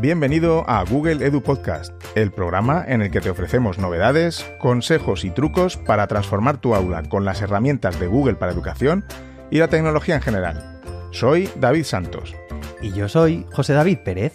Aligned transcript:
Bienvenido 0.00 0.64
a 0.66 0.82
Google 0.84 1.26
Edu 1.26 1.42
Podcast, 1.42 1.92
el 2.14 2.32
programa 2.32 2.82
en 2.88 3.02
el 3.02 3.10
que 3.10 3.20
te 3.20 3.28
ofrecemos 3.28 3.78
novedades, 3.78 4.50
consejos 4.58 5.26
y 5.26 5.30
trucos 5.30 5.76
para 5.76 6.06
transformar 6.06 6.56
tu 6.56 6.74
aula 6.74 7.02
con 7.02 7.26
las 7.26 7.42
herramientas 7.42 8.00
de 8.00 8.06
Google 8.06 8.36
para 8.36 8.50
educación 8.50 9.04
y 9.50 9.58
la 9.58 9.68
tecnología 9.68 10.14
en 10.14 10.22
general. 10.22 10.80
Soy 11.10 11.50
David 11.56 11.84
Santos. 11.84 12.34
Y 12.80 12.92
yo 12.92 13.10
soy 13.10 13.44
José 13.52 13.74
David 13.74 13.98
Pérez. 14.02 14.32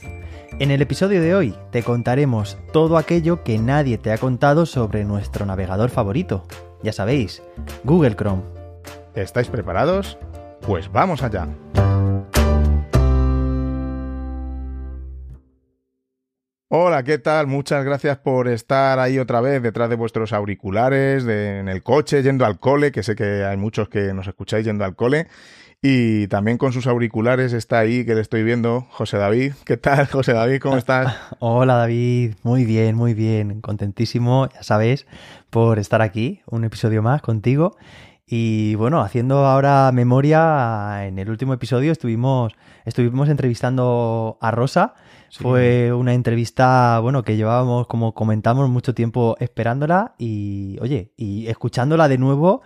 En 0.59 0.70
el 0.70 0.83
episodio 0.83 1.20
de 1.20 1.33
hoy 1.33 1.55
te 1.71 1.82
contaremos 1.82 2.59
todo 2.71 2.95
aquello 2.95 3.43
que 3.43 3.57
nadie 3.57 3.97
te 3.97 4.11
ha 4.11 4.20
contado 4.20 4.68
sobre 4.68 5.04
nuestro 5.04 5.47
navegador 5.47 5.89
favorito. 5.89 6.45
Ya 6.84 6.93
sabéis, 6.93 7.41
Google 7.83 8.16
Chrome. 8.16 8.43
¿Estáis 9.16 9.47
preparados? 9.47 10.19
Pues 10.61 10.91
vamos 10.91 11.24
allá. 11.24 11.47
Hola, 16.78 17.04
¿qué 17.04 17.20
tal? 17.20 17.47
Muchas 17.47 17.86
gracias 17.86 18.18
por 18.18 18.50
estar 18.50 19.00
ahí 19.00 19.18
otra 19.18 19.39
vez 19.39 19.64
detrás 19.64 19.89
de 19.89 19.96
vuestros 19.96 20.33
auriculares, 20.33 21.24
en 21.25 21.70
el 21.70 21.83
coche, 21.83 22.21
yendo 22.21 22.46
al 22.46 22.60
cole, 22.60 22.92
que 22.92 23.02
sé 23.02 23.16
que 23.16 23.46
hay 23.46 23.56
muchos 23.56 23.88
que 23.88 24.14
nos 24.14 24.28
escucháis 24.28 24.66
yendo 24.66 24.83
al 24.83 24.93
cole. 24.93 25.28
Y 25.82 26.28
también 26.28 26.57
con 26.57 26.74
sus 26.74 26.86
auriculares 26.86 27.54
está 27.54 27.80
ahí, 27.80 28.04
que 28.04 28.14
le 28.14 28.19
estoy 28.19 28.43
viendo, 28.43 28.86
José 28.89 29.16
David. 29.16 29.54
¿Qué 29.64 29.78
tal, 29.78 30.06
José 30.07 30.33
David? 30.33 30.60
¿Cómo 30.60 30.75
estás? 30.75 31.16
Hola, 31.39 31.75
David. 31.75 32.33
Muy 32.44 32.66
bien, 32.66 32.97
muy 32.97 33.14
bien. 33.14 33.61
Contentísimo, 33.61 34.50
ya 34.53 34.61
sabes, 34.61 35.08
por 35.50 35.80
estar 35.80 36.02
aquí, 36.02 36.42
un 36.45 36.66
episodio 36.66 37.02
más 37.02 37.22
contigo. 37.22 37.78
Y 38.28 38.75
bueno, 38.75 39.00
haciendo 39.00 39.45
ahora 39.45 39.89
memoria, 39.94 41.05
en 41.08 41.19
el 41.19 41.30
último 41.30 41.53
episodio 41.53 41.94
estuvimos, 41.94 42.52
estuvimos 42.83 43.30
entrevistando 43.30 44.38
a 44.42 44.52
Rosa 44.52 44.95
fue 45.31 45.93
una 45.93 46.13
entrevista, 46.13 46.99
bueno, 46.99 47.23
que 47.23 47.35
llevábamos, 47.35 47.87
como 47.87 48.13
comentamos, 48.13 48.69
mucho 48.69 48.93
tiempo 48.93 49.35
esperándola 49.39 50.15
y, 50.17 50.77
oye, 50.81 51.11
y 51.17 51.47
escuchándola 51.47 52.07
de 52.07 52.17
nuevo, 52.17 52.61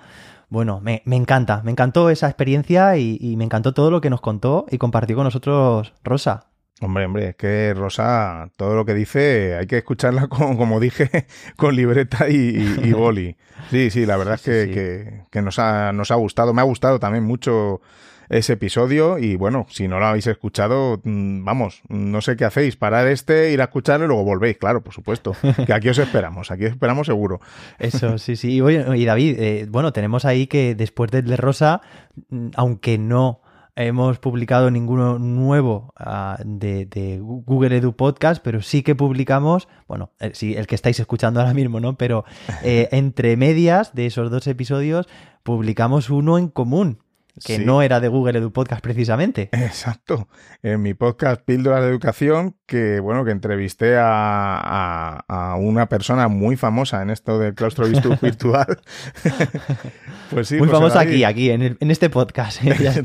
bueno, 0.50 0.82
me, 0.82 1.04
encanta, 1.06 1.62
me 1.64 1.72
encantó 1.72 2.10
esa 2.10 2.28
experiencia 2.28 2.98
y, 2.98 3.36
me 3.38 3.44
encantó 3.44 3.74
todo 3.74 3.92
lo 3.92 4.02
que 4.02 4.10
nos 4.10 4.22
contó 4.22 4.66
y 4.70 4.78
compartió 4.78 5.16
con 5.16 5.26
nosotros 5.26 5.94
Rosa. 6.04 6.48
Hombre, 6.82 7.06
hombre, 7.06 7.30
es 7.30 7.36
que 7.36 7.74
Rosa, 7.76 8.50
todo 8.56 8.76
lo 8.76 8.86
que 8.86 8.94
dice, 8.94 9.58
hay 9.58 9.68
que 9.68 9.80
escucharla 9.80 10.28
con, 10.30 10.58
como 10.58 10.80
dije, 10.80 11.28
con 11.56 11.76
libreta 11.76 12.30
y, 12.30 12.94
boli. 12.94 13.36
Sí, 13.70 13.92
sí, 13.92 14.06
la 14.06 14.18
verdad 14.18 14.36
es 14.36 14.42
que, 14.44 15.24
que, 15.30 15.42
nos, 15.42 15.60
ha, 15.60 15.92
nos 15.92 16.12
ha 16.12 16.16
gustado, 16.16 16.54
me 16.54 16.62
ha 16.62 16.66
gustado 16.66 17.00
también 17.00 17.26
mucho 17.26 17.82
ese 18.30 18.54
episodio 18.54 19.18
y 19.18 19.36
bueno, 19.36 19.66
si 19.70 19.88
no 19.88 20.00
lo 20.00 20.06
habéis 20.06 20.28
escuchado, 20.28 21.02
mm, 21.04 21.44
vamos, 21.44 21.82
no 21.90 22.22
sé 22.22 22.36
qué 22.38 22.46
hacéis, 22.46 22.76
parad 22.76 23.10
este, 23.10 23.52
ir 23.52 23.62
a 23.62 23.66
escucharlo 23.66 24.06
y 24.06 24.08
luego 24.08 24.24
volvéis, 24.24 24.58
claro, 24.58 24.82
por 24.84 24.94
supuesto, 24.94 25.36
que 25.66 25.74
aquí 25.74 25.90
os 25.90 25.98
esperamos, 25.98 26.52
aquí 26.52 26.66
os 26.66 26.72
esperamos 26.72 27.08
seguro. 27.08 27.42
Eso, 27.80 28.18
sí, 28.20 28.36
sí. 28.36 28.60
Y, 28.60 28.62
y 28.62 29.06
David, 29.06 29.36
eh, 29.40 29.68
bueno, 29.70 29.92
tenemos 29.92 30.26
ahí 30.26 30.48
que 30.48 30.76
después 30.76 31.12
del 31.12 31.26
de 31.26 31.38
Rosa, 31.38 31.82
mm, 32.30 32.50
aunque 32.56 32.98
no 32.98 33.42
hemos 33.76 34.20
publicado 34.20 34.70
ninguno 34.70 35.20
nuevo 35.20 35.94
ah, 35.96 36.38
de, 36.44 37.20
Google 37.22 37.78
Edu 37.78 37.94
Podcast, 37.94 38.44
pero 38.44 38.62
sí 38.62 38.84
que 38.84 38.94
publicamos, 38.94 39.70
bueno, 39.88 40.12
el, 40.20 40.36
sí, 40.36 40.56
el 40.56 40.68
que 40.68 40.76
estáis 40.76 41.00
escuchando 41.00 41.40
ahora 41.40 41.54
mismo, 41.54 41.80
¿no? 41.80 41.98
Pero 41.98 42.26
eh, 42.62 42.90
entre 42.92 43.38
medias 43.38 43.96
de 43.96 44.06
esos 44.06 44.30
dos 44.30 44.48
episodios 44.48 45.08
publicamos 45.44 46.10
uno 46.10 46.38
en 46.38 46.50
común 46.50 47.00
que 47.44 47.60
no 47.60 47.82
era 47.82 48.00
de 48.00 48.08
Google 48.08 48.40
Edu 48.40 48.52
Podcast 48.52 48.82
precisamente. 48.82 49.50
Exacto. 49.52 50.28
En 50.64 50.82
mi 50.82 50.94
podcast 50.94 51.42
Píldoras 51.44 51.82
de 51.82 51.90
Educación, 51.90 52.56
que 52.66 53.00
bueno, 53.00 53.26
que 53.26 53.32
entrevisté 53.32 53.98
a, 53.98 55.24
a, 55.28 55.56
una 55.56 55.88
persona 55.90 56.28
muy 56.28 56.56
famosa 56.56 57.02
en 57.02 57.10
esto 57.10 57.40
del 57.40 57.54
claustro 57.54 57.88
virtual. 58.22 58.80
pues 60.30 60.48
sí. 60.48 60.58
Muy 60.58 60.70
famosa 60.70 61.02
aquí, 61.02 61.24
aquí, 61.24 61.50
en, 61.50 61.78
en 61.80 61.92
este 61.92 62.10
podcast. 62.10 62.64
¿eh? 62.64 62.76
Este 62.90 63.04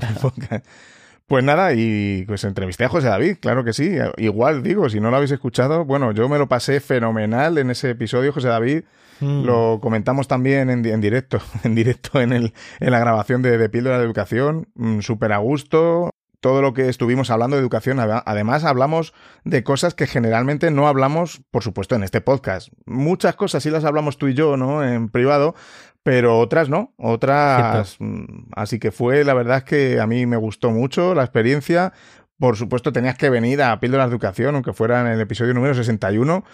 pues 1.27 1.43
nada, 1.43 1.73
y 1.73 2.25
pues 2.27 2.44
entrevisté 2.44 2.84
a 2.84 2.89
José 2.89 3.09
David, 3.09 3.39
claro 3.41 3.65
que 3.65 3.73
sí. 3.73 3.97
Igual 4.19 4.62
digo, 4.62 4.91
si 4.91 5.00
no 5.00 5.11
lo 5.11 5.17
habéis 5.17 5.33
escuchado, 5.33 5.87
bueno, 5.87 6.12
yo 6.12 6.28
me 6.28 6.39
lo 6.39 6.49
pasé 6.49 6.81
fenomenal 6.81 7.56
en 7.56 7.71
ese 7.71 7.91
episodio, 7.91 8.33
José 8.33 8.49
David. 8.49 8.84
Mm. 9.20 9.44
Lo 9.44 9.78
comentamos 9.80 10.28
también 10.28 10.70
en, 10.70 11.00
directo, 11.00 11.38
en 11.64 11.75
directo 11.75 12.20
en, 12.20 12.32
el, 12.32 12.54
en 12.80 12.91
la 12.91 12.98
grabación 12.98 13.42
de, 13.42 13.58
de 13.58 13.69
Píldora 13.69 13.98
de 13.98 14.04
Educación. 14.04 14.69
Mm, 14.75 15.00
súper 15.00 15.32
a 15.32 15.38
gusto. 15.38 16.10
Todo 16.41 16.60
lo 16.60 16.75
que 16.75 16.91
estuvimos 16.91 17.30
hablando 17.30 17.56
de 17.56 17.62
educación, 17.62 17.98
además 17.98 18.64
hablamos 18.64 19.14
de 19.44 19.64
cosas 19.64 19.94
que 19.94 20.06
generalmente 20.06 20.70
no 20.70 20.88
hablamos, 20.88 21.41
por 21.50 21.62
supuesto, 21.62 21.94
en 21.94 22.02
este 22.02 22.20
podcast. 22.20 22.69
Muchas 22.84 23.34
cosas 23.34 23.62
sí 23.62 23.70
las 23.70 23.86
hablamos 23.86 24.19
tú 24.19 24.28
y 24.28 24.34
yo, 24.34 24.58
¿no? 24.58 24.84
En 24.84 25.08
privado, 25.08 25.54
pero 26.02 26.38
otras 26.38 26.69
no, 26.69 26.92
otras. 26.98 27.96
Mm, 27.98 28.50
así 28.54 28.78
que 28.78 28.92
fue, 28.92 29.25
la 29.25 29.32
verdad 29.32 29.56
es 29.58 29.64
que 29.64 30.00
a 30.00 30.06
mí 30.06 30.26
me 30.26 30.36
gustó 30.36 30.70
mucho 30.70 31.14
la 31.14 31.22
experiencia. 31.22 31.94
Por 32.38 32.56
supuesto, 32.56 32.92
tenías 32.92 33.16
que 33.16 33.31
venir 33.31 33.62
a 33.62 33.81
Píldoras 33.81 34.08
de 34.08 34.12
Educación, 34.12 34.54
aunque 34.54 34.75
fuera 34.75 35.00
en 35.00 35.06
el 35.06 35.20
episodio 35.22 35.54
número 35.54 35.72
61, 35.72 36.44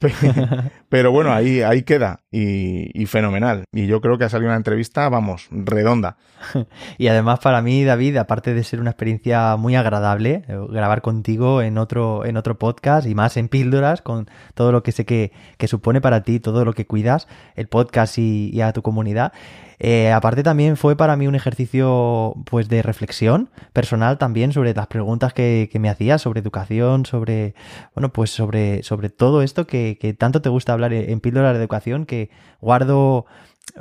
Pero 0.88 1.12
bueno, 1.12 1.32
ahí, 1.32 1.62
ahí 1.62 1.82
queda 1.82 2.20
y, 2.30 3.06
fenomenal. 3.06 3.64
Y 3.72 3.86
yo 3.86 4.00
creo 4.00 4.18
que 4.18 4.24
ha 4.24 4.28
salido 4.28 4.50
una 4.50 4.56
entrevista, 4.56 5.08
vamos, 5.08 5.48
redonda. 5.50 6.16
Y 6.98 7.08
además 7.08 7.40
para 7.40 7.62
mí, 7.62 7.84
David, 7.84 8.16
aparte 8.18 8.54
de 8.54 8.64
ser 8.64 8.80
una 8.80 8.90
experiencia 8.90 9.56
muy 9.56 9.76
agradable, 9.76 10.44
eh, 10.46 10.58
grabar 10.70 11.02
contigo 11.02 11.62
en 11.62 11.78
otro, 11.78 12.24
en 12.24 12.36
otro 12.36 12.58
podcast 12.58 13.06
y 13.06 13.14
más 13.14 13.36
en 13.36 13.48
píldoras, 13.48 14.02
con 14.02 14.28
todo 14.54 14.70
lo 14.70 14.82
que 14.82 14.92
sé 14.92 15.04
que, 15.04 15.32
que 15.56 15.68
supone 15.68 16.00
para 16.00 16.22
ti, 16.22 16.40
todo 16.40 16.64
lo 16.64 16.72
que 16.72 16.86
cuidas, 16.86 17.28
el 17.56 17.68
podcast 17.68 18.18
y 18.18 18.60
a 18.60 18.72
tu 18.72 18.82
comunidad. 18.82 19.32
Eh, 19.78 20.12
aparte 20.12 20.42
también 20.42 20.76
fue 20.76 20.96
para 20.96 21.16
mí 21.16 21.26
un 21.26 21.34
ejercicio 21.34 22.34
pues 22.44 22.68
de 22.68 22.82
reflexión 22.82 23.50
personal 23.72 24.18
también 24.18 24.52
sobre 24.52 24.74
las 24.74 24.86
preguntas 24.86 25.32
que, 25.32 25.70
me 25.80 25.88
hacías 25.90 26.22
sobre 26.22 26.40
educación, 26.40 27.06
sobre 27.06 27.54
bueno 27.94 28.12
pues 28.12 28.30
sobre, 28.30 28.82
sobre 28.82 29.10
todo 29.10 29.42
esto 29.42 29.66
que, 29.66 30.16
tanto 30.18 30.40
te 30.42 30.48
gusta 30.48 30.72
hablar 30.72 30.92
en 30.92 31.20
píldoras 31.20 31.52
de 31.52 31.58
educación 31.58 32.06
que 32.06 32.30
guardo 32.60 33.26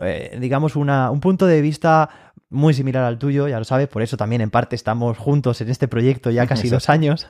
eh, 0.02 0.38
digamos 0.40 0.76
una, 0.76 1.12
un 1.12 1.20
punto 1.20 1.46
de 1.46 1.62
vista 1.62 2.10
muy 2.54 2.74
similar 2.74 3.04
al 3.04 3.18
tuyo, 3.18 3.48
ya 3.48 3.60
lo 3.60 3.66
sabes, 3.66 3.88
por 3.88 4.02
eso 4.02 4.16
también 4.16 4.42
en 4.42 4.50
parte 4.50 4.76
estamos 4.76 5.18
juntos 5.18 5.60
en 5.62 5.70
este 5.70 5.88
proyecto 5.88 6.30
ya 6.30 6.48
casi 6.48 6.70
dos 6.70 6.90
años. 6.90 7.28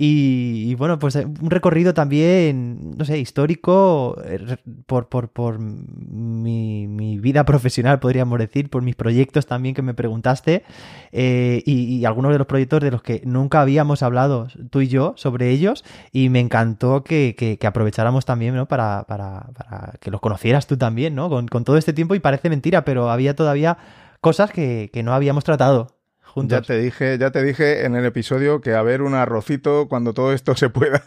Y, 0.00 0.76
bueno, 0.76 1.00
pues 1.00 1.16
eh, 1.16 1.26
un 1.26 1.50
recorrido 1.50 1.92
también, 1.92 2.96
no 2.96 3.04
sé, 3.04 3.18
histórico 3.18 4.16
eh, 4.24 4.56
por, 4.86 5.08
por, 5.08 5.28
por 5.28 5.58
mi, 5.58 6.86
mi, 6.86 7.18
vida 7.18 7.44
profesional, 7.44 7.98
podríamos 7.98 8.38
decir, 8.38 8.70
por 8.70 8.82
mis 8.82 8.94
proyectos 8.94 9.46
también 9.46 9.74
que 9.74 9.82
me 9.82 9.94
preguntaste 9.94 10.62
eh, 11.10 11.64
y, 11.66 12.04
algunos 12.04 12.30
de 12.30 12.38
los 12.38 12.46
proyectos 12.46 12.80
de 12.80 12.92
los 12.92 13.02
que 13.02 13.22
nunca 13.24 13.60
habíamos 13.60 14.04
hablado 14.04 14.46
tú 14.70 14.82
y 14.82 14.86
yo 14.86 15.14
sobre 15.16 15.50
ellos 15.50 15.84
y 16.12 16.28
me 16.28 16.38
encantó 16.38 17.02
que, 17.02 17.34
que, 17.36 17.66
aprovecháramos 17.66 18.24
también 18.24 18.54
¿no? 18.54 18.66
para, 18.66 19.02
para, 19.08 19.48
para, 19.52 19.94
que 20.00 20.12
los 20.12 20.20
conocieras 20.20 20.68
tú 20.68 20.76
también, 20.76 21.16
¿no? 21.16 21.28
Con, 21.28 21.48
con 21.48 21.64
todo 21.64 21.76
este 21.76 21.92
tiempo 21.92 22.14
y 22.14 22.20
parece 22.20 22.48
mentira, 22.50 22.84
pero 22.84 23.10
había 23.10 23.34
todavía 23.34 23.78
cosas 24.20 24.50
que, 24.50 24.90
que 24.92 25.02
no 25.02 25.12
habíamos 25.14 25.44
tratado. 25.44 25.98
Ya 26.46 26.62
te 26.62 26.78
dije, 26.78 27.18
ya 27.18 27.30
te 27.30 27.42
dije 27.42 27.84
en 27.84 27.96
el 27.96 28.04
episodio 28.04 28.60
que 28.60 28.74
a 28.74 28.82
ver 28.82 29.02
un 29.02 29.14
arrocito 29.14 29.88
cuando 29.88 30.12
todo 30.12 30.32
esto 30.32 30.54
se 30.56 30.68
pueda. 30.68 31.02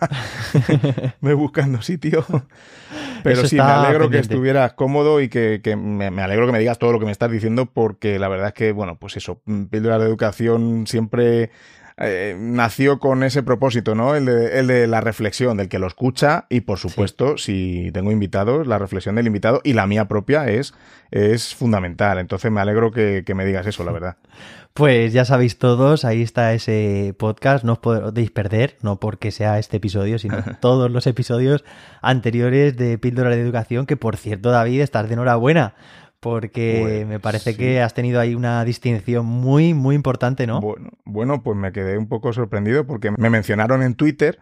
me 1.22 1.33
buscando 1.33 1.81
sitio. 1.81 2.25
Pero 3.23 3.47
sí, 3.47 3.55
me 3.55 3.61
alegro 3.61 4.09
que 4.09 4.17
estuvieras 4.17 4.73
cómodo 4.73 5.22
y 5.22 5.29
que, 5.29 5.61
me, 5.78 6.22
alegro 6.22 6.47
que 6.47 6.52
me 6.52 6.59
digas 6.59 6.79
todo 6.79 6.91
lo 6.91 6.99
que 6.99 7.05
me 7.05 7.11
estás 7.11 7.29
diciendo, 7.29 7.67
porque 7.67 8.17
la 8.17 8.28
verdad 8.28 8.47
es 8.47 8.53
que, 8.53 8.72
bueno, 8.72 8.97
pues 8.97 9.16
eso, 9.16 9.41
Píldora 9.69 9.99
de 9.99 10.05
Educación 10.05 10.87
siempre 10.87 11.52
eh, 11.97 12.35
nació 12.40 12.99
con 12.99 13.23
ese 13.23 13.43
propósito, 13.43 13.96
¿no? 13.96 14.16
El 14.16 14.26
de, 14.26 14.59
el 14.59 14.67
de, 14.67 14.88
la 14.88 15.02
reflexión, 15.02 15.58
del 15.58 15.70
que 15.70 15.79
lo 15.79 15.88
escucha 15.88 16.46
y, 16.49 16.61
por 16.61 16.78
supuesto, 16.78 17.38
si 17.38 17.91
tengo 17.93 18.11
invitados, 18.11 18.67
la 18.67 18.78
reflexión 18.78 19.16
del 19.16 19.28
invitado 19.28 19.61
y 19.64 19.73
la 19.73 19.88
mía 19.88 20.08
propia 20.08 20.47
es, 20.47 20.73
es 21.11 21.53
fundamental. 21.55 22.20
Entonces 22.20 22.52
me 22.52 22.61
alegro 22.61 22.91
que, 22.91 23.23
que 23.26 23.35
me 23.35 23.46
digas 23.46 23.67
eso, 23.67 23.84
la 23.84 23.91
verdad. 23.91 24.17
Pues 24.73 25.11
ya 25.11 25.26
sabéis 25.26 25.58
todos, 25.58 26.05
ahí 26.05 26.22
está 26.22 26.53
ese 26.53 27.14
podcast, 27.20 27.66
no 27.66 27.73
os 27.73 27.79
podéis 27.79 28.32
perder, 28.32 28.78
no 28.82 29.02
porque 29.02 29.32
sea 29.32 29.59
este 29.59 29.78
episodio, 29.78 30.17
sino 30.17 30.37
todos 30.61 30.90
los 30.90 31.08
episodios 31.08 31.66
anteriores 32.02 32.78
de 32.78 32.97
Píldora 32.97 33.32
de 33.32 33.41
Educación, 33.41 33.85
que 33.85 33.97
por 33.97 34.16
cierto, 34.16 34.49
David, 34.49 34.79
estás 34.79 35.09
de 35.09 35.16
enhorabuena, 35.16 35.73
porque 36.22 36.78
pues 36.82 37.08
me 37.08 37.20
parece 37.20 37.58
que 37.58 37.82
has 37.82 37.94
tenido 37.94 38.20
ahí 38.20 38.35
una 38.35 38.64
distinción 38.64 39.26
muy, 39.26 39.73
muy 39.73 39.96
importante, 39.96 40.47
¿no? 40.47 40.62
Bueno, 40.62 40.91
bueno, 41.03 41.44
pues 41.44 41.58
me 41.58 41.73
quedé 41.73 41.97
un 41.97 42.08
poco 42.08 42.32
sorprendido 42.32 42.85
porque 42.85 43.12
me 43.12 43.29
mencionaron 43.29 43.82
en 43.82 43.96
Twitter 43.96 44.40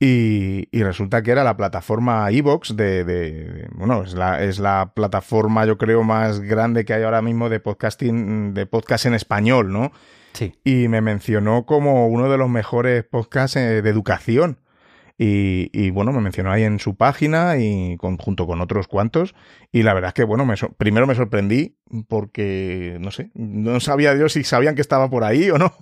y, 0.00 0.66
resulta 0.82 1.22
que 1.22 1.30
era 1.30 1.44
la 1.44 1.56
plataforma 1.56 2.28
Evox 2.28 2.76
de, 2.76 3.04
de, 3.04 3.68
bueno, 3.72 4.02
es 4.02 4.14
la, 4.14 4.42
es 4.42 4.58
la 4.58 4.90
plataforma 4.94 5.64
yo 5.64 5.78
creo 5.78 6.02
más 6.02 6.40
grande 6.40 6.84
que 6.84 6.92
hay 6.92 7.04
ahora 7.04 7.22
mismo 7.22 7.48
de 7.48 7.60
podcasting, 7.60 8.52
de 8.52 8.66
podcast 8.66 9.06
en 9.06 9.14
español, 9.14 9.72
¿no? 9.72 9.92
Sí. 10.32 10.54
Y 10.64 10.88
me 10.88 11.02
mencionó 11.02 11.66
como 11.66 12.08
uno 12.08 12.28
de 12.28 12.36
los 12.36 12.50
mejores 12.50 13.04
podcasts 13.04 13.56
eh, 13.56 13.80
de 13.80 13.90
educación. 13.90 14.58
Y, 15.24 15.90
bueno, 15.90 16.10
me 16.10 16.20
mencionó 16.20 16.50
ahí 16.50 16.64
en 16.64 16.80
su 16.80 16.96
página 16.96 17.56
y 17.56 17.96
junto 18.18 18.44
con 18.44 18.60
otros 18.60 18.88
cuantos. 18.88 19.36
Y 19.70 19.84
la 19.84 19.94
verdad 19.94 20.08
es 20.08 20.14
que, 20.14 20.24
bueno, 20.24 20.44
me 20.44 20.56
primero 20.76 21.06
me 21.06 21.14
sorprendí 21.14 21.76
porque, 22.08 22.96
no 23.00 23.12
sé, 23.12 23.30
no 23.34 23.78
sabía 23.78 24.14
Dios 24.14 24.32
si 24.32 24.42
sabían 24.42 24.74
que 24.74 24.80
estaba 24.80 25.08
por 25.10 25.22
ahí 25.22 25.48
o 25.50 25.58
no. 25.58 25.72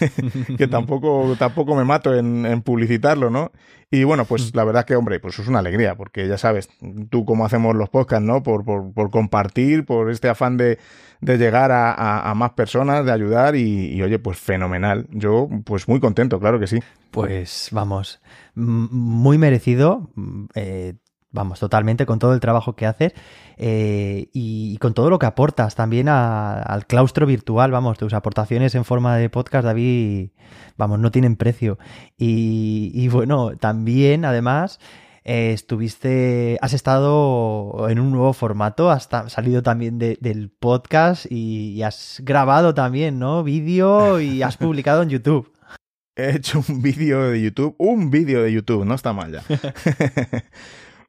que 0.58 0.66
tampoco, 0.66 1.36
tampoco 1.38 1.76
me 1.76 1.84
mato 1.84 2.16
en, 2.16 2.62
publicitarlo, 2.62 3.30
¿no? 3.30 3.52
Y 3.92 4.02
bueno, 4.02 4.24
pues 4.24 4.54
la 4.56 4.64
verdad 4.64 4.80
es 4.80 4.86
que, 4.86 4.96
hombre, 4.96 5.20
pues 5.20 5.38
es 5.38 5.46
una 5.46 5.60
alegría, 5.60 5.94
porque 5.94 6.26
ya 6.26 6.36
sabes, 6.36 6.68
tú 7.10 7.24
cómo 7.24 7.46
hacemos 7.46 7.76
los 7.76 7.90
podcasts, 7.90 8.26
¿no? 8.26 8.42
Por, 8.42 8.64
por, 8.64 8.92
por 8.92 9.10
compartir, 9.10 9.84
por 9.84 10.10
este 10.10 10.28
afán 10.28 10.56
de, 10.56 10.78
de 11.20 11.36
llegar 11.36 11.70
a, 11.72 12.32
más 12.34 12.52
personas, 12.52 13.04
de 13.04 13.12
ayudar 13.12 13.54
y, 13.54 14.00
oye, 14.02 14.18
pues 14.18 14.38
fenomenal. 14.38 15.06
Yo, 15.10 15.48
pues 15.64 15.86
muy 15.86 16.00
contento, 16.00 16.40
claro 16.40 16.58
que 16.58 16.66
sí. 16.66 16.78
Pues 17.10 17.68
vamos, 17.72 18.20
muy 18.60 19.38
merecido. 19.38 20.10
Eh, 20.54 20.94
vamos, 21.30 21.60
totalmente 21.60 22.06
con 22.06 22.18
todo 22.18 22.34
el 22.34 22.40
trabajo 22.40 22.74
que 22.74 22.86
haces 22.86 23.12
eh, 23.56 24.28
y, 24.32 24.76
con 24.78 24.94
todo 24.94 25.10
lo 25.10 25.18
que 25.18 25.26
aportas 25.26 25.74
también 25.74 26.08
al 26.08 26.86
claustro 26.86 27.26
virtual, 27.26 27.70
vamos, 27.70 27.98
tus 27.98 28.14
aportaciones 28.14 28.74
en 28.74 28.84
forma 28.84 29.16
de 29.16 29.30
podcast, 29.30 29.64
David, 29.64 30.30
vamos, 30.76 30.98
no 30.98 31.10
tienen 31.10 31.36
precio. 31.36 31.78
Y, 32.16 32.90
y 32.94 33.08
bueno, 33.08 33.56
también, 33.56 34.24
además, 34.24 34.80
eh, 35.24 35.52
estuviste, 35.52 36.58
has 36.62 36.72
estado 36.72 37.88
en 37.90 38.00
un 38.00 38.10
nuevo 38.10 38.32
formato, 38.32 38.90
has 38.90 39.08
salido 39.28 39.62
también 39.62 39.98
del 39.98 40.50
podcast 40.50 41.26
y, 41.30 41.82
has 41.82 42.20
grabado 42.24 42.74
también, 42.74 43.18
¿no? 43.18 43.44
Vídeo 43.44 44.20
y 44.20 44.42
has 44.42 44.56
publicado 44.56 45.02
en 45.02 45.10
YouTube. 45.10 45.52
He 46.16 46.36
hecho 46.36 46.62
un 46.68 46.82
vídeo 46.82 47.30
de 47.30 47.40
YouTube, 47.40 47.74
un 47.78 48.10
vídeo 48.10 48.42
de 48.42 48.52
YouTube, 48.52 48.84
no 48.84 48.94
está 48.94 49.12
mal 49.12 49.32
ya. 49.32 49.42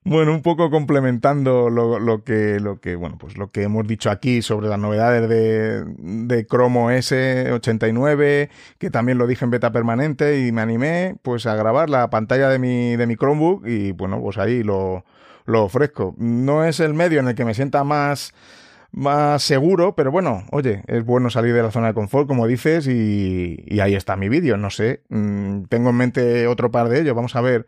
Bueno, 0.04 0.34
un 0.34 0.42
poco 0.42 0.72
complementando 0.72 1.70
lo, 1.70 2.00
lo, 2.00 2.24
que, 2.24 2.60
lo 2.60 2.80
que, 2.80 2.96
bueno, 2.96 3.20
pues 3.20 3.38
lo 3.38 3.52
que 3.52 3.62
hemos 3.62 3.86
dicho 3.86 4.10
aquí 4.10 4.42
sobre 4.42 4.68
las 4.68 4.80
novedades 4.80 5.30
de, 5.30 5.84
de 5.86 6.48
Chrome 6.48 6.98
S89, 6.98 8.50
que 8.80 8.90
también 8.90 9.20
lo 9.20 9.28
dije 9.28 9.46
en 9.46 9.52
beta 9.52 9.72
permanente 9.72 10.40
y 10.40 10.52
me 10.52 10.62
animé 10.62 11.18
pues 11.22 11.46
a 11.46 11.54
grabar 11.54 11.92
la 11.92 12.10
pantalla 12.10 12.50
de 12.50 12.58
mi, 12.58 12.96
de 12.96 13.06
mi 13.06 13.16
Chromebook 13.16 13.68
y 13.68 13.92
bueno, 13.92 14.20
pues 14.20 14.40
ahí 14.40 14.64
lo, 14.64 15.06
lo 15.46 15.66
ofrezco. 15.66 16.16
No 16.18 16.66
es 16.66 16.80
el 16.80 16.96
medio 16.96 17.20
en 17.20 17.28
el 17.28 17.36
que 17.36 17.46
me 17.46 17.54
sienta 17.54 17.84
más 17.84 18.34
más 18.92 19.44
seguro, 19.44 19.96
pero 19.96 20.12
bueno, 20.12 20.44
oye, 20.52 20.84
es 20.88 21.06
bueno 21.06 21.30
salir 21.30 21.54
de 21.54 21.64
la 21.64 21.72
zona 21.72 21.88
de 21.88 21.94
confort, 21.94 22.28
como 22.28 22.48
dices, 22.48 22.88
y, 22.88 23.64
y 23.66 23.80
ahí 23.80 23.96
está 23.96 24.16
mi 24.16 24.30
vídeo, 24.30 24.58
no 24.58 24.70
sé, 24.70 25.02
mm, 25.10 25.64
tengo 25.70 25.92
en 25.92 25.96
mente 25.96 26.48
otro 26.48 26.72
par 26.72 26.90
de 26.90 27.02
ellos, 27.02 27.16
vamos 27.16 27.36
a 27.36 27.42
ver 27.42 27.68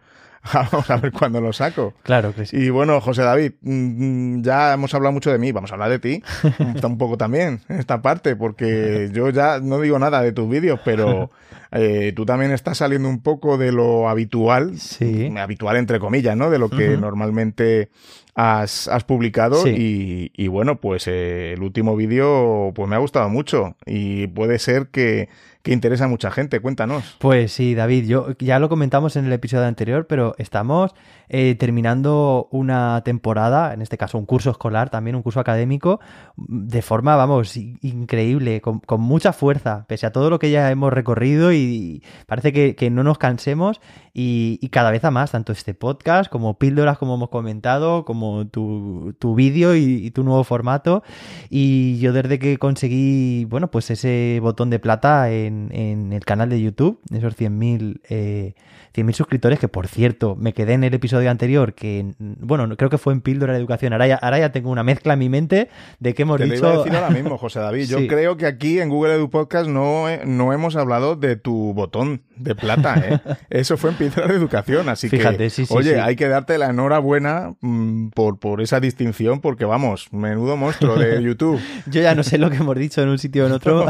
Vamos 0.53 0.89
a 0.89 0.97
ver 0.97 1.11
cuándo 1.11 1.39
lo 1.39 1.53
saco. 1.53 1.93
Claro 2.03 2.33
que 2.33 2.45
sí. 2.45 2.57
Y 2.57 2.69
bueno, 2.69 2.99
José 2.99 3.21
David, 3.21 3.53
mm, 3.61 4.41
ya 4.41 4.73
hemos 4.73 4.93
hablado 4.93 5.13
mucho 5.13 5.31
de 5.31 5.37
mí, 5.37 5.51
vamos 5.51 5.71
a 5.71 5.75
hablar 5.75 5.89
de 5.89 5.99
ti 5.99 6.23
un 6.83 6.97
poco 6.97 7.17
también 7.17 7.61
en 7.69 7.79
esta 7.79 8.01
parte, 8.01 8.35
porque 8.35 9.09
yo 9.13 9.29
ya 9.29 9.59
no 9.59 9.79
digo 9.79 9.97
nada 9.99 10.21
de 10.21 10.33
tus 10.33 10.49
vídeos, 10.49 10.79
pero 10.83 11.31
eh, 11.71 12.11
tú 12.15 12.25
también 12.25 12.51
estás 12.51 12.79
saliendo 12.79 13.07
un 13.07 13.21
poco 13.21 13.57
de 13.57 13.71
lo 13.71 14.09
habitual, 14.09 14.77
sí. 14.77 15.33
habitual 15.37 15.77
entre 15.77 15.99
comillas, 15.99 16.35
¿no? 16.35 16.49
De 16.49 16.59
lo 16.59 16.69
que 16.69 16.97
normalmente 16.97 17.89
has, 18.35 18.89
publicado 19.05 19.67
y, 19.67 20.31
y, 20.35 20.47
bueno, 20.47 20.79
pues 20.79 21.07
eh, 21.07 21.53
el 21.53 21.61
último 21.61 21.95
vídeo 21.95 22.71
pues 22.73 22.89
me 22.89 22.95
ha 22.95 22.99
gustado 22.99 23.29
mucho 23.29 23.75
y 23.85 24.27
puede 24.27 24.59
ser 24.59 24.87
que 24.87 25.29
que 25.63 25.71
interesa 25.71 26.05
a 26.05 26.07
mucha 26.07 26.29
gente. 26.29 26.59
Cuéntanos. 26.59 27.15
Pues 27.19 27.51
sí, 27.53 27.73
David, 27.73 28.05
yo 28.05 28.37
ya 28.37 28.59
lo 28.59 28.69
comentamos 28.69 29.15
en 29.15 29.25
el 29.25 29.33
episodio 29.33 29.65
anterior, 29.65 30.05
pero 30.07 30.35
estamos 30.37 30.93
eh, 31.29 31.55
terminando 31.55 32.47
una 32.51 33.01
temporada, 33.03 33.73
en 33.73 33.81
este 33.81 33.97
caso 33.97 34.17
un 34.17 34.25
curso 34.25 34.51
escolar, 34.51 34.89
también 34.89 35.15
un 35.15 35.21
curso 35.21 35.39
académico, 35.39 35.99
de 36.37 36.81
forma, 36.81 37.15
vamos, 37.15 37.55
increíble, 37.57 38.61
con, 38.61 38.81
mucha 38.99 39.33
fuerza, 39.33 39.85
pese 39.87 40.05
a 40.05 40.11
todo 40.11 40.29
lo 40.29 40.39
que 40.39 40.51
ya 40.51 40.69
hemos 40.71 40.91
recorrido 40.93 41.53
y 41.53 42.03
parece 42.27 42.53
que, 42.53 42.89
no 42.91 43.03
nos 43.03 43.17
cansemos 43.17 43.81
y, 44.13 44.67
cada 44.69 44.91
vez 44.91 45.03
a 45.05 45.11
más, 45.11 45.31
tanto 45.31 45.51
este 45.51 45.73
podcast 45.73 46.29
como 46.29 46.57
píldoras, 46.57 46.97
como 46.97 47.15
hemos 47.15 47.29
comentado, 47.29 48.05
como 48.05 48.47
tu, 48.47 49.35
vídeo 49.35 49.75
y, 49.75 50.11
tu 50.11 50.23
nuevo 50.23 50.43
formato. 50.43 51.03
Y 51.49 51.97
yo 51.99 52.13
desde 52.13 52.39
que 52.39 52.57
conseguí, 52.57 53.45
bueno, 53.45 53.71
pues 53.71 53.89
ese 53.89 54.39
botón 54.41 54.69
de 54.69 54.79
plata 54.79 55.31
en, 55.31 56.11
el 56.13 56.25
canal 56.25 56.49
de 56.49 56.61
YouTube, 56.61 56.99
esos 57.11 57.35
100.000 57.37 58.01
eh, 58.09 58.55
100.000 58.95 59.13
suscriptores, 59.13 59.59
que 59.59 59.67
por 59.67 59.87
cierto, 59.87 60.35
me 60.35 60.53
quedé 60.53 60.73
en 60.73 60.83
el 60.83 60.93
episodio 60.93 61.31
anterior, 61.31 61.73
que 61.73 62.13
bueno, 62.19 62.75
creo 62.77 62.89
que 62.91 62.99
fue 62.99 63.13
en 63.13 63.21
Píldora 63.21 63.53
de 63.53 63.59
Educación. 63.59 63.93
Ahora 63.93 64.07
ya, 64.07 64.15
ahora 64.15 64.37
ya 64.37 64.51
tengo 64.51 64.69
una 64.69 64.83
mezcla 64.83 65.13
en 65.13 65.19
mi 65.19 65.29
mente 65.29 65.69
de 65.99 66.13
que 66.13 66.21
hemos 66.21 66.37
Te 66.37 66.45
dicho. 66.45 66.61
Lo 66.61 66.67
iba 66.67 66.73
a 66.73 66.77
decir 66.77 66.95
ahora 66.95 67.09
mismo, 67.09 67.37
José 67.39 67.59
David. 67.59 67.87
Yo 67.87 68.07
creo 68.07 68.37
que 68.37 68.45
aquí 68.45 68.79
en 68.79 68.89
Google 68.89 69.15
Edu 69.15 69.29
Podcast 69.31 69.67
no, 69.67 70.05
no 70.25 70.53
hemos 70.53 70.75
hablado 70.75 71.15
de 71.15 71.35
tu 71.35 71.73
botón 71.73 72.21
de 72.35 72.53
plata, 72.53 72.95
¿eh? 72.97 73.19
Eso 73.49 73.77
fue 73.77 73.91
en 73.91 73.95
Píldora 73.95 74.27
de 74.27 74.35
Educación, 74.35 74.89
así 74.89 75.09
que. 75.09 75.25
oye, 75.69 75.99
hay 75.99 76.15
que 76.15 76.27
darte 76.27 76.59
la 76.59 76.69
enhorabuena 76.69 77.55
mm, 77.61 78.09
por, 78.09 78.37
por 78.37 78.61
esa 78.61 78.79
distinción, 78.79 79.41
porque 79.41 79.65
vamos, 79.65 80.13
menudo 80.13 80.55
monstruo 80.55 80.95
de 80.97 81.21
YouTube. 81.23 81.59
Yo 81.87 82.01
ya 82.01 82.13
no 82.13 82.21
sé 82.21 82.37
lo 82.37 82.51
que 82.51 82.57
hemos 82.57 82.75
dicho 82.75 83.01
en 83.01 83.09
un 83.09 83.17
sitio 83.17 83.45
o 83.45 83.47
en 83.47 83.53
otro. 83.53 83.87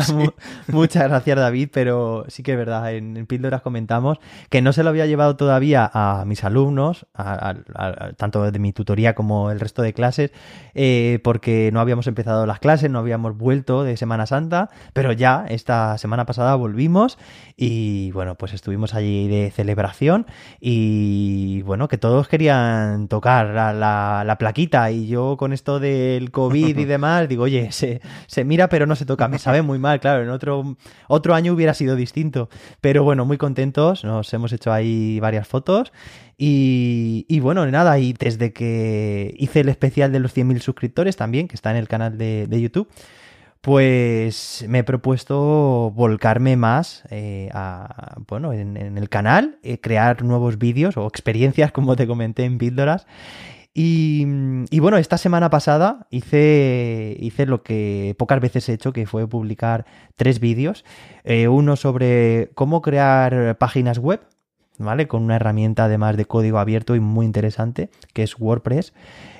Muchas 0.67 1.09
gracias, 1.09 1.37
David, 1.37 1.69
pero 1.73 2.25
sí 2.29 2.41
que 2.41 2.53
es 2.53 2.57
verdad. 2.57 2.93
En, 2.93 3.17
en 3.17 3.25
Píldoras 3.25 3.61
comentamos 3.61 4.19
que 4.49 4.61
no 4.61 4.71
se 4.71 4.83
lo 4.83 4.92
había 4.93 5.05
llevado 5.05 5.35
todavía 5.35 5.89
a 5.93 6.23
mis 6.25 6.43
alumnos, 6.43 7.05
tanto 8.17 8.51
de 8.51 8.59
mi 8.59 8.73
tutoría 8.73 9.15
como 9.15 9.51
el 9.51 9.59
resto 9.59 9.81
de 9.81 9.93
clases, 9.93 10.31
eh, 10.75 11.19
porque 11.23 11.69
no 11.73 11.79
habíamos 11.79 12.07
empezado 12.07 12.45
las 12.45 12.59
clases, 12.59 12.89
no 12.89 12.99
habíamos 12.99 13.37
vuelto 13.37 13.83
de 13.83 13.97
Semana 13.97 14.25
Santa, 14.25 14.69
pero 14.93 15.11
ya 15.11 15.45
esta 15.49 15.97
semana 15.97 16.25
pasada 16.25 16.55
volvimos 16.55 17.17
y 17.57 18.11
bueno, 18.11 18.35
pues 18.35 18.53
estuvimos 18.53 18.93
allí 18.93 19.27
de 19.27 19.51
celebración 19.51 20.25
y 20.59 21.61
bueno, 21.63 21.87
que 21.87 21.97
todos 21.97 22.27
querían 22.27 23.07
tocar 23.07 23.47
la, 23.47 24.23
la, 24.23 24.37
plaquita 24.37 24.91
y 24.91 25.07
yo 25.07 25.37
con 25.37 25.53
esto 25.53 25.79
del 25.79 26.31
COVID 26.31 26.77
y 26.77 26.85
demás, 26.85 27.27
digo, 27.27 27.43
oye, 27.43 27.71
se, 27.71 28.01
se 28.27 28.43
mira 28.43 28.69
pero 28.69 28.85
no 28.85 28.95
se 28.95 29.05
toca, 29.05 29.27
me 29.27 29.39
sabe 29.39 29.61
muy 29.61 29.79
mal, 29.79 29.99
claro, 29.99 30.23
en 30.23 30.29
otro, 30.29 30.75
otro 31.07 31.35
año 31.35 31.53
hubiera 31.53 31.73
sido 31.73 31.95
distinto, 31.95 32.49
pero 32.81 33.03
bueno, 33.03 33.25
muy 33.25 33.37
contentos, 33.37 34.03
nos 34.03 34.33
hemos 34.33 34.53
hecho 34.53 34.71
ahí 34.71 34.82
varias 35.19 35.47
fotos. 35.47 35.91
Y, 36.37 37.39
bueno, 37.39 37.65
nada, 37.67 37.99
y 37.99 38.13
desde 38.13 38.51
que 38.53 39.33
hice 39.37 39.61
el 39.61 39.69
especial 39.69 40.11
de 40.11 40.19
los 40.19 40.35
100.000 40.35 40.59
suscriptores 40.59 41.15
también, 41.15 41.47
que 41.47 41.55
está 41.55 41.71
en 41.71 41.77
el 41.77 41.87
canal 41.87 42.17
de, 42.17 42.61
YouTube, 42.61 42.89
pues 43.61 44.65
me 44.67 44.79
he 44.79 44.83
propuesto 44.83 45.91
volcarme 45.95 46.57
más 46.57 47.03
eh, 47.09 47.49
a, 47.53 48.17
bueno, 48.27 48.51
en, 48.51 48.75
el 48.77 49.09
canal, 49.09 49.57
eh, 49.63 49.79
crear 49.79 50.23
nuevos 50.23 50.57
vídeos 50.57 50.97
o 50.97 51.07
experiencias, 51.07 51.71
como 51.71 51.95
te 51.95 52.07
comenté 52.07 52.43
en 52.43 52.57
Píldoras. 52.57 53.05
Y, 53.75 54.25
bueno, 54.79 54.97
esta 54.97 55.17
semana 55.17 55.49
pasada 55.49 56.05
hice, 56.11 57.17
hice 57.19 57.47
lo 57.47 57.63
que 57.63 58.15
pocas 58.19 58.39
veces 58.39 58.69
he 58.69 58.73
hecho, 58.73 58.93
que 58.93 59.07
fue 59.07 59.27
publicar 59.27 59.85
tres 60.15 60.39
vídeos. 60.39 60.85
Eh, 61.23 61.47
uno 61.47 61.75
sobre 61.75 62.51
cómo 62.53 62.83
crear 62.83 63.57
páginas 63.57 63.97
web, 63.97 64.21
¿vale? 64.83 65.07
Con 65.07 65.23
una 65.23 65.35
herramienta 65.35 65.85
además 65.85 66.17
de 66.17 66.25
código 66.25 66.59
abierto 66.59 66.95
y 66.95 66.99
muy 66.99 67.25
interesante, 67.25 67.89
que 68.13 68.23
es 68.23 68.39
WordPress. 68.39 68.93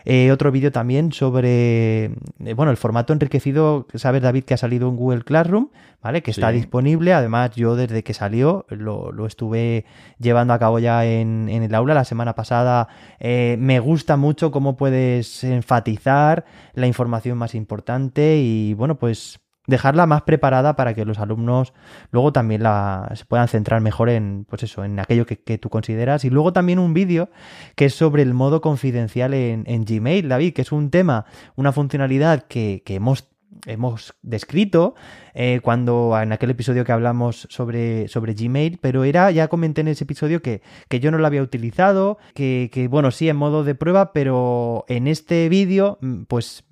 Eh, 0.05 0.31
otro 0.31 0.51
vídeo 0.51 0.71
también 0.71 1.13
sobre, 1.13 2.05
eh, 2.05 2.53
bueno, 2.55 2.71
el 2.71 2.77
formato 2.77 3.13
enriquecido, 3.13 3.87
sabes 3.93 4.21
David 4.21 4.43
que 4.43 4.53
ha 4.53 4.57
salido 4.57 4.89
en 4.89 4.97
Google 4.97 5.23
Classroom, 5.23 5.69
¿vale? 6.01 6.21
Que 6.21 6.31
está 6.31 6.51
disponible. 6.51 7.13
Además, 7.13 7.51
yo 7.55 7.75
desde 7.75 8.03
que 8.03 8.13
salió 8.13 8.65
lo, 8.69 9.25
estuve 9.25 9.85
llevando 10.19 10.53
a 10.53 10.59
cabo 10.59 10.79
ya 10.79 11.05
en, 11.05 11.47
el 11.49 11.73
aula 11.73 11.93
la 11.93 12.03
semana 12.03 12.35
pasada. 12.35 12.89
Eh, 13.19 13.55
me 13.59 13.79
gusta 13.79 14.17
mucho 14.17 14.51
cómo 14.51 14.75
puedes 14.75 15.43
enfatizar 15.43 16.45
la 16.73 16.87
información 16.87 17.37
más 17.37 17.55
importante 17.55 18.37
y, 18.37 18.73
bueno, 18.73 18.95
pues 18.95 19.42
dejarla 19.67 20.05
más 20.05 20.23
preparada 20.23 20.75
para 20.75 20.93
que 20.93 21.05
los 21.05 21.19
alumnos 21.19 21.73
luego 22.11 22.33
también 22.33 22.63
la, 22.63 23.11
se 23.15 23.25
puedan 23.25 23.47
centrar 23.47 23.81
mejor 23.81 24.09
en, 24.09 24.45
pues 24.49 24.63
eso, 24.63 24.83
en 24.83 24.99
aquello 24.99 25.25
que, 25.25 25.57
tú 25.57 25.69
consideras. 25.69 26.25
Y 26.25 26.29
luego 26.29 26.53
también 26.53 26.79
un 26.79 26.93
vídeo 26.93 27.29
que 27.75 27.85
es 27.85 27.95
sobre 27.95 28.23
el 28.23 28.33
modo 28.33 28.61
confidencial 28.61 29.33
en, 29.33 29.85
Gmail, 29.85 30.27
David, 30.27 30.53
que 30.53 30.61
es 30.63 30.71
un 30.71 30.89
tema, 30.89 31.25
una 31.55 31.71
funcionalidad 31.71 32.43
que, 32.43 32.83
hemos 32.87 33.29
hemos 33.65 34.13
descrito 34.23 34.93
eh, 35.33 35.61
cuando 35.63 36.19
en 36.19 36.33
aquel 36.33 36.49
episodio 36.49 36.83
que 36.83 36.91
hablamos 36.91 37.47
sobre, 37.49 38.09
sobre 38.09 38.33
Gmail, 38.33 38.77
pero 38.81 39.05
era, 39.05 39.31
ya 39.31 39.47
comenté 39.47 39.81
en 39.81 39.87
ese 39.87 40.03
episodio 40.03 40.41
que, 40.41 40.61
que 40.89 40.99
yo 40.99 41.11
no 41.11 41.17
lo 41.17 41.27
había 41.27 41.41
utilizado, 41.41 42.17
que, 42.33 42.69
que, 42.73 42.89
bueno, 42.89 43.11
sí 43.11 43.29
en 43.29 43.37
modo 43.37 43.63
de 43.63 43.75
prueba, 43.75 44.11
pero 44.11 44.83
en 44.89 45.07
este 45.07 45.47
vídeo, 45.47 45.97
mm, 46.01 46.23
pues 46.23 46.65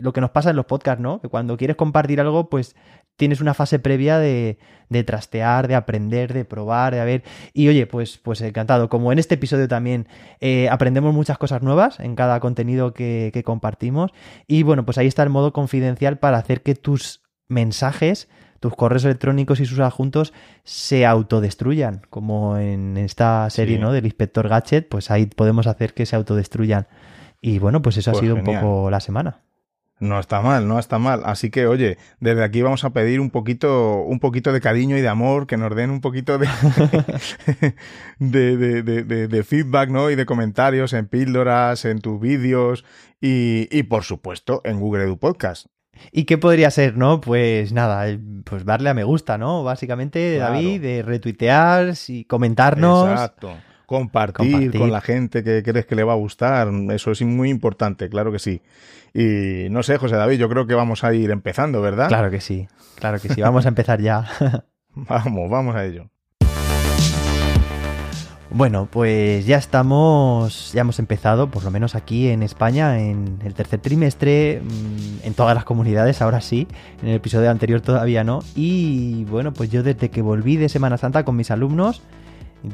lo 0.00 0.12
que 0.12 0.20
nos 0.20 0.30
pasa 0.30 0.50
en 0.50 0.56
los 0.56 0.66
podcasts, 0.66 1.02
¿no? 1.02 1.20
Que 1.20 1.28
cuando 1.28 1.56
quieres 1.56 1.76
compartir 1.76 2.20
algo, 2.20 2.48
pues 2.48 2.76
tienes 3.16 3.40
una 3.40 3.54
fase 3.54 3.78
previa 3.78 4.18
de, 4.18 4.58
de, 4.88 5.04
trastear, 5.04 5.68
de 5.68 5.74
aprender, 5.74 6.32
de 6.32 6.44
probar, 6.44 6.94
de 6.94 7.04
ver. 7.04 7.24
Y 7.52 7.68
oye, 7.68 7.86
pues, 7.86 8.18
pues 8.18 8.40
encantado. 8.40 8.88
Como 8.88 9.12
en 9.12 9.18
este 9.18 9.34
episodio 9.34 9.68
también 9.68 10.08
eh, 10.40 10.68
aprendemos 10.70 11.14
muchas 11.14 11.38
cosas 11.38 11.62
nuevas 11.62 12.00
en 12.00 12.16
cada 12.16 12.40
contenido 12.40 12.94
que, 12.94 13.30
que 13.32 13.42
compartimos. 13.42 14.12
Y 14.46 14.62
bueno, 14.62 14.84
pues 14.84 14.98
ahí 14.98 15.06
está 15.06 15.22
el 15.22 15.30
modo 15.30 15.52
confidencial 15.52 16.18
para 16.18 16.38
hacer 16.38 16.62
que 16.62 16.74
tus 16.74 17.22
mensajes 17.48 18.28
tus 18.62 18.76
correos 18.76 19.04
electrónicos 19.04 19.58
y 19.58 19.66
sus 19.66 19.80
adjuntos 19.80 20.32
se 20.62 21.04
autodestruyan, 21.04 22.02
como 22.10 22.58
en 22.58 22.96
esta 22.96 23.50
serie 23.50 23.76
¿no? 23.76 23.92
del 23.92 24.04
inspector 24.04 24.48
Gadget, 24.48 24.88
pues 24.88 25.10
ahí 25.10 25.26
podemos 25.26 25.66
hacer 25.66 25.94
que 25.94 26.06
se 26.06 26.14
autodestruyan. 26.14 26.86
Y 27.40 27.58
bueno, 27.58 27.82
pues 27.82 27.96
eso 27.96 28.10
ha 28.10 28.12
pues 28.12 28.22
sido 28.22 28.36
un 28.36 28.44
poco 28.44 28.88
la 28.88 29.00
semana. 29.00 29.40
No 30.02 30.18
está 30.18 30.40
mal, 30.40 30.66
no 30.66 30.80
está 30.80 30.98
mal. 30.98 31.22
Así 31.24 31.48
que, 31.48 31.68
oye, 31.68 31.96
desde 32.18 32.42
aquí 32.42 32.60
vamos 32.60 32.82
a 32.82 32.90
pedir 32.90 33.20
un 33.20 33.30
poquito, 33.30 34.02
un 34.02 34.18
poquito 34.18 34.52
de 34.52 34.60
cariño 34.60 34.98
y 34.98 35.00
de 35.00 35.06
amor, 35.06 35.46
que 35.46 35.56
nos 35.56 35.76
den 35.76 35.90
un 35.90 36.00
poquito 36.00 36.38
de, 36.38 36.48
de, 38.18 38.82
de, 38.82 39.28
de, 39.28 39.44
feedback, 39.44 39.90
¿no? 39.90 40.10
Y 40.10 40.16
de 40.16 40.26
comentarios 40.26 40.92
en 40.92 41.06
píldoras, 41.06 41.84
en 41.84 42.00
tus 42.00 42.20
vídeos 42.20 42.84
y, 43.20 43.68
y, 43.70 43.84
por 43.84 44.02
supuesto, 44.02 44.60
en 44.64 44.80
Google 44.80 45.04
Edu 45.04 45.18
Podcast. 45.18 45.68
¿Y 46.10 46.24
qué 46.24 46.36
podría 46.36 46.72
ser, 46.72 46.96
no? 46.96 47.20
Pues 47.20 47.72
nada, 47.72 48.04
pues 48.42 48.64
darle 48.64 48.90
a 48.90 48.94
me 48.94 49.04
gusta, 49.04 49.38
¿no? 49.38 49.62
Básicamente, 49.62 50.36
David, 50.36 50.82
de 50.82 51.02
retuitear 51.02 51.94
y 52.08 52.24
comentarnos. 52.24 53.08
Exacto. 53.08 53.54
Compartir, 53.86 54.76
con 54.76 54.90
la 54.90 55.00
gente 55.00 55.42
que 55.44 55.62
crees 55.62 55.86
que 55.86 55.94
le 55.94 56.04
va 56.04 56.12
a 56.12 56.16
gustar. 56.16 56.68
Eso 56.90 57.10
es 57.10 57.22
muy 57.22 57.50
importante, 57.50 58.08
claro 58.08 58.32
que 58.32 58.38
sí. 58.38 58.62
Y 59.14 59.68
no 59.70 59.82
sé, 59.82 59.98
José 59.98 60.16
David, 60.16 60.38
yo 60.38 60.48
creo 60.48 60.66
que 60.66 60.74
vamos 60.74 61.04
a 61.04 61.12
ir 61.12 61.30
empezando, 61.30 61.82
¿verdad? 61.82 62.08
Claro 62.08 62.30
que 62.30 62.40
sí, 62.40 62.68
claro 62.96 63.20
que 63.20 63.28
sí. 63.28 63.40
Vamos 63.42 63.66
a 63.66 63.68
empezar 63.68 64.00
ya. 64.00 64.26
vamos, 64.94 65.50
vamos 65.50 65.76
a 65.76 65.84
ello. 65.84 66.08
Bueno, 68.54 68.86
pues 68.90 69.46
ya 69.46 69.56
estamos, 69.56 70.72
ya 70.74 70.82
hemos 70.82 70.98
empezado, 70.98 71.50
por 71.50 71.64
lo 71.64 71.70
menos 71.70 71.94
aquí 71.94 72.28
en 72.28 72.42
España, 72.42 73.00
en 73.00 73.38
el 73.46 73.54
tercer 73.54 73.80
trimestre, 73.80 74.60
mm, 74.62 75.26
en 75.26 75.32
todas 75.32 75.54
las 75.54 75.64
comunidades, 75.64 76.20
ahora 76.20 76.42
sí, 76.42 76.68
en 77.02 77.08
el 77.08 77.14
episodio 77.14 77.50
anterior 77.50 77.80
todavía 77.80 78.24
no. 78.24 78.40
Y 78.54 79.24
bueno, 79.24 79.54
pues 79.54 79.70
yo 79.70 79.82
desde 79.82 80.10
que 80.10 80.20
volví 80.20 80.56
de 80.56 80.68
Semana 80.68 80.98
Santa 80.98 81.24
con 81.24 81.34
mis 81.34 81.50
alumnos, 81.50 82.02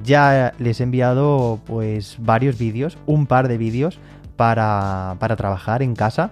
ya 0.04 0.52
les 0.58 0.80
he 0.80 0.84
enviado 0.84 1.60
pues 1.66 2.16
varios 2.18 2.58
vídeos, 2.58 2.98
un 3.06 3.26
par 3.26 3.48
de 3.48 3.58
vídeos 3.58 3.98
para, 4.36 5.16
para 5.18 5.36
trabajar 5.36 5.82
en 5.82 5.94
casa 5.94 6.30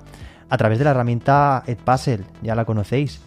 a 0.49 0.57
través 0.57 0.79
de 0.79 0.85
la 0.85 0.91
herramienta 0.91 1.63
Edpuzzle, 1.67 2.25
ya 2.43 2.55
la 2.55 2.65
conocéis. 2.65 3.21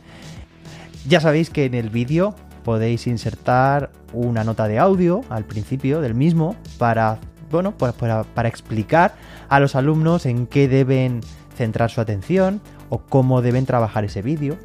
Ya 1.08 1.20
sabéis 1.20 1.50
que 1.50 1.66
en 1.66 1.74
el 1.74 1.90
vídeo 1.90 2.36
podéis 2.64 3.08
insertar 3.08 3.92
una 4.14 4.44
nota 4.44 4.68
de 4.68 4.80
audio 4.80 5.22
al 5.30 5.46
principio 5.46 6.02
del 6.02 6.14
mismo 6.14 6.56
para, 6.78 7.18
bueno, 7.52 7.74
pues 7.78 7.94
para, 7.94 8.24
para 8.24 8.50
explicar 8.50 9.16
a 9.50 9.60
los 9.60 9.76
alumnos 9.76 10.26
en 10.26 10.48
qué 10.48 10.68
deben 10.68 11.22
centrar 11.56 11.90
su 11.90 12.00
atención 12.02 12.62
o 12.90 13.00
cómo 13.00 13.42
deben 13.42 13.66
trabajar 13.66 14.06
ese 14.06 14.22
vídeo. 14.22 14.58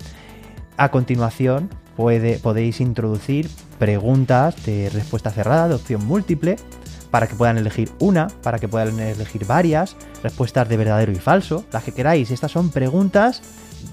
A 0.77 0.91
continuación 0.91 1.71
puede, 1.97 2.39
podéis 2.39 2.81
introducir 2.81 3.49
preguntas 3.79 4.65
de 4.65 4.91
respuesta 4.91 5.31
cerrada, 5.31 5.69
de 5.69 5.75
opción 5.75 6.05
múltiple, 6.07 6.57
para 7.11 7.29
que 7.29 7.37
puedan 7.37 7.59
elegir 7.59 7.93
una, 8.01 8.27
para 8.43 8.59
que 8.59 8.67
puedan 8.69 8.99
elegir 8.99 9.47
varias, 9.47 9.97
respuestas 10.23 10.69
de 10.69 10.77
verdadero 10.77 11.13
y 11.13 11.17
falso, 11.17 11.65
las 11.73 11.85
que 11.85 11.93
queráis. 11.93 12.31
Estas 12.31 12.51
son 12.51 12.71
preguntas 12.71 13.41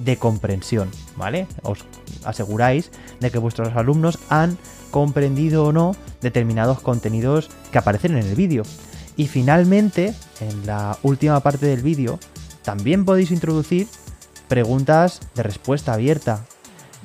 de 0.04 0.18
comprensión, 0.18 0.90
¿vale? 1.16 1.48
Os 1.62 1.86
aseguráis 2.24 2.92
de 3.20 3.30
que 3.30 3.38
vuestros 3.38 3.76
alumnos 3.76 4.18
han 4.30 4.58
comprendido 4.90 5.66
o 5.66 5.72
no 5.72 5.96
determinados 6.22 6.82
contenidos 6.82 7.50
que 7.72 7.78
aparecen 7.78 8.18
en 8.18 8.26
el 8.26 8.36
vídeo. 8.36 8.64
Y 9.18 9.28
finalmente, 9.28 10.16
en 10.40 10.66
la 10.66 10.98
última 11.04 11.40
parte 11.42 11.68
del 11.68 11.82
vídeo, 11.82 12.18
también 12.64 13.06
podéis 13.06 13.32
introducir 13.32 13.88
preguntas 14.48 15.22
de 15.36 15.44
respuesta 15.44 15.94
abierta 15.94 16.46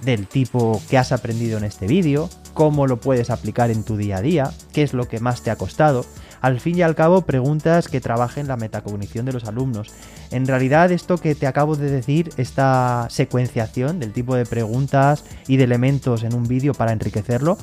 del 0.03 0.27
tipo 0.27 0.81
¿qué 0.89 0.99
has 0.99 1.13
aprendido 1.13 1.59
en 1.59 1.65
este 1.65 1.87
vídeo? 1.87 2.29
¿Cómo 2.57 2.87
lo 2.87 2.97
puedes 2.97 3.29
aplicar 3.29 3.71
en 3.71 3.85
tu 3.85 3.99
día 3.99 4.17
a 4.17 4.23
día? 4.23 4.51
¿Qué 4.73 4.83
es 4.83 4.95
lo 4.95 5.07
que 5.07 5.21
más 5.21 5.43
te 5.43 5.51
ha 5.51 5.57
costado? 5.57 6.07
Al 6.41 6.59
fin 6.59 6.79
y 6.79 6.81
al 6.81 6.95
cabo, 6.95 7.21
preguntas 7.21 7.87
que 7.87 8.01
trabajen 8.01 8.49
la 8.49 8.57
metacognición 8.57 9.27
de 9.27 9.35
los 9.35 9.45
alumnos. 9.45 9.93
En 10.31 10.47
realidad, 10.47 10.91
esto 10.91 11.19
que 11.19 11.35
te 11.35 11.47
acabo 11.47 11.77
de 11.77 11.91
decir, 11.91 12.31
esta 12.39 13.09
secuenciación 13.11 14.01
del 14.01 14.15
tipo 14.15 14.35
de 14.37 14.47
preguntas 14.47 15.23
y 15.47 15.59
de 15.59 15.65
elementos 15.65 16.23
en 16.23 16.35
un 16.35 16.45
vídeo 16.45 16.73
para 16.73 16.93
enriquecerlo, 16.93 17.59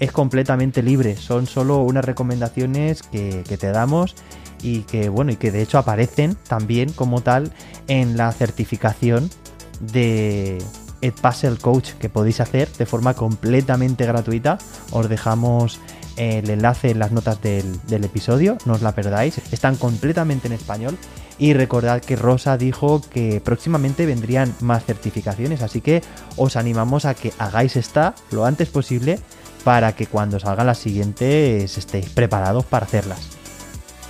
es 0.00 0.10
completamente 0.10 0.82
libre. 0.82 1.14
Son 1.16 1.46
solo 1.46 1.78
unas 1.78 2.04
recomendaciones 2.04 3.04
que, 3.04 3.44
te 3.44 3.70
damos 3.70 4.16
y 4.60 4.80
que, 4.80 5.08
bueno, 5.08 5.30
y 5.30 5.36
que 5.36 5.52
de 5.52 5.62
hecho 5.62 5.78
aparecen 5.78 6.36
también 6.48 6.92
como 6.92 7.20
tal 7.20 7.52
en 7.86 8.16
la 8.16 8.32
certificación 8.32 9.30
de 9.78 10.58
Edpuzzle 11.02 11.58
Coach 11.58 11.90
que 12.00 12.08
podéis 12.08 12.40
hacer 12.40 12.70
de 12.72 12.86
forma 12.86 13.14
completamente 13.14 14.06
gratuita. 14.06 14.58
Os 14.90 15.08
dejamos 15.08 15.80
el 16.16 16.48
enlace 16.50 16.90
en 16.90 16.98
las 16.98 17.12
notas 17.12 17.40
del, 17.40 17.80
episodio, 17.88 18.58
no 18.64 18.74
os 18.74 18.82
la 18.82 18.94
perdáis, 18.94 19.38
están 19.50 19.76
completamente 19.76 20.46
en 20.46 20.52
español 20.52 20.96
y 21.38 21.54
recordad 21.54 22.00
que 22.00 22.16
Rosa 22.16 22.56
dijo 22.56 23.00
que 23.00 23.40
próximamente 23.40 24.06
vendrían 24.06 24.54
más 24.60 24.84
certificaciones, 24.84 25.62
así 25.62 25.80
que 25.80 26.02
os 26.36 26.56
animamos 26.56 27.04
a 27.04 27.14
que 27.14 27.32
hagáis 27.38 27.76
esta 27.76 28.14
lo 28.30 28.44
antes 28.44 28.68
posible 28.68 29.18
para 29.64 29.94
que 29.94 30.06
cuando 30.06 30.38
salgan 30.38 30.66
las 30.66 30.78
siguientes 30.78 31.78
estéis 31.78 32.10
preparados 32.10 32.64
para 32.64 32.86
hacerlas. 32.86 33.20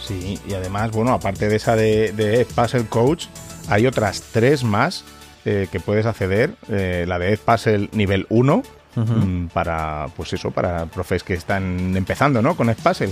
Sí, 0.01 0.39
y 0.49 0.55
además, 0.55 0.91
bueno, 0.91 1.13
aparte 1.13 1.49
de 1.49 1.57
esa 1.57 1.77
de, 1.77 2.13
de 2.13 2.45
Puzzle 2.45 2.87
Coach, 2.87 3.27
hay 3.69 3.87
otras 3.87 4.23
tres 4.33 4.65
más 4.65 5.05
eh, 5.45 5.69
que 5.71 5.81
puedes 5.81 6.07
acceder. 6.07 6.55
Eh, 6.69 7.05
la 7.07 7.19
de 7.19 7.37
Puzzle 7.37 7.89
nivel 7.93 8.27
1, 8.29 8.63
Mm, 8.95 9.47
para, 9.47 10.09
pues 10.17 10.33
eso, 10.35 10.51
para 10.51 10.87
profes 10.87 11.23
que 11.23 11.35
están 11.35 11.97
empezando, 11.97 12.43
¿no? 12.43 12.57
Con 12.57 12.69
Edpuzzle. 12.69 13.11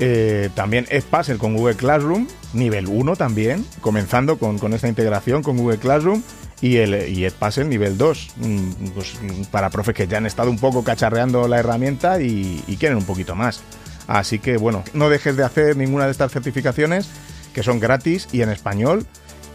Eh, 0.00 0.50
también 0.54 0.86
Edpuzzle 0.90 1.38
con 1.38 1.54
Google 1.54 1.76
Classroom, 1.76 2.26
nivel 2.52 2.88
1 2.88 3.14
también, 3.14 3.64
comenzando 3.80 4.38
con, 4.38 4.72
esta 4.72 4.88
integración 4.88 5.42
con 5.42 5.56
Google 5.56 5.78
Classroom. 5.78 6.22
Y, 6.60 6.76
el, 6.76 7.10
y 7.10 7.24
Edpuzzle 7.24 7.66
nivel 7.66 7.98
2, 7.98 8.28
mm, 8.36 8.70
pues, 8.94 9.14
para 9.50 9.70
profes 9.70 9.94
que 9.94 10.06
ya 10.06 10.18
han 10.18 10.26
estado 10.26 10.50
un 10.50 10.58
poco 10.58 10.82
cacharreando 10.82 11.46
la 11.46 11.58
herramienta 11.58 12.20
y, 12.20 12.64
y 12.66 12.76
quieren 12.76 12.98
un 12.98 13.04
poquito 13.04 13.34
más. 13.34 13.62
Así 14.06 14.38
que 14.38 14.56
bueno, 14.56 14.82
no 14.94 15.08
dejes 15.08 15.36
de 15.36 15.44
hacer 15.44 15.76
ninguna 15.76 16.06
de 16.06 16.12
estas 16.12 16.32
certificaciones 16.32 17.08
que 17.54 17.62
son 17.62 17.80
gratis 17.80 18.28
y 18.32 18.42
en 18.42 18.50
español 18.50 19.06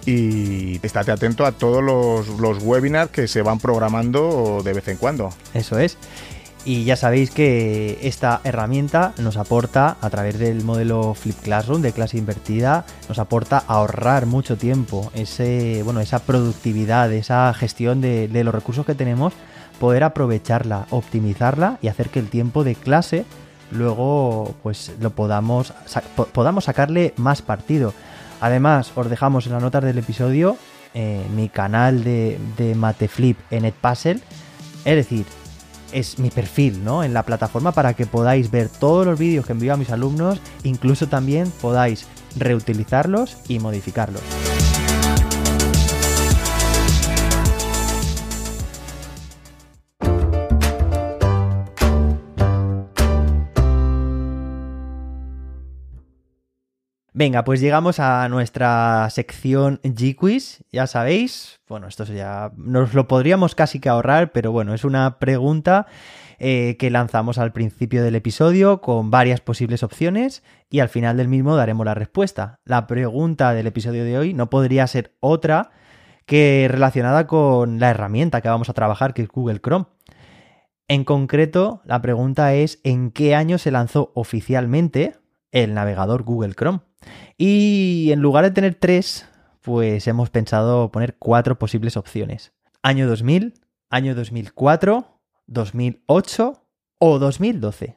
y 0.06 0.79
estate 0.86 1.12
atento 1.12 1.46
a 1.46 1.51
todos 1.51 1.84
los, 1.84 2.63
webinars 2.63 3.12
que 3.12 3.27
se 3.27 3.41
van 3.41 3.60
programando 3.60 4.62
de 4.63 4.74
vez 4.74 4.88
en 4.88 4.98
cuando. 4.98 5.32
Eso 5.53 5.77
es. 5.79 5.98
Y 6.65 6.84
ya 6.84 6.98
sabéis 6.98 7.32
que 7.32 8.00
esta 8.03 8.41
herramienta 8.44 9.13
nos 9.18 9.38
aporta, 9.38 9.98
a 10.01 10.10
través 10.10 10.38
del 10.38 10.63
modelo 10.63 11.13
Flip 11.13 11.36
Classroom 11.41 11.82
de 11.82 11.94
clase 11.94 12.18
invertida, 12.18 12.86
nos 13.08 13.18
aporta 13.18 13.63
ahorrar 13.65 14.25
mucho 14.25 14.58
tiempo, 14.58 15.10
ese, 15.15 15.82
bueno, 15.84 16.01
esa 16.01 16.20
productividad, 16.20 17.12
esa 17.13 17.53
gestión 17.53 18.01
de, 18.01 18.29
los 18.44 18.53
recursos 18.53 18.86
que 18.86 18.94
tenemos, 18.94 19.34
poder 19.79 20.03
aprovecharla, 20.03 20.86
optimizarla 20.89 21.79
y 21.82 21.88
hacer 21.88 22.10
que 22.10 22.20
el 22.20 22.29
tiempo 22.29 22.65
de 22.65 22.75
clase 22.75 23.25
luego 23.72 24.56
pues 24.62 24.91
lo 25.00 25.12
podamos, 25.12 25.74
podamos 26.34 26.65
sacarle 26.65 27.13
más 27.15 27.41
partido. 27.41 27.94
Además, 28.41 28.91
os 28.96 29.10
dejamos 29.10 29.46
en 29.46 29.53
las 29.53 29.62
notas 29.62 29.84
del 29.84 29.98
episodio 29.98 30.58
eh, 30.93 31.24
mi 31.36 31.50
canal 31.50 32.03
de, 32.03 32.39
de 32.58 32.74
Mateflip 32.75 33.38
en 33.51 33.65
Edpuzzle. 33.65 34.22
Es 34.86 34.96
decir, 34.96 35.25
es 35.91 36.19
mi 36.19 36.29
perfil, 36.29 36.84
¿no? 36.84 37.03
En 37.03 37.13
la 37.13 37.24
plataforma 37.24 37.72
para 37.72 37.93
que 37.93 38.05
podáis 38.05 38.51
ver 38.51 38.69
todos 38.69 39.05
los 39.05 39.19
vídeos 39.19 39.46
que 39.46 39.51
envío 39.51 39.74
a 39.74 39.77
mis 39.77 39.91
alumnos, 39.91 40.39
incluso 40.63 41.08
también 41.08 41.51
podáis 41.62 42.08
reutilizarlos 42.38 43.38
y 43.48 43.60
modificarlos. 43.60 44.22
Venga, 57.19 57.43
pues 57.43 57.59
llegamos 57.59 57.99
a 57.99 58.29
nuestra 58.29 59.09
sección 59.09 59.81
G-Quiz, 59.83 60.63
ya 60.71 60.88
sabéis. 60.88 61.59
Bueno, 61.67 61.88
esto 61.88 62.05
ya 62.05 62.53
nos 62.55 62.93
lo 62.93 63.09
podríamos 63.09 63.55
casi 63.55 63.81
que 63.81 63.89
ahorrar, 63.89 64.31
pero 64.31 64.53
bueno, 64.53 64.73
es 64.73 64.85
una 64.85 65.19
pregunta 65.19 65.85
eh, 66.38 66.77
que 66.79 66.89
lanzamos 66.89 67.38
al 67.38 67.51
principio 67.51 68.05
del 68.05 68.15
episodio 68.15 68.79
con 68.79 69.11
varias 69.11 69.41
posibles 69.41 69.83
opciones 69.83 70.43
y 70.69 70.79
al 70.79 70.88
final 70.88 71.17
del 71.17 71.27
mismo 71.27 71.57
daremos 71.57 71.85
la 71.85 71.93
respuesta. 71.93 72.55
La 72.63 72.88
pregunta 72.88 73.53
del 73.53 73.67
episodio 73.67 74.05
de 74.05 74.17
hoy 74.17 74.33
no 74.33 74.49
podría 74.49 74.88
ser 74.88 75.13
otra 75.19 75.71
que 76.25 76.69
relacionada 76.71 77.27
con 77.27 77.81
la 77.81 77.89
herramienta 77.89 78.39
que 78.39 78.47
vamos 78.47 78.69
a 78.69 78.73
trabajar, 78.73 79.13
que 79.13 79.23
es 79.23 79.27
Google 79.27 79.59
Chrome. 79.59 79.88
En 80.88 81.03
concreto, 81.03 81.81
la 81.83 82.01
pregunta 82.01 82.53
es 82.53 82.79
¿en 82.85 83.11
qué 83.11 83.35
año 83.35 83.57
se 83.57 83.71
lanzó 83.71 84.13
oficialmente 84.15 85.17
el 85.51 85.73
navegador 85.73 86.23
Google 86.23 86.53
Chrome? 86.53 86.79
Y 87.38 88.10
en 88.12 88.22
lugar 88.22 88.44
de 88.44 88.51
tener 88.51 88.75
tres, 88.75 89.27
pues 89.62 90.08
hemos 90.08 90.29
pensado 90.29 90.91
poner 90.91 91.15
cuatro 91.18 91.58
posibles 91.58 91.98
opciones. 91.98 92.53
Año 92.82 93.08
2000, 93.08 93.53
año 93.89 94.15
2004, 94.15 95.08
2008 95.48 96.63
o 97.00 97.20
2012. 97.20 97.96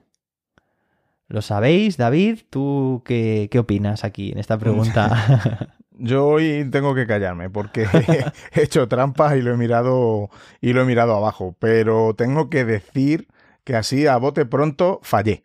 ¿Lo 1.28 1.42
sabéis, 1.42 1.97
David? 1.97 2.40
¿Tú 2.50 3.02
qué, 3.04 3.49
qué 3.50 3.59
opinas 3.59 4.04
aquí 4.04 4.32
en 4.32 4.38
esta 4.38 4.59
pregunta? 4.59 5.73
Yo 5.99 6.26
hoy 6.26 6.68
tengo 6.71 6.94
que 6.94 7.06
callarme 7.06 7.50
porque 7.50 7.87
he 8.52 8.62
hecho 8.62 8.88
trampas 8.88 9.37
y 9.37 9.42
lo 9.42 9.52
he 9.52 9.56
mirado 9.56 10.30
y 10.61 10.73
lo 10.73 10.82
he 10.82 10.85
mirado 10.85 11.14
abajo, 11.14 11.54
pero 11.59 12.14
tengo 12.14 12.50
que 12.50 12.64
decir 12.64 13.28
que 13.64 13.76
así 13.76 14.06
a 14.06 14.16
bote 14.16 14.47
pronto 14.47 15.00
fallé. 15.02 15.44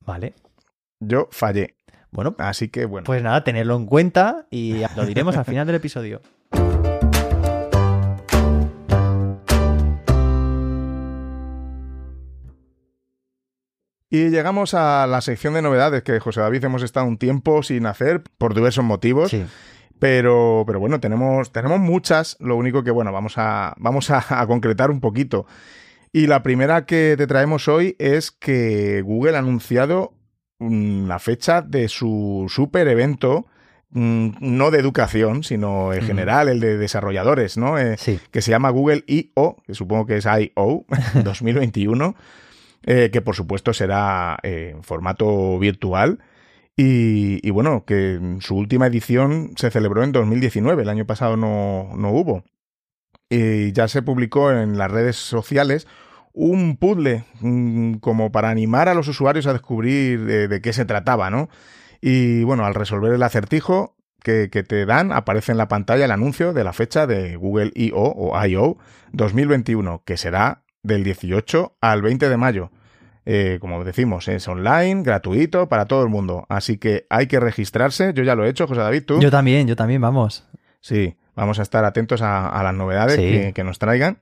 Vale. 0.00 0.34
Yo 1.00 1.28
fallé. 1.32 1.74
Bueno, 2.10 2.34
así 2.38 2.68
que 2.68 2.84
bueno. 2.86 3.04
Pues 3.04 3.22
nada, 3.22 3.44
tenerlo 3.44 3.76
en 3.76 3.86
cuenta 3.86 4.46
y 4.50 4.82
lo 4.96 5.04
diremos 5.04 5.36
al 5.36 5.44
final 5.44 5.66
del 5.66 5.76
episodio. 5.76 6.22
Y 14.08 14.30
llegamos 14.30 14.72
a 14.72 15.06
la 15.06 15.20
sección 15.20 15.54
de 15.54 15.62
novedades 15.62 16.02
que 16.02 16.20
José 16.20 16.40
David 16.40 16.64
hemos 16.64 16.82
estado 16.82 17.06
un 17.06 17.18
tiempo 17.18 17.62
sin 17.62 17.86
hacer 17.86 18.22
por 18.38 18.54
diversos 18.54 18.84
motivos. 18.84 19.30
Sí. 19.30 19.44
Pero, 19.98 20.64
pero 20.66 20.78
bueno, 20.78 21.00
tenemos, 21.00 21.52
tenemos 21.52 21.80
muchas. 21.80 22.36
Lo 22.40 22.56
único 22.56 22.84
que, 22.84 22.90
bueno, 22.90 23.12
vamos 23.12 23.34
a, 23.36 23.74
vamos 23.78 24.10
a, 24.10 24.24
a 24.40 24.46
concretar 24.46 24.90
un 24.90 25.00
poquito. 25.00 25.46
Y 26.12 26.28
la 26.28 26.42
primera 26.42 26.86
que 26.86 27.14
te 27.18 27.26
traemos 27.26 27.68
hoy 27.68 27.96
es 27.98 28.30
que 28.30 29.02
Google 29.02 29.36
ha 29.36 29.40
anunciado 29.40 30.14
la 30.58 31.18
fecha 31.18 31.62
de 31.62 31.88
su 31.88 32.46
super 32.48 32.88
evento, 32.88 33.46
mm, 33.90 34.28
no 34.40 34.70
de 34.70 34.78
educación, 34.78 35.44
sino 35.44 35.92
en 35.92 36.02
general, 36.02 36.48
el 36.48 36.60
de 36.60 36.78
desarrolladores, 36.78 37.56
¿no? 37.56 37.78
Eh, 37.78 37.96
Sí. 37.98 38.18
que 38.30 38.42
se 38.42 38.50
llama 38.50 38.70
Google 38.70 39.04
I.O., 39.06 39.56
que 39.66 39.74
supongo 39.74 40.06
que 40.06 40.16
es 40.16 40.26
I.O. 40.26 40.84
2021, 41.24 42.14
eh, 42.86 43.10
que 43.12 43.20
por 43.20 43.34
supuesto 43.34 43.72
será 43.72 44.38
eh, 44.42 44.72
en 44.74 44.82
formato 44.82 45.58
virtual. 45.58 46.20
Y, 46.78 47.40
y 47.46 47.50
bueno, 47.50 47.84
que 47.86 48.20
su 48.40 48.54
última 48.56 48.86
edición 48.86 49.52
se 49.56 49.70
celebró 49.70 50.04
en 50.04 50.12
2019, 50.12 50.82
el 50.82 50.88
año 50.90 51.06
pasado 51.06 51.36
no, 51.36 51.90
no 51.96 52.10
hubo. 52.10 52.44
Y 53.30 53.72
ya 53.72 53.88
se 53.88 54.02
publicó 54.02 54.52
en 54.52 54.76
las 54.78 54.90
redes 54.90 55.16
sociales 55.16 55.86
un 56.38 56.76
puzzle 56.76 57.24
mm, 57.40 57.94
como 57.94 58.30
para 58.30 58.50
animar 58.50 58.88
a 58.90 58.94
los 58.94 59.08
usuarios 59.08 59.46
a 59.46 59.52
descubrir 59.54 60.24
de, 60.26 60.48
de 60.48 60.60
qué 60.60 60.72
se 60.74 60.84
trataba, 60.84 61.30
¿no? 61.30 61.48
Y 62.02 62.44
bueno, 62.44 62.66
al 62.66 62.74
resolver 62.74 63.12
el 63.14 63.22
acertijo 63.22 63.96
que, 64.22 64.50
que 64.50 64.62
te 64.62 64.84
dan, 64.84 65.12
aparece 65.12 65.52
en 65.52 65.58
la 65.58 65.66
pantalla 65.68 66.04
el 66.04 66.10
anuncio 66.10 66.52
de 66.52 66.62
la 66.62 66.72
fecha 66.74 67.06
de 67.06 67.36
Google 67.36 67.72
I.O. 67.74 68.02
o 68.14 68.46
I.O. 68.46 68.76
2021, 69.12 70.02
que 70.04 70.16
será 70.16 70.62
del 70.82 71.04
18 71.04 71.76
al 71.80 72.02
20 72.02 72.28
de 72.28 72.36
mayo. 72.36 72.70
Eh, 73.24 73.58
como 73.60 73.82
decimos, 73.82 74.28
es 74.28 74.46
online, 74.46 75.02
gratuito 75.02 75.68
para 75.68 75.86
todo 75.86 76.02
el 76.02 76.08
mundo. 76.10 76.46
Así 76.48 76.76
que 76.78 77.06
hay 77.10 77.26
que 77.26 77.40
registrarse. 77.40 78.12
Yo 78.14 78.22
ya 78.22 78.34
lo 78.36 78.44
he 78.44 78.48
hecho, 78.50 78.66
José 78.68 78.80
David, 78.82 79.04
tú. 79.04 79.20
Yo 79.20 79.30
también, 79.30 79.66
yo 79.66 79.74
también, 79.74 80.00
vamos. 80.00 80.46
Sí, 80.80 81.16
vamos 81.34 81.58
a 81.58 81.62
estar 81.62 81.84
atentos 81.84 82.20
a, 82.22 82.46
a 82.48 82.62
las 82.62 82.74
novedades 82.74 83.16
Sí. 83.16 83.22
que, 83.22 83.52
que 83.52 83.64
nos 83.64 83.78
traigan, 83.80 84.18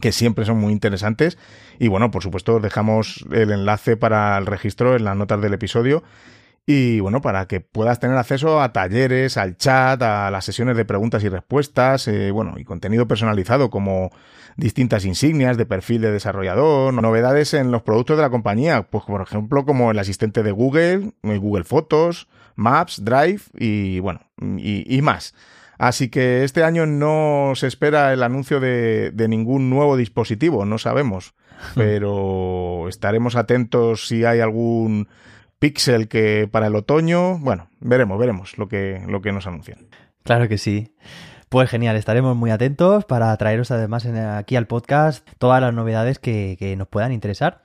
que 0.00 0.12
siempre 0.12 0.44
son 0.44 0.58
muy 0.58 0.72
interesantes. 0.72 1.38
Y 1.78 1.88
bueno, 1.88 2.10
por 2.10 2.22
supuesto, 2.22 2.60
dejamos 2.60 3.24
el 3.32 3.50
enlace 3.50 3.96
para 3.96 4.36
el 4.38 4.46
registro 4.46 4.96
en 4.96 5.04
las 5.04 5.16
notas 5.16 5.40
del 5.40 5.54
episodio. 5.54 6.02
Y 6.66 7.00
bueno, 7.00 7.20
para 7.20 7.46
que 7.46 7.60
puedas 7.60 7.98
tener 7.98 8.16
acceso 8.16 8.60
a 8.60 8.72
talleres, 8.72 9.36
al 9.36 9.56
chat, 9.56 10.00
a 10.02 10.30
las 10.30 10.44
sesiones 10.44 10.76
de 10.76 10.84
preguntas 10.84 11.24
y 11.24 11.28
respuestas, 11.28 12.06
eh, 12.06 12.30
bueno, 12.30 12.54
y 12.58 12.64
contenido 12.64 13.08
personalizado 13.08 13.70
como 13.70 14.10
distintas 14.56 15.04
insignias 15.04 15.56
de 15.56 15.66
perfil 15.66 16.02
de 16.02 16.12
desarrollador, 16.12 16.94
novedades 16.94 17.54
en 17.54 17.72
los 17.72 17.82
productos 17.82 18.18
de 18.18 18.22
la 18.22 18.30
compañía, 18.30 18.82
pues 18.82 19.04
por 19.04 19.22
ejemplo 19.22 19.64
como 19.64 19.90
el 19.90 19.98
asistente 19.98 20.42
de 20.42 20.52
Google, 20.52 21.12
eh, 21.22 21.38
Google 21.38 21.64
Fotos, 21.64 22.28
Maps, 22.56 23.04
Drive 23.04 23.40
y 23.54 24.00
bueno, 24.00 24.20
y, 24.38 24.84
y 24.94 25.02
más. 25.02 25.34
Así 25.80 26.10
que 26.10 26.44
este 26.44 26.62
año 26.62 26.84
no 26.84 27.52
se 27.54 27.66
espera 27.66 28.12
el 28.12 28.22
anuncio 28.22 28.60
de, 28.60 29.12
de 29.12 29.28
ningún 29.28 29.70
nuevo 29.70 29.96
dispositivo, 29.96 30.66
no 30.66 30.76
sabemos, 30.76 31.32
pero 31.74 32.86
estaremos 32.86 33.34
atentos 33.34 34.06
si 34.06 34.26
hay 34.26 34.40
algún 34.40 35.08
Pixel 35.58 36.06
que 36.06 36.46
para 36.52 36.66
el 36.66 36.76
otoño, 36.76 37.38
bueno, 37.38 37.70
veremos, 37.80 38.18
veremos 38.18 38.58
lo 38.58 38.68
que, 38.68 39.02
lo 39.08 39.22
que 39.22 39.32
nos 39.32 39.46
anuncian. 39.46 39.78
Claro 40.22 40.48
que 40.48 40.58
sí. 40.58 40.92
Pues 41.48 41.70
genial, 41.70 41.96
estaremos 41.96 42.36
muy 42.36 42.50
atentos 42.50 43.06
para 43.06 43.34
traeros 43.38 43.70
además 43.70 44.04
aquí 44.04 44.56
al 44.56 44.66
podcast 44.66 45.26
todas 45.38 45.62
las 45.62 45.72
novedades 45.72 46.18
que, 46.18 46.56
que 46.58 46.76
nos 46.76 46.88
puedan 46.88 47.10
interesar. 47.10 47.62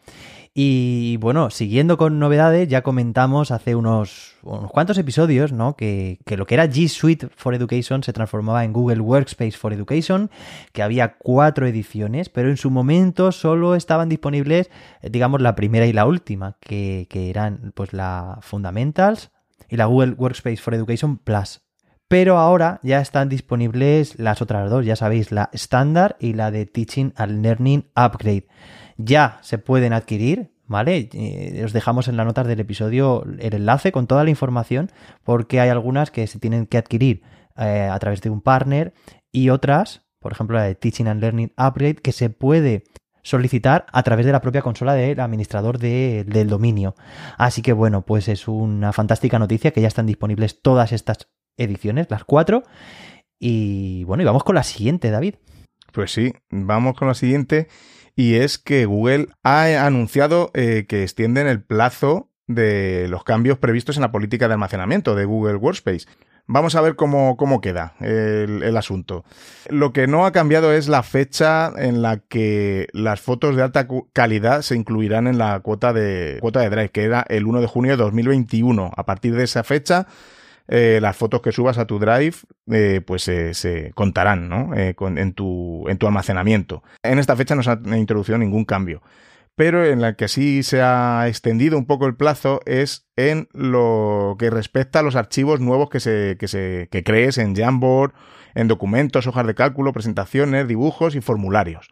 Y 0.58 1.18
bueno, 1.18 1.50
siguiendo 1.50 1.98
con 1.98 2.18
novedades, 2.18 2.70
ya 2.70 2.82
comentamos 2.82 3.52
hace 3.52 3.76
unos, 3.76 4.38
unos 4.42 4.72
cuantos 4.72 4.98
episodios, 4.98 5.52
¿no? 5.52 5.76
Que, 5.76 6.20
que 6.26 6.38
lo 6.38 6.46
que 6.46 6.54
era 6.54 6.66
G 6.68 6.88
Suite 6.88 7.28
for 7.36 7.54
Education 7.54 8.04
se 8.04 8.14
transformaba 8.14 8.64
en 8.64 8.72
Google 8.72 9.02
Workspace 9.02 9.52
for 9.52 9.74
Education, 9.74 10.32
que 10.72 10.82
había 10.82 11.18
cuatro 11.18 11.68
ediciones, 11.68 12.30
pero 12.30 12.50
en 12.50 12.56
su 12.56 12.72
momento 12.72 13.34
solo 13.34 13.76
estaban 13.76 14.08
disponibles, 14.08 14.70
eh, 15.02 15.10
digamos, 15.10 15.42
la 15.42 15.56
primera 15.56 15.88
y 15.88 15.92
la 15.92 16.06
última, 16.06 16.56
que, 16.62 17.08
que 17.10 17.30
eran 17.30 17.74
pues 17.76 17.92
la 17.92 18.40
Fundamentals 18.42 19.32
y 19.68 19.76
la 19.76 19.88
Google 19.88 20.14
Workspace 20.14 20.56
for 20.56 20.74
Education 20.74 21.18
Plus. 21.18 21.64
Pero 22.08 22.38
ahora 22.38 22.80
ya 22.82 23.02
están 23.02 23.28
disponibles 23.28 24.18
las 24.20 24.42
otras 24.42 24.70
dos, 24.70 24.86
ya 24.86 24.96
sabéis, 24.96 25.34
la 25.34 25.50
Standard 25.52 26.16
y 26.18 26.32
la 26.32 26.50
de 26.50 26.66
Teaching 26.66 27.12
and 27.18 27.44
Learning 27.44 27.90
Upgrade. 27.94 28.48
Ya 28.98 29.40
se 29.42 29.58
pueden 29.58 29.94
adquirir, 29.94 30.52
¿vale? 30.68 31.10
Eh, 31.14 31.62
os 31.66 31.74
dejamos 31.74 32.08
en 32.08 32.18
las 32.18 32.26
notas 32.26 32.48
del 32.48 32.60
episodio 32.60 33.24
el 33.40 33.54
enlace 33.54 33.92
con 33.92 34.08
toda 34.08 34.24
la 34.24 34.30
información, 34.30 34.90
porque 35.24 35.60
hay 35.60 35.70
algunas 35.70 36.12
que 36.12 36.28
se 36.28 36.40
tienen 36.40 36.66
que 36.66 36.78
adquirir 36.78 37.24
eh, 37.58 37.90
a 37.92 37.98
través 38.00 38.22
de 38.22 38.30
un 38.30 38.42
partner 38.42 38.94
y 39.32 39.50
otras, 39.50 40.06
por 40.20 40.32
ejemplo 40.32 40.58
la 40.58 40.64
de 40.64 40.76
Teaching 40.76 41.08
and 41.08 41.22
Learning 41.22 41.52
Upgrade, 41.58 41.96
que 41.96 42.12
se 42.12 42.30
puede 42.30 42.84
solicitar 43.22 43.86
a 43.92 44.04
través 44.04 44.26
de 44.26 44.32
la 44.32 44.40
propia 44.42 44.62
consola 44.62 44.94
del 44.94 45.20
administrador 45.20 45.80
de- 45.80 46.26
del 46.26 46.48
dominio. 46.48 46.96
Así 47.38 47.62
que 47.62 47.74
bueno, 47.74 48.06
pues 48.06 48.28
es 48.28 48.48
una 48.48 48.94
fantástica 48.94 49.40
noticia 49.40 49.72
que 49.72 49.82
ya 49.82 49.88
están 49.88 50.06
disponibles 50.06 50.62
todas 50.62 50.92
estas 50.92 51.28
ediciones, 51.58 52.08
las 52.10 52.24
cuatro. 52.24 52.64
Y 53.40 54.04
bueno, 54.06 54.24
y 54.24 54.26
vamos 54.26 54.44
con 54.44 54.56
la 54.56 54.64
siguiente, 54.64 55.10
David. 55.12 55.36
Pues 55.92 56.12
sí, 56.12 56.34
vamos 56.52 56.96
con 56.98 57.08
la 57.08 57.14
siguiente. 57.14 57.68
Y 58.16 58.36
es 58.36 58.58
que 58.58 58.86
Google 58.86 59.28
ha 59.44 59.86
anunciado 59.86 60.52
eh, 60.54 60.86
que 60.88 61.04
extienden 61.04 61.48
el 61.48 61.62
plazo 61.62 62.30
de 62.48 63.08
los 63.10 63.24
cambios 63.24 63.58
previstos 63.58 63.98
en 63.98 64.02
la 64.02 64.12
política 64.12 64.48
de 64.48 64.54
almacenamiento 64.54 65.16
de 65.16 65.26
Google 65.26 65.56
Workspace. 65.56 66.06
Vamos 66.48 66.76
a 66.76 66.82
ver 66.82 66.96
cómo, 66.96 67.38
cómo 67.38 67.60
queda 67.60 67.96
el, 68.00 68.62
el 68.62 68.78
asunto. 68.78 69.26
Lo 69.68 69.94
que 69.94 70.06
no 70.06 70.28
ha 70.28 70.32
cambiado 70.32 70.72
es 70.72 70.88
la 70.88 71.02
fecha 71.02 71.74
en 71.76 72.04
la 72.04 72.20
que 72.20 72.88
las 72.94 73.20
fotos 73.20 73.56
de 73.56 73.64
alta 73.64 73.88
calidad 74.14 74.62
se 74.62 74.76
incluirán 74.76 75.26
en 75.26 75.40
la 75.40 75.60
cuota 75.62 75.92
de, 75.92 76.38
cuota 76.42 76.60
de 76.60 76.70
Drive, 76.70 76.90
que 76.90 77.04
era 77.04 77.26
el 77.30 77.48
1 77.48 77.62
de 77.62 77.68
junio 77.68 77.92
de 77.94 77.98
2021. 77.98 78.92
A 78.96 79.06
partir 79.06 79.36
de 79.36 79.44
esa 79.44 79.64
fecha, 79.64 80.06
eh, 80.68 81.00
las 81.02 81.16
fotos 81.16 81.42
que 81.42 81.52
subas 81.52 81.78
a 81.78 81.86
tu 81.86 82.00
Drive 82.00 82.38
eh, 82.72 83.02
pues 83.06 83.28
eh, 83.28 83.54
se 83.54 83.92
contarán 83.94 84.50
¿no? 84.50 84.72
En, 84.76 85.34
tu, 85.34 85.88
en 85.88 85.98
tu 85.98 86.08
almacenamiento. 86.08 86.84
En 87.04 87.20
esta 87.20 87.36
fecha 87.36 87.56
no 87.56 87.64
se 87.64 87.72
ha 87.72 87.98
introducido 87.98 88.38
ningún 88.38 88.66
cambio. 88.66 89.02
Pero 89.56 89.86
en 89.86 90.02
la 90.02 90.16
que 90.16 90.28
sí 90.28 90.64
se 90.64 90.82
ha 90.82 91.28
extendido 91.28 91.78
un 91.78 91.86
poco 91.86 92.08
el 92.08 92.16
plazo 92.16 92.60
es 92.66 93.08
en 93.16 93.48
lo 93.54 94.36
que 94.38 94.50
respecta 94.50 95.00
a 95.00 95.04
los 95.04 95.16
archivos 95.16 95.62
nuevos 95.62 95.90
que, 95.90 96.02
se, 96.02 96.36
que, 96.38 96.50
se, 96.50 96.90
que 96.92 97.04
crees 97.04 97.38
en 97.38 97.56
Jamboard, 97.56 98.14
en 98.54 98.68
documentos, 98.68 99.28
hojas 99.28 99.48
de 99.48 99.56
cálculo, 99.56 99.94
presentaciones, 99.94 100.68
dibujos 100.68 101.16
y 101.16 101.22
formularios. 101.22 101.90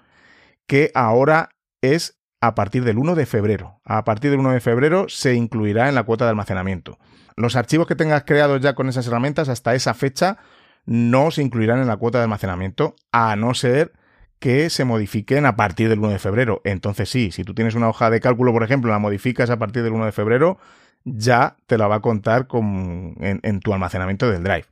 Que 0.67 0.91
ahora 0.93 1.49
es 1.81 2.19
a 2.43 2.55
partir 2.55 2.83
del 2.83 2.97
1 2.97 3.15
de 3.15 3.25
febrero. 3.25 3.79
A 3.85 4.03
partir 4.03 4.29
del 4.29 4.41
1 4.41 4.51
de 4.51 4.59
febrero 4.59 5.05
se 5.07 5.33
incluirá 5.33 5.87
en 5.87 5.95
la 5.95 6.03
cuota 6.03 6.25
de 6.25 6.31
almacenamiento. 6.31 6.99
Los 7.37 7.55
archivos 7.55 7.87
que 7.87 7.95
tengas 7.95 8.25
creados 8.25 8.59
ya 8.59 8.75
con 8.75 8.89
esas 8.89 9.07
herramientas 9.07 9.47
hasta 9.47 9.75
esa 9.75 9.93
fecha 9.93 10.39
no 10.85 11.31
se 11.31 11.41
incluirán 11.41 11.79
en 11.79 11.87
la 11.87 11.95
cuota 11.95 12.17
de 12.17 12.25
almacenamiento, 12.25 12.97
a 13.13 13.37
no 13.37 13.53
ser 13.53 13.93
que 14.39 14.69
se 14.69 14.83
modifiquen 14.83 15.45
a 15.45 15.55
partir 15.55 15.87
del 15.87 15.99
1 15.99 16.09
de 16.09 16.19
febrero. 16.19 16.59
Entonces 16.65 17.07
sí, 17.07 17.31
si 17.31 17.45
tú 17.45 17.53
tienes 17.53 17.75
una 17.75 17.87
hoja 17.87 18.09
de 18.09 18.19
cálculo, 18.19 18.51
por 18.51 18.63
ejemplo, 18.63 18.91
la 18.91 18.99
modificas 18.99 19.49
a 19.49 19.57
partir 19.57 19.81
del 19.81 19.93
1 19.93 20.03
de 20.03 20.11
febrero, 20.11 20.57
ya 21.05 21.55
te 21.65 21.77
la 21.77 21.87
va 21.87 21.95
a 21.95 22.01
contar 22.01 22.47
con, 22.47 23.15
en, 23.21 23.59
tu 23.61 23.73
almacenamiento 23.73 24.29
del 24.29 24.43
Drive. 24.43 24.65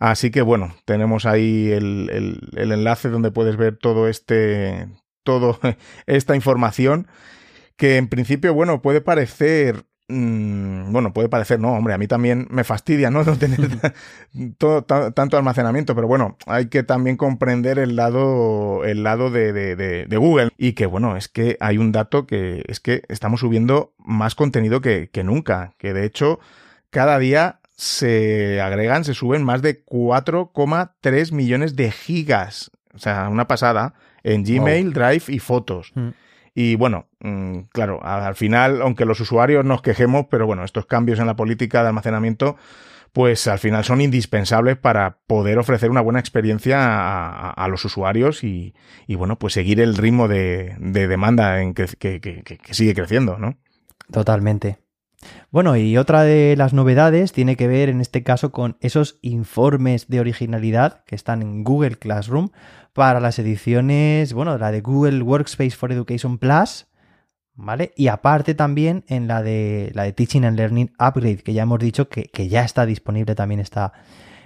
Así 0.00 0.32
que 0.32 0.42
bueno, 0.42 0.74
tenemos 0.84 1.26
ahí 1.26 1.70
el 1.70 2.72
enlace 2.72 3.08
donde 3.08 3.30
puedes 3.30 3.56
ver 3.56 3.76
todo 3.76 4.08
este, 4.08 4.88
todo 5.24 5.58
esta 6.06 6.36
información 6.36 7.08
que 7.76 7.96
en 7.96 8.08
principio, 8.08 8.54
bueno, 8.54 8.82
puede 8.82 9.00
parecer 9.00 9.84
Mm, 10.06 10.92
bueno, 10.92 11.14
puede 11.14 11.30
parecer, 11.30 11.58
no, 11.60 11.72
hombre, 11.72 11.94
a 11.94 11.98
mí 11.98 12.06
también 12.06 12.46
me 12.50 12.62
fastidia, 12.64 13.10
¿no? 13.10 13.24
No 13.24 13.38
tener 13.38 13.60
todo, 14.58 14.82
tanto 14.82 15.36
almacenamiento, 15.38 15.94
pero 15.94 16.06
bueno, 16.06 16.36
hay 16.46 16.66
que 16.68 16.82
también 16.82 17.16
comprender 17.16 17.78
el 17.78 17.96
lado, 17.96 18.84
el 18.84 19.02
lado 19.02 19.30
de, 19.30 19.52
de, 19.52 20.16
Google. 20.16 20.50
Y 20.58 20.74
que, 20.74 20.86
bueno, 20.86 21.16
es 21.16 21.28
que 21.28 21.56
hay 21.60 21.78
un 21.78 21.90
dato 21.92 22.26
que 22.26 22.64
es 22.68 22.80
que 22.80 23.02
estamos 23.08 23.40
subiendo 23.40 23.94
más 23.98 24.34
contenido 24.34 24.80
que, 24.80 25.08
que 25.10 25.24
nunca, 25.24 25.74
que 25.78 25.94
de 25.94 26.04
hecho, 26.04 26.38
cada 26.90 27.18
día 27.18 27.60
se 27.76 28.60
agregan, 28.60 29.04
se 29.04 29.14
suben 29.14 29.42
más 29.42 29.62
de 29.62 29.84
4,3 29.86 31.32
millones 31.32 31.76
de 31.76 31.90
gigas. 31.90 32.70
O 32.94 32.98
sea, 32.98 33.28
una 33.30 33.48
pasada 33.48 33.94
en 34.24 34.42
Gmail, 34.42 34.92
Drive 34.92 35.24
y 35.28 35.38
fotos. 35.38 35.92
Mm. 35.94 36.08
Y 36.54 36.76
bueno, 36.76 37.08
mm, 37.20 37.60
claro, 37.72 38.00
al 38.04 38.36
final, 38.36 38.80
aunque 38.82 39.04
los 39.04 39.20
usuarios 39.20 39.64
nos 39.64 39.82
quejemos, 39.82 40.26
pero 40.30 40.46
bueno, 40.46 40.64
estos 40.64 40.86
cambios 40.86 41.18
en 41.18 41.26
la 41.26 41.36
política 41.36 41.82
de 41.82 41.88
almacenamiento, 41.88 42.56
pues 43.12 43.46
al 43.46 43.58
final 43.60 43.84
son 43.84 44.00
indispensables 44.00 44.76
para 44.76 45.18
poder 45.26 45.58
ofrecer 45.58 45.90
una 45.90 46.00
buena 46.00 46.18
experiencia 46.18 47.50
a, 47.50 47.68
los 47.68 47.84
usuarios 47.84 48.42
y, 48.42 48.74
bueno, 49.08 49.38
pues 49.38 49.52
seguir 49.52 49.80
el 49.80 49.96
ritmo 49.96 50.26
de, 50.26 50.74
demanda 50.78 51.62
en 51.62 51.74
que, 51.74 51.86
que, 51.96 52.58
sigue 52.72 52.94
creciendo, 52.94 53.38
¿no? 53.38 53.56
Totalmente. 54.10 54.78
Bueno, 55.50 55.76
y 55.76 55.96
otra 55.96 56.24
de 56.24 56.56
las 56.56 56.72
novedades 56.72 57.32
tiene 57.32 57.56
que 57.56 57.68
ver 57.68 57.88
en 57.88 58.00
este 58.00 58.24
caso 58.24 58.50
con 58.50 58.76
esos 58.80 59.18
informes 59.22 60.08
de 60.08 60.20
originalidad 60.20 61.04
que 61.04 61.14
están 61.14 61.40
en 61.40 61.62
Google 61.62 61.96
Classroom 61.96 62.50
para 62.94 63.18
las 63.20 63.38
ediciones, 63.40 64.32
bueno, 64.32 64.56
la 64.56 64.70
de 64.70 64.80
Google 64.80 65.20
Workspace 65.22 65.72
for 65.72 65.92
Education 65.92 66.38
Plus, 66.38 66.86
¿vale? 67.54 67.92
Y 67.96 68.06
aparte 68.06 68.54
también 68.54 69.04
en 69.08 69.26
la 69.26 69.42
de 69.42 69.90
la 69.94 70.04
de 70.04 70.12
Teaching 70.12 70.44
and 70.44 70.56
Learning 70.56 70.92
Upgrade, 71.00 71.38
que 71.38 71.52
ya 71.52 71.64
hemos 71.64 71.80
dicho 71.80 72.08
que, 72.08 72.48
ya 72.48 72.62
está 72.62 72.86
disponible 72.86 73.34
también 73.34 73.58
esta, 73.58 73.92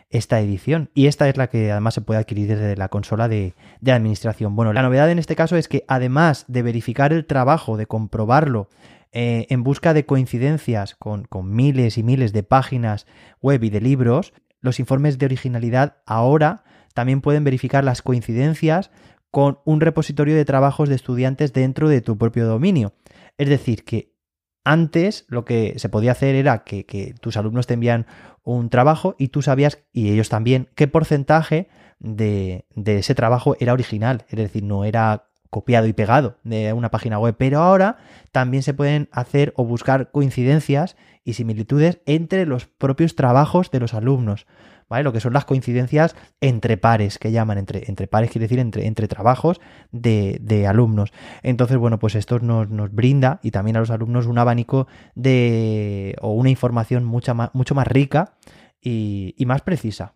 esta 0.09 0.41
edición. 0.41 0.91
Y 0.95 1.09
esta 1.09 1.29
es 1.29 1.37
la 1.37 1.49
que 1.49 1.71
además 1.71 1.93
se 1.93 2.01
puede 2.01 2.21
adquirir 2.21 2.49
desde 2.49 2.75
la 2.75 2.89
consola 2.89 3.29
de, 3.29 3.55
administración. 3.87 4.57
Bueno, 4.57 4.73
la 4.73 4.83
novedad 4.83 5.11
en 5.11 5.19
este 5.19 5.37
caso 5.37 5.57
es 5.57 5.69
que 5.69 5.85
además 5.87 6.47
de 6.49 6.63
verificar 6.63 7.13
el 7.13 7.27
trabajo, 7.27 7.77
de 7.77 7.87
comprobarlo, 7.87 8.71
eh, 9.13 9.47
en 9.51 9.63
busca 9.63 9.93
de 9.93 10.07
coincidencias 10.07 10.95
con, 10.95 11.25
con 11.25 11.55
miles 11.55 11.99
y 11.99 12.03
miles 12.03 12.33
de 12.33 12.43
páginas 12.45 13.07
web 13.43 13.63
y 13.63 13.71
de 13.71 13.83
libros, 13.83 14.33
los 14.63 14.81
informes 14.81 15.19
de 15.19 15.27
originalidad 15.27 15.99
ahora 16.07 16.65
también 16.99 17.21
pueden 17.21 17.45
verificar 17.45 17.85
las 17.85 18.03
coincidencias 18.03 18.91
con 19.31 19.61
un 19.65 19.81
repositorio 19.81 20.35
de 20.35 20.45
trabajos 20.45 20.89
de 20.89 20.97
estudiantes 20.97 21.53
dentro 21.53 21.89
de 21.89 22.01
tu 22.01 22.19
propio 22.19 22.45
dominio. 22.45 22.93
Es 23.37 23.49
decir, 23.49 23.85
que 23.85 24.17
antes 24.65 25.25
lo 25.29 25.45
que 25.45 25.75
se 25.77 25.89
podía 25.89 26.11
hacer 26.11 26.35
era 26.35 26.65
que, 26.65 27.15
tus 27.21 27.37
alumnos 27.37 27.69
te 27.69 27.75
envían 27.75 28.07
un 28.43 28.69
trabajo 28.69 29.15
y 29.17 29.29
tú 29.29 29.43
sabías, 29.43 29.79
y 29.93 30.11
ellos 30.11 30.29
también, 30.29 30.71
qué 30.75 30.89
porcentaje 30.89 31.69
de, 32.01 32.67
de, 32.75 32.99
ese 32.99 33.15
trabajo 33.15 33.55
era 33.61 33.75
original, 33.75 34.25
es 34.29 34.37
decir, 34.37 34.65
no 34.65 34.85
era 34.85 35.29
copiado 35.51 35.87
y 35.87 35.93
pegado 35.93 36.39
de 36.43 36.73
una 36.73 36.91
página 36.91 37.21
web, 37.21 37.37
pero 37.39 37.61
ahora 37.61 37.99
también 38.33 38.65
se 38.65 38.75
pueden 38.75 39.09
hacer 39.13 39.53
o 39.55 39.65
buscar 39.65 40.11
coincidencias 40.11 40.97
y 41.29 41.35
similitudes 41.35 42.01
entre 42.07 42.47
los 42.47 42.67
propios 42.67 43.15
trabajos 43.15 43.71
de 43.71 43.81
los 43.81 43.93
alumnos. 43.93 44.47
Lo 44.89 45.13
que 45.13 45.21
son 45.21 45.35
las 45.35 45.45
coincidencias 45.45 46.17
entre 46.41 46.79
pares, 46.79 47.19
que 47.19 47.31
llaman, 47.31 47.59
entre, 47.59 47.85
entre 47.89 48.07
pares 48.07 48.31
quiere 48.31 48.47
decir 48.47 48.59
entre, 48.59 48.87
entre 48.87 49.07
trabajos 49.07 49.61
de, 49.93 50.67
alumnos. 50.67 51.13
Entonces, 51.43 51.77
bueno, 51.77 51.99
pues 51.99 52.15
esto 52.15 52.39
nos, 52.39 52.69
brinda 52.93 53.39
y 53.43 53.51
también 53.51 53.77
a 53.77 53.81
los 53.81 53.91
alumnos 53.91 54.27
un 54.27 54.39
abanico 54.39 54.89
de 55.15 56.17
o 56.23 56.33
una 56.33 56.49
información 56.49 57.05
mucho 57.05 57.35
más, 57.35 57.51
mucho 57.53 57.75
más 57.75 57.87
rica 57.87 58.33
y, 58.81 59.35
y 59.37 59.45
más 59.45 59.61
precisa. 59.61 60.15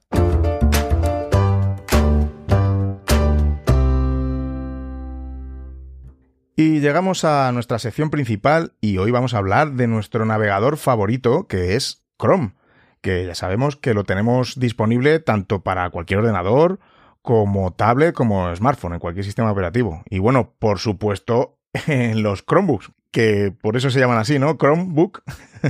Y 6.56 6.80
llegamos 6.80 7.24
a 7.24 7.50
nuestra 7.52 7.78
sección 7.78 8.10
principal 8.10 8.72
y 8.80 8.98
hoy 8.98 9.10
vamos 9.10 9.34
a 9.34 9.38
hablar 9.38 9.72
de 9.72 9.86
nuestro 9.86 10.24
navegador 10.24 10.76
favorito 10.76 11.46
que 11.46 11.76
es 11.76 12.04
Chrome 12.20 12.54
que 13.02 13.26
ya 13.26 13.34
sabemos 13.34 13.76
que 13.76 13.94
lo 13.94 14.04
tenemos 14.04 14.58
disponible 14.58 15.18
tanto 15.18 15.62
para 15.62 15.90
cualquier 15.90 16.20
ordenador 16.20 16.78
como 17.20 17.72
tablet, 17.72 18.14
como 18.14 18.54
smartphone, 18.54 18.94
en 18.94 19.00
cualquier 19.00 19.24
sistema 19.24 19.52
operativo. 19.52 20.02
Y 20.08 20.20
bueno, 20.20 20.54
por 20.58 20.78
supuesto, 20.78 21.58
en 21.86 22.22
los 22.22 22.44
Chromebooks, 22.46 22.92
que 23.10 23.52
por 23.60 23.76
eso 23.76 23.90
se 23.90 24.00
llaman 24.00 24.18
así, 24.18 24.38
¿no? 24.38 24.56
Chromebook 24.56 25.22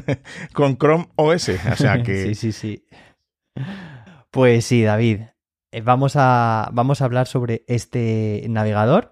con 0.53 0.77
Chrome 0.77 1.09
OS. 1.17 1.49
O 1.49 1.77
sea 1.77 2.03
que. 2.03 2.23
sí, 2.35 2.35
sí, 2.35 2.53
sí. 2.53 2.87
Pues 4.31 4.65
sí, 4.65 4.83
David. 4.83 5.23
Eh, 5.73 5.81
vamos 5.81 6.15
a, 6.17 6.69
vamos 6.73 7.01
a 7.01 7.07
hablar 7.07 7.27
sobre 7.27 7.65
este 7.67 8.45
navegador. 8.49 9.11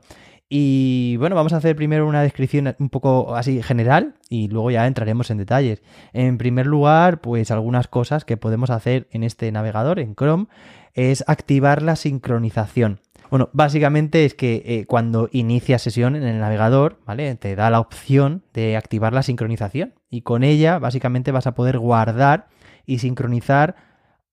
Y 0.53 1.17
bueno, 1.19 1.37
vamos 1.37 1.53
a 1.53 1.59
hacer 1.59 1.77
primero 1.77 2.09
una 2.09 2.23
descripción 2.23 2.75
un 2.81 2.91
poco 2.91 3.37
así 3.37 3.63
general 3.63 4.17
y 4.29 4.49
luego 4.49 4.73
ya 4.73 4.89
entraremos 4.89 5.31
en 5.31 5.39
detalles. 5.39 5.81
En 6.13 6.39
primer 6.39 6.67
lugar, 6.67 7.21
pues 7.21 7.53
algunas 7.53 7.87
cosas 7.87 8.25
que 8.25 8.37
podemos 8.37 8.69
hacer 8.71 9.07
en 9.13 9.23
este 9.23 9.53
navegador, 9.53 10.01
en 10.01 10.17
Chrome, 10.17 10.49
es 10.95 11.23
activar 11.29 11.83
la 11.83 11.95
sincronización. 11.95 12.99
Bueno, 13.31 13.49
básicamente 13.53 14.25
es 14.25 14.35
que 14.35 14.65
eh, 14.67 14.87
cuando 14.87 15.29
inicia 15.31 15.79
sesión 15.79 16.17
en 16.17 16.25
el 16.25 16.41
navegador, 16.41 16.99
¿vale? 17.07 17.33
Te 17.37 17.55
da 17.55 17.71
la 17.71 17.79
opción 17.79 18.43
de 18.53 18.77
activar 18.77 19.13
la 19.13 19.23
sincronización 19.23 19.95
y 20.11 20.23
con 20.23 20.43
ella 20.43 20.81
básicamente 20.81 21.31
vas 21.31 21.47
a 21.47 21.55
poder 21.55 21.79
guardar 21.79 22.49
y 22.87 22.99
sincronizar 22.99 23.77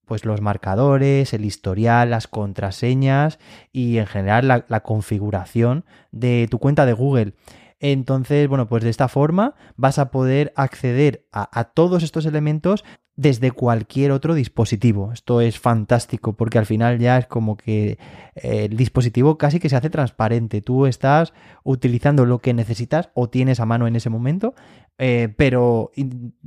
pues 0.08 0.24
los 0.24 0.40
marcadores, 0.40 1.32
el 1.34 1.44
historial, 1.44 2.10
las 2.10 2.26
contraseñas 2.26 3.38
y 3.72 3.98
en 3.98 4.06
general 4.06 4.48
la, 4.48 4.80
configuración 4.80 5.84
de 6.10 6.48
tu 6.50 6.58
cuenta 6.58 6.86
de 6.86 6.94
Google. 6.94 7.34
Entonces, 7.78 8.48
bueno, 8.48 8.66
pues 8.66 8.82
de 8.82 8.90
esta 8.90 9.06
forma 9.06 9.54
vas 9.76 10.00
a 10.00 10.10
poder 10.10 10.52
acceder 10.56 11.26
a, 11.30 11.64
todos 11.64 12.02
estos 12.02 12.26
elementos 12.26 12.84
desde 13.14 13.52
cualquier 13.52 14.10
otro 14.10 14.34
dispositivo. 14.34 15.12
Esto 15.12 15.40
es 15.40 15.58
fantástico 15.60 16.36
porque 16.36 16.58
al 16.58 16.66
final 16.66 16.98
ya 16.98 17.18
es 17.18 17.26
como 17.26 17.56
que 17.56 17.98
eh, 18.34 18.66
el 18.70 18.76
dispositivo 18.76 19.38
casi 19.38 19.60
que 19.60 19.68
se 19.68 19.76
hace 19.76 19.90
transparente. 19.90 20.62
Tú 20.62 20.86
estás 20.86 21.32
utilizando 21.62 22.24
lo 22.26 22.38
que 22.38 22.54
necesitas 22.54 23.10
o 23.14 23.28
tienes 23.28 23.60
a 23.60 23.66
mano 23.66 23.86
en 23.86 23.96
ese 23.96 24.10
momento, 24.10 24.54
eh, 24.98 25.32
pero 25.36 25.92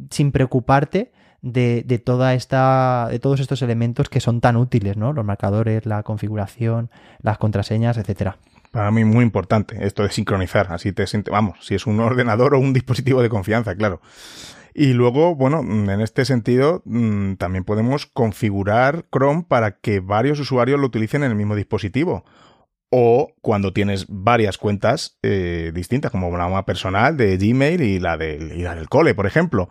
sin 0.09 0.31
preocuparte 0.31 1.11
de, 1.41 2.01
toda 2.03 2.33
esta, 2.33 3.07
de 3.09 3.19
todos 3.19 3.39
estos 3.39 3.61
elementos 3.61 4.09
que 4.09 4.19
son 4.19 4.41
tan 4.41 4.55
útiles, 4.57 4.97
¿no? 4.97 5.13
Los 5.13 5.25
marcadores, 5.25 5.85
la 5.85 6.03
configuración, 6.03 6.89
las 7.21 7.37
contraseñas, 7.37 7.97
etcétera. 7.97 8.37
Para 8.71 8.91
mí 8.91 9.03
muy 9.03 9.23
importante 9.23 9.85
esto 9.85 10.03
de 10.03 10.11
sincronizar, 10.11 10.67
así 10.71 10.93
te 10.93 11.05
vamos, 11.29 11.57
si 11.61 11.75
es 11.75 11.87
un 11.87 11.99
ordenador 11.99 12.55
o 12.55 12.59
un 12.59 12.73
dispositivo 12.73 13.21
de 13.21 13.29
confianza, 13.29 13.75
claro. 13.75 14.01
Y 14.73 14.93
luego, 14.93 15.35
bueno, 15.35 15.59
en 15.59 15.99
este 15.99 16.23
sentido, 16.23 16.81
mm, 16.85 17.33
también 17.33 17.65
podemos 17.65 18.05
configurar 18.05 19.05
Chrome 19.11 19.43
para 19.45 19.79
que 19.79 19.99
varios 19.99 20.39
usuarios 20.39 20.79
lo 20.79 20.87
utilicen 20.87 21.23
en 21.23 21.31
el 21.31 21.37
mismo 21.37 21.55
dispositivo. 21.55 22.23
O 22.89 23.33
cuando 23.41 23.73
tienes 23.73 24.05
varias 24.07 24.57
cuentas 24.57 25.17
eh, 25.23 25.71
distintas, 25.73 26.11
como 26.11 26.29
una 26.29 26.65
personal 26.65 27.17
de 27.17 27.37
Gmail 27.37 27.81
y 27.81 27.99
la, 27.99 28.17
del, 28.17 28.53
y 28.53 28.63
la 28.63 28.75
del 28.75 28.87
cole, 28.87 29.13
por 29.13 29.25
ejemplo. 29.25 29.69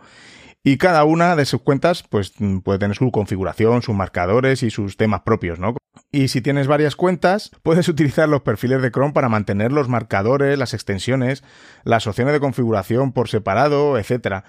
Y 0.63 0.77
cada 0.77 1.03
una 1.05 1.35
de 1.35 1.45
sus 1.45 1.61
cuentas, 1.61 2.03
pues 2.07 2.33
mm, 2.37 2.59
puede 2.59 2.77
tener 2.77 2.95
su 2.95 3.11
configuración, 3.11 3.81
sus 3.81 3.95
marcadores 3.95 4.61
y 4.61 4.69
sus 4.69 4.95
temas 4.95 5.21
propios, 5.21 5.57
¿no? 5.57 5.75
Y 6.11 6.27
si 6.27 6.41
tienes 6.41 6.67
varias 6.67 6.95
cuentas, 6.95 7.51
puedes 7.63 7.89
utilizar 7.89 8.29
los 8.29 8.41
perfiles 8.41 8.81
de 8.81 8.91
Chrome 8.91 9.13
para 9.13 9.29
mantener 9.29 9.71
los 9.71 9.89
marcadores, 9.89 10.59
las 10.59 10.73
extensiones, 10.73 11.43
las 11.83 12.05
opciones 12.05 12.33
de 12.33 12.39
configuración 12.39 13.11
por 13.11 13.27
separado, 13.27 13.97
etcétera. 13.97 14.43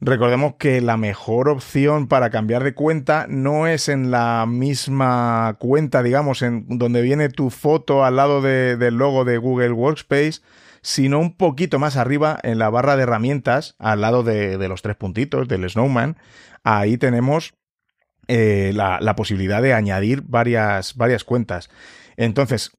Recordemos 0.00 0.54
que 0.58 0.80
la 0.80 0.96
mejor 0.96 1.48
opción 1.48 2.06
para 2.06 2.30
cambiar 2.30 2.62
de 2.62 2.72
cuenta 2.72 3.26
no 3.28 3.66
es 3.66 3.88
en 3.88 4.12
la 4.12 4.46
misma 4.46 5.56
cuenta, 5.58 6.04
digamos, 6.04 6.42
en 6.42 6.78
donde 6.78 7.02
viene 7.02 7.28
tu 7.30 7.50
foto 7.50 8.04
al 8.04 8.16
lado 8.16 8.40
del 8.40 8.94
logo 8.94 9.24
de 9.24 9.38
Google 9.38 9.72
Workspace, 9.72 10.40
sino 10.88 11.18
un 11.18 11.36
poquito 11.36 11.78
más 11.78 11.98
arriba 11.98 12.38
en 12.42 12.58
la 12.58 12.70
barra 12.70 12.96
de 12.96 13.02
herramientas, 13.02 13.76
al 13.78 14.00
lado 14.00 14.22
de, 14.22 14.56
los 14.68 14.80
tres 14.80 14.96
puntitos 14.96 15.46
del 15.46 15.68
Snowman. 15.68 16.16
Ahí 16.64 16.96
tenemos 16.96 17.52
eh, 18.26 18.72
la, 18.74 19.14
posibilidad 19.14 19.60
de 19.60 19.74
añadir 19.74 20.22
varias, 20.22 20.96
varias 20.96 21.24
cuentas. 21.24 21.68
Entonces, 22.16 22.70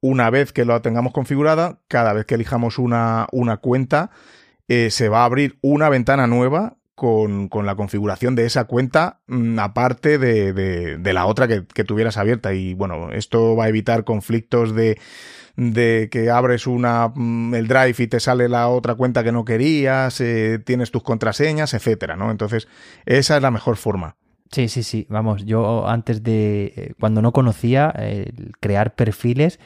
una 0.00 0.30
vez 0.30 0.52
que 0.52 0.64
lo 0.64 0.80
tengamos 0.80 1.12
configurada, 1.12 1.80
cada 1.88 2.12
vez 2.12 2.24
que 2.24 2.36
elijamos 2.36 2.78
una, 2.78 3.26
una 3.32 3.56
cuenta, 3.56 4.12
eh, 4.68 4.92
se 4.92 5.08
va 5.08 5.22
a 5.22 5.24
abrir 5.24 5.58
una 5.60 5.88
ventana 5.88 6.28
nueva 6.28 6.76
con, 6.94 7.48
con, 7.48 7.66
la 7.66 7.74
configuración 7.74 8.36
de 8.36 8.46
esa 8.46 8.66
cuenta 8.66 9.22
mm, 9.26 9.58
aparte 9.58 10.18
de, 10.18 10.52
de, 10.52 10.98
de, 10.98 11.12
la 11.12 11.26
otra 11.26 11.48
que, 11.48 11.66
que, 11.66 11.82
tuvieras 11.82 12.16
abierta. 12.16 12.54
Y 12.54 12.74
bueno, 12.74 13.10
esto 13.10 13.56
va 13.56 13.64
a 13.64 13.68
evitar 13.68 14.04
conflictos 14.04 14.72
de, 14.72 15.00
de 15.56 16.08
que 16.10 16.30
abres 16.30 16.66
una 16.66 17.10
mm, 17.14 17.54
el 17.54 17.66
drive 17.68 17.94
y 17.98 18.06
te 18.06 18.20
sale 18.20 18.48
la 18.48 18.68
otra 18.68 18.94
cuenta 18.94 19.24
que 19.24 19.32
no 19.32 19.44
querías, 19.44 20.20
eh, 20.20 20.60
tienes 20.64 20.90
tus 20.90 21.02
contraseñas, 21.02 21.74
etcétera, 21.74 22.16
¿no? 22.16 22.30
Entonces, 22.30 22.68
esa 23.04 23.36
es 23.36 23.42
la 23.42 23.50
mejor 23.50 23.76
forma. 23.76 24.16
Sí, 24.52 24.68
sí, 24.68 24.82
sí. 24.82 25.06
Vamos, 25.08 25.44
yo 25.44 25.88
antes 25.88 26.22
de, 26.22 26.72
eh, 26.76 26.92
cuando 27.00 27.20
no 27.20 27.32
conocía, 27.32 27.92
crear 28.60 28.94
perfiles, 28.94 29.58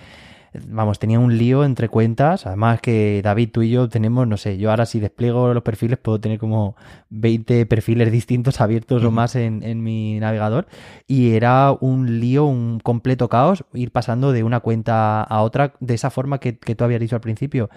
vamos, 0.67 0.99
tenía 0.99 1.19
un 1.19 1.37
lío 1.37 1.65
entre 1.65 1.89
cuentas. 1.89 2.47
Además 2.47 2.81
que 2.81 3.21
David, 3.23 3.51
tú 3.53 3.63
y 3.63 3.71
yo 3.71 3.89
tenemos, 3.89 4.27
no 4.27 4.37
sé, 4.37 4.59
yo 4.59 4.71
ahora 4.71 4.87
si 4.87 5.01
despliego 5.01 5.53
los 5.55 5.63
perfiles 5.63 5.99
puedo 5.99 6.21
tener 6.21 6.39
como 6.39 6.77
20 7.11 7.67
perfiles 7.67 8.11
distintos 8.11 8.61
abiertos 8.61 9.05
o 9.05 9.11
más 9.11 9.37
en, 9.37 9.63
en, 9.63 9.83
mi 9.83 10.19
navegador. 10.21 10.67
Y 11.07 11.33
era 11.33 11.73
un 11.73 12.21
lío, 12.21 12.45
un 12.45 12.81
completo 12.81 13.29
caos 13.29 13.65
ir 13.75 13.93
pasando 13.93 14.33
de 14.33 14.43
una 14.43 14.61
cuenta 14.61 15.23
a 15.23 15.43
otra 15.43 15.75
de 15.81 15.95
esa 15.95 16.11
forma 16.11 16.39
que, 16.39 16.59
que 16.59 16.75
tú 16.75 16.85
habías 16.85 17.01
dicho 17.01 17.17
al 17.17 17.23
principio. 17.23 17.71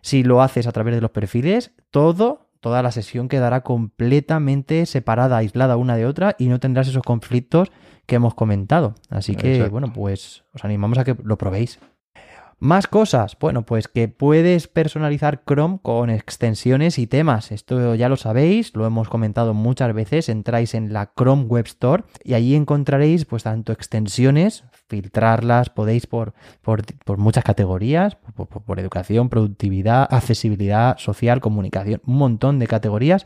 Si 0.00 0.22
lo 0.22 0.42
haces 0.42 0.66
a 0.66 0.72
través 0.72 0.94
de 0.94 1.00
los 1.00 1.10
perfiles, 1.10 1.72
todo 1.90 2.48
toda 2.60 2.82
la 2.82 2.90
sesión 2.90 3.28
quedará 3.28 3.62
completamente 3.62 4.86
separada, 4.86 5.36
aislada 5.36 5.76
una 5.76 5.96
de 5.96 6.06
otra 6.06 6.34
y 6.38 6.48
no 6.48 6.58
tendrás 6.58 6.88
esos 6.88 7.02
conflictos 7.02 7.70
que 8.06 8.16
hemos 8.16 8.34
comentado. 8.34 8.94
Así 9.10 9.36
que, 9.36 9.68
bueno, 9.68 9.92
pues 9.92 10.44
os 10.54 10.64
animamos 10.64 10.98
a 10.98 11.04
que 11.04 11.16
lo 11.22 11.36
probéis. 11.36 11.78
Más 12.60 12.88
cosas, 12.88 13.36
bueno, 13.38 13.64
pues 13.64 13.86
que 13.86 14.08
puedes 14.08 14.66
personalizar 14.66 15.44
Chrome 15.46 15.78
con 15.80 16.10
extensiones 16.10 16.98
y 16.98 17.06
temas. 17.06 17.52
Esto 17.52 17.94
ya 17.94 18.08
lo 18.08 18.16
sabéis, 18.16 18.74
lo 18.74 18.84
hemos 18.84 19.08
comentado 19.08 19.54
muchas 19.54 19.94
veces. 19.94 20.28
Entráis 20.28 20.74
en 20.74 20.92
la 20.92 21.12
Chrome 21.16 21.44
Web 21.44 21.66
Store 21.66 22.02
y 22.24 22.34
allí 22.34 22.56
encontraréis 22.56 23.26
pues 23.26 23.44
tanto 23.44 23.70
extensiones, 23.70 24.64
filtrarlas, 24.88 25.70
podéis 25.70 26.08
por, 26.08 26.34
por, 26.60 26.82
muchas 27.18 27.44
categorías, 27.44 28.16
por, 28.16 28.48
por 28.48 28.80
educación, 28.80 29.28
productividad, 29.28 30.08
accesibilidad 30.10 30.98
social, 30.98 31.40
comunicación, 31.40 32.02
un 32.06 32.16
montón 32.16 32.58
de 32.58 32.66
categorías. 32.66 33.24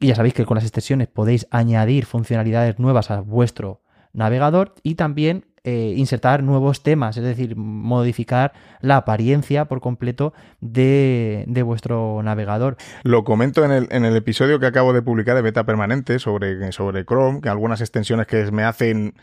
Y 0.00 0.08
ya 0.08 0.16
sabéis 0.16 0.34
que 0.34 0.44
con 0.44 0.56
las 0.56 0.64
extensiones 0.64 1.06
podéis 1.06 1.46
añadir 1.52 2.04
funcionalidades 2.04 2.80
nuevas 2.80 3.12
a 3.12 3.20
vuestro 3.20 3.80
navegador 4.12 4.74
y 4.82 4.96
también 4.96 5.44
eh, 5.64 5.94
insertar 5.96 6.42
nuevos 6.42 6.82
temas, 6.82 7.16
es 7.16 7.24
decir, 7.24 7.56
modificar 7.56 8.52
la 8.82 8.98
apariencia 8.98 9.64
por 9.64 9.80
completo 9.80 10.34
de, 10.60 11.46
vuestro 11.64 12.22
navegador. 12.22 12.76
Lo 13.02 13.24
comento 13.24 13.64
en 13.64 13.70
el, 13.70 13.88
en 13.90 14.04
el, 14.04 14.14
episodio 14.14 14.60
que 14.60 14.66
acabo 14.66 14.92
de 14.92 15.00
publicar 15.00 15.36
de 15.36 15.40
beta 15.40 15.64
permanente 15.64 16.18
sobre, 16.18 16.70
sobre 16.72 17.06
Chrome, 17.06 17.40
que 17.40 17.48
algunas 17.48 17.80
extensiones 17.80 18.26
que 18.26 18.50
me 18.52 18.62
hacen 18.62 19.14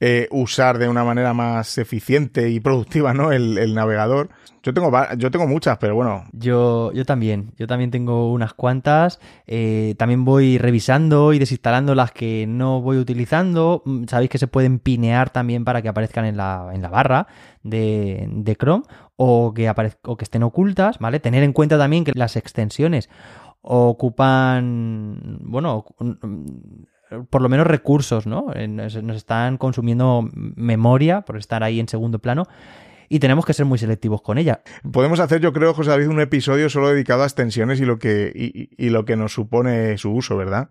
eh, 0.00 0.28
usar 0.30 0.78
de 0.78 0.88
una 0.88 1.04
manera 1.04 1.34
más 1.34 1.76
eficiente 1.78 2.50
y 2.50 2.60
productiva 2.60 3.14
¿no? 3.14 3.32
el, 3.32 3.58
el 3.58 3.74
navegador. 3.74 4.30
Yo 4.62 4.74
tengo, 4.74 4.90
yo 5.16 5.30
tengo 5.30 5.46
muchas, 5.46 5.78
pero 5.78 5.94
bueno. 5.94 6.24
Yo, 6.32 6.92
yo 6.92 7.04
también, 7.04 7.52
yo 7.56 7.66
también 7.66 7.90
tengo 7.90 8.32
unas 8.32 8.54
cuantas. 8.54 9.18
Eh, 9.46 9.94
también 9.98 10.24
voy 10.24 10.58
revisando 10.58 11.32
y 11.32 11.38
desinstalando 11.38 11.94
las 11.94 12.12
que 12.12 12.46
no 12.46 12.80
voy 12.80 12.98
utilizando. 12.98 13.82
Mm, 13.84 14.04
sabéis 14.04 14.30
que 14.30 14.38
se 14.38 14.46
pueden 14.46 14.78
pinear 14.78 15.30
también 15.30 15.64
para 15.64 15.80
que 15.80 15.88
aparezcan 15.88 16.26
en 16.26 16.36
la, 16.36 16.70
en 16.72 16.82
la 16.82 16.90
barra 16.90 17.28
de, 17.62 18.28
de 18.30 18.56
Chrome 18.56 18.84
o 19.16 19.54
que, 19.54 19.72
o 20.02 20.16
que 20.16 20.24
estén 20.24 20.42
ocultas, 20.42 20.98
¿vale? 20.98 21.18
Tener 21.20 21.42
en 21.42 21.52
cuenta 21.52 21.78
también 21.78 22.04
que 22.04 22.12
las 22.14 22.36
extensiones 22.36 23.08
ocupan, 23.60 25.38
bueno, 25.42 25.84
por 27.30 27.42
lo 27.42 27.48
menos 27.48 27.66
recursos, 27.66 28.26
¿no? 28.26 28.46
Nos, 28.68 28.94
están 28.94 29.56
consumiendo 29.56 30.28
memoria 30.34 31.22
por 31.22 31.36
estar 31.36 31.62
ahí 31.62 31.80
en 31.80 31.88
segundo 31.88 32.18
plano 32.18 32.46
y 33.08 33.18
tenemos 33.20 33.44
que 33.46 33.54
ser 33.54 33.66
muy 33.66 33.78
selectivos 33.78 34.22
con 34.22 34.38
ella. 34.38 34.60
Podemos 34.90 35.20
hacer, 35.20 35.40
yo 35.40 35.52
creo, 35.52 35.74
José 35.74 35.90
David, 35.90 36.08
un 36.08 36.20
episodio 36.20 36.68
solo 36.68 36.90
dedicado 36.90 37.22
a 37.22 37.26
extensiones 37.26 37.80
y 37.80 37.84
lo 37.84 37.98
que, 37.98 38.32
y, 38.76 38.90
lo 38.90 39.04
que 39.04 39.16
nos 39.16 39.32
supone 39.32 39.96
su 39.98 40.12
uso, 40.12 40.36
¿verdad? 40.36 40.68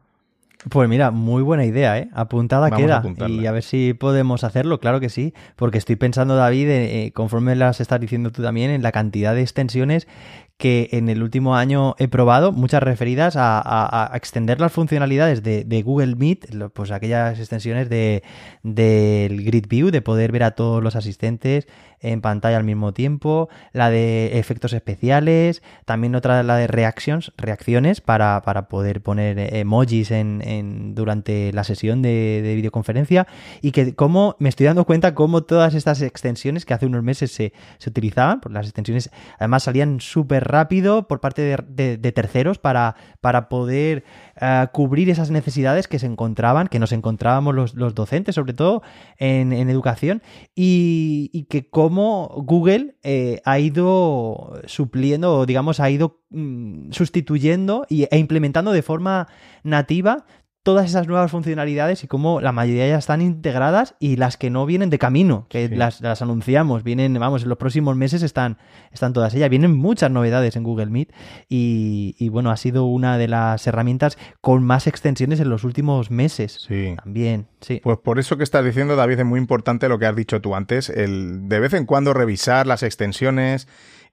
Pues 0.69 0.89
mira, 0.89 1.11
muy 1.11 1.43
buena 1.43 1.65
idea, 1.65 1.99
¿eh? 1.99 2.09
Apuntada 2.13 2.71
queda. 2.71 3.03
y 3.27 3.45
a 3.45 3.51
ver 3.51 3.63
si 3.63 3.93
podemos 3.93 4.43
hacerlo, 4.43 4.79
claro 4.79 4.99
que 4.99 5.09
sí, 5.09 5.33
porque 5.55 5.77
estoy 5.77 5.97
pensando, 5.97 6.35
David, 6.35 6.67
eh, 6.69 7.11
conforme 7.13 7.55
las 7.55 7.79
estás 7.79 7.99
diciendo 7.99 8.31
tú 8.31 8.41
también, 8.41 8.71
en 8.71 8.81
la 8.81 8.91
cantidad 8.91 9.35
de 9.35 9.41
extensiones 9.41 10.07
que 10.57 10.89
en 10.93 11.07
el 11.07 11.21
último 11.21 11.55
año 11.55 11.95
he 11.99 12.07
probado, 12.07 12.51
muchas 12.51 12.81
referidas 12.81 13.35
a, 13.37 14.11
extender 14.15 14.59
las 14.59 14.71
funcionalidades 14.71 15.43
de, 15.43 15.81
Google 15.83 16.15
Meet, 16.15 16.71
pues 16.73 16.91
aquellas 16.91 17.39
extensiones 17.39 17.89
de, 17.89 18.23
del 18.63 19.43
Grid 19.43 19.67
View, 19.67 19.91
de 19.91 20.01
poder 20.01 20.31
ver 20.31 20.43
a 20.43 20.51
todos 20.51 20.83
los 20.83 20.95
asistentes 20.95 21.67
en 21.99 22.21
pantalla 22.21 22.57
al 22.57 22.63
mismo 22.63 22.93
tiempo, 22.93 23.49
la 23.73 23.89
de 23.89 24.37
efectos 24.39 24.73
especiales, 24.73 25.63
también 25.85 26.15
otra 26.15 26.43
la 26.43 26.55
de 26.55 26.67
reactions, 26.67 27.33
reacciones 27.37 28.01
para, 28.01 28.41
poder 28.69 29.01
poner 29.01 29.55
emojis 29.55 30.11
en, 30.11 30.95
durante 30.95 31.51
la 31.53 31.63
sesión 31.63 32.01
de, 32.01 32.53
videoconferencia 32.57 33.27
y 33.61 33.71
que 33.71 33.93
como 33.93 34.35
me 34.39 34.49
estoy 34.49 34.65
dando 34.65 34.85
cuenta 34.85 35.13
cómo 35.13 35.43
todas 35.43 35.73
estas 35.73 36.01
extensiones 36.01 36.65
que 36.65 36.73
hace 36.73 36.85
unos 36.85 37.03
meses 37.03 37.31
se, 37.31 37.53
se 37.77 37.89
utilizaban, 37.89 38.41
pues 38.41 38.53
las 38.53 38.65
extensiones 38.65 39.09
además 39.37 39.63
salían 39.63 39.99
súper 39.99 40.46
rápido 40.47 41.07
por 41.07 41.19
parte 41.19 41.57
de, 41.67 42.11
terceros 42.11 42.57
para, 42.57 42.95
para 43.21 43.49
poder 43.49 44.03
eh, 44.39 44.67
cubrir 44.71 45.09
esas 45.09 45.29
necesidades 45.29 45.87
que 45.87 45.99
se 45.99 46.05
encontraban, 46.05 46.67
que 46.67 46.79
nos 46.79 46.91
encontrábamos 46.91 47.53
los, 47.55 47.95
docentes, 47.95 48.35
sobre 48.35 48.53
todo 48.53 48.81
en, 49.17 49.53
educación, 49.69 50.21
y, 50.55 51.45
que 51.49 51.69
como 51.69 52.27
Google 52.45 52.95
eh, 53.03 53.41
ha 53.45 53.59
ido 53.59 54.59
supliendo, 54.65 55.45
digamos, 55.45 55.79
ha 55.79 55.89
ido 55.89 56.21
mm, 56.29 56.91
sustituyendo 56.91 57.85
e 57.89 58.17
implementando 58.17 58.71
de 58.71 58.81
forma 58.81 59.27
nativa 59.63 60.25
todas 60.67 60.89
esas 60.89 61.07
nuevas 61.07 61.31
funcionalidades 61.31 62.03
y 62.03 62.07
cómo 62.07 62.41
la 62.41 62.51
mayoría 62.51 62.89
ya 62.89 62.97
están 62.97 63.21
integradas 63.21 63.95
y 64.01 64.17
las 64.17 64.35
que 64.35 64.49
no 64.49 64.65
vienen 64.65 64.89
de 64.89 64.99
camino, 64.99 65.45
que 65.47 65.69
las, 65.69 66.01
anunciamos, 66.21 66.83
vienen, 66.83 67.13
vamos, 67.13 67.43
en 67.43 67.47
los 67.47 67.57
próximos 67.57 67.95
meses 67.95 68.21
están, 68.21 68.57
están 68.91 69.13
todas 69.13 69.33
ellas. 69.33 69.49
Vienen 69.49 69.71
muchas 69.71 70.11
novedades 70.11 70.57
en 70.57 70.63
Google 70.63 70.87
Meet 70.87 71.13
y, 71.47 72.27
bueno, 72.27 72.51
ha 72.51 72.57
sido 72.57 72.83
una 72.83 73.17
de 73.17 73.29
las 73.29 73.65
herramientas 73.65 74.17
con 74.41 74.61
más 74.61 74.87
extensiones 74.87 75.39
en 75.39 75.49
los 75.49 75.63
últimos 75.63 76.11
meses. 76.11 76.65
Sí. 76.67 76.95
También, 77.01 77.47
sí. 77.61 77.79
Pues 77.81 77.99
por 77.99 78.19
eso 78.19 78.35
que 78.35 78.43
estás 78.43 78.65
diciendo, 78.65 78.97
David, 78.97 79.19
es 79.19 79.25
muy 79.25 79.39
importante 79.39 79.87
lo 79.87 79.99
que 79.99 80.05
has 80.05 80.17
dicho 80.17 80.41
tú 80.41 80.53
antes, 80.53 80.89
el 80.89 81.47
de 81.47 81.61
vez 81.61 81.75
en 81.75 81.85
cuando 81.85 82.13
revisar 82.13 82.67
las 82.67 82.83
extensiones 82.83 83.69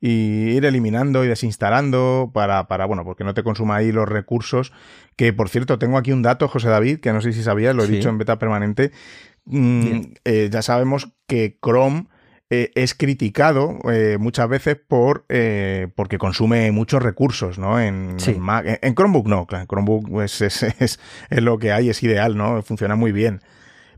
y 0.06 0.50
ir 0.54 0.66
eliminando 0.66 1.24
y 1.24 1.28
desinstalando 1.28 2.30
para, 2.34 2.68
para, 2.68 2.84
bueno, 2.84 3.04
porque 3.04 3.24
no 3.24 3.32
te 3.32 3.42
consuma 3.42 3.76
ahí 3.76 3.90
los 3.90 4.06
recursos. 4.06 4.70
Que 5.16 5.32
por 5.32 5.48
cierto, 5.48 5.78
tengo 5.78 5.96
aquí 5.96 6.12
un 6.12 6.20
dato, 6.20 6.46
José 6.46 6.68
David, 6.68 7.00
que 7.00 7.10
no 7.14 7.22
sé 7.22 7.32
si 7.32 7.42
sabías, 7.42 7.74
lo 7.74 7.84
he 7.84 7.88
dicho 7.88 8.10
en 8.10 8.18
beta 8.18 8.38
permanente. 8.38 8.92
Mm, 9.46 10.00
eh, 10.26 10.50
ya 10.52 10.60
sabemos 10.60 11.10
que 11.26 11.56
Chrome 11.58 12.08
eh, 12.50 12.70
es 12.74 12.94
criticado 12.94 13.78
eh, 13.90 14.18
muchas 14.20 14.46
veces 14.46 14.76
por 14.76 15.24
porque 15.94 16.18
consume 16.18 16.70
muchos 16.70 17.02
recursos, 17.02 17.58
¿no? 17.58 17.80
En, 17.80 18.18
en, 18.26 18.94
Chromebook 18.94 19.26
no, 19.26 19.46
claro, 19.46 19.64
Chromebook 19.66 20.10
pues, 20.10 20.42
es, 20.42 20.62
es, 20.64 21.00
es, 21.30 21.42
lo 21.42 21.58
que 21.58 21.72
hay, 21.72 21.88
es 21.88 22.02
ideal, 22.02 22.36
¿no? 22.36 22.60
Funciona 22.60 22.94
muy 22.94 23.12
bien 23.12 23.40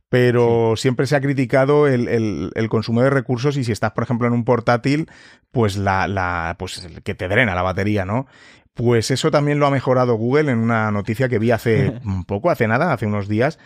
pero 0.09 0.75
siempre 0.77 1.07
se 1.07 1.17
ha 1.17 1.21
criticado 1.21 1.89
el, 1.89 2.53
el, 2.55 2.69
consumo 2.69 3.03
de 3.03 3.11
recursos 3.11 3.57
y 3.57 3.65
si 3.65 3.73
estás, 3.73 3.93
por 3.93 4.05
ejemplo, 4.05 4.27
en 4.27 4.35
un 4.35 4.45
portátil, 4.45 5.11
pues 5.51 5.77
la, 5.77 6.07
la, 6.07 6.55
pues 6.59 6.87
que 7.03 7.15
te 7.15 7.29
drena 7.29 7.55
la 7.55 7.63
batería, 7.63 8.05
¿no? 8.05 8.27
Pues 8.75 9.11
eso 9.11 9.31
también 9.31 9.59
lo 9.59 9.67
ha 9.67 9.71
mejorado 9.71 10.15
Google 10.15 10.53
en 10.53 10.59
una 10.59 10.91
noticia 10.91 11.29
que 11.29 11.39
vi 11.39 11.51
hace 11.51 11.99
un 12.05 12.25
poco, 12.25 12.51
hace 12.51 12.69
nada, 12.69 12.93
hace 12.93 13.07
unos 13.07 13.27
días, 13.27 13.59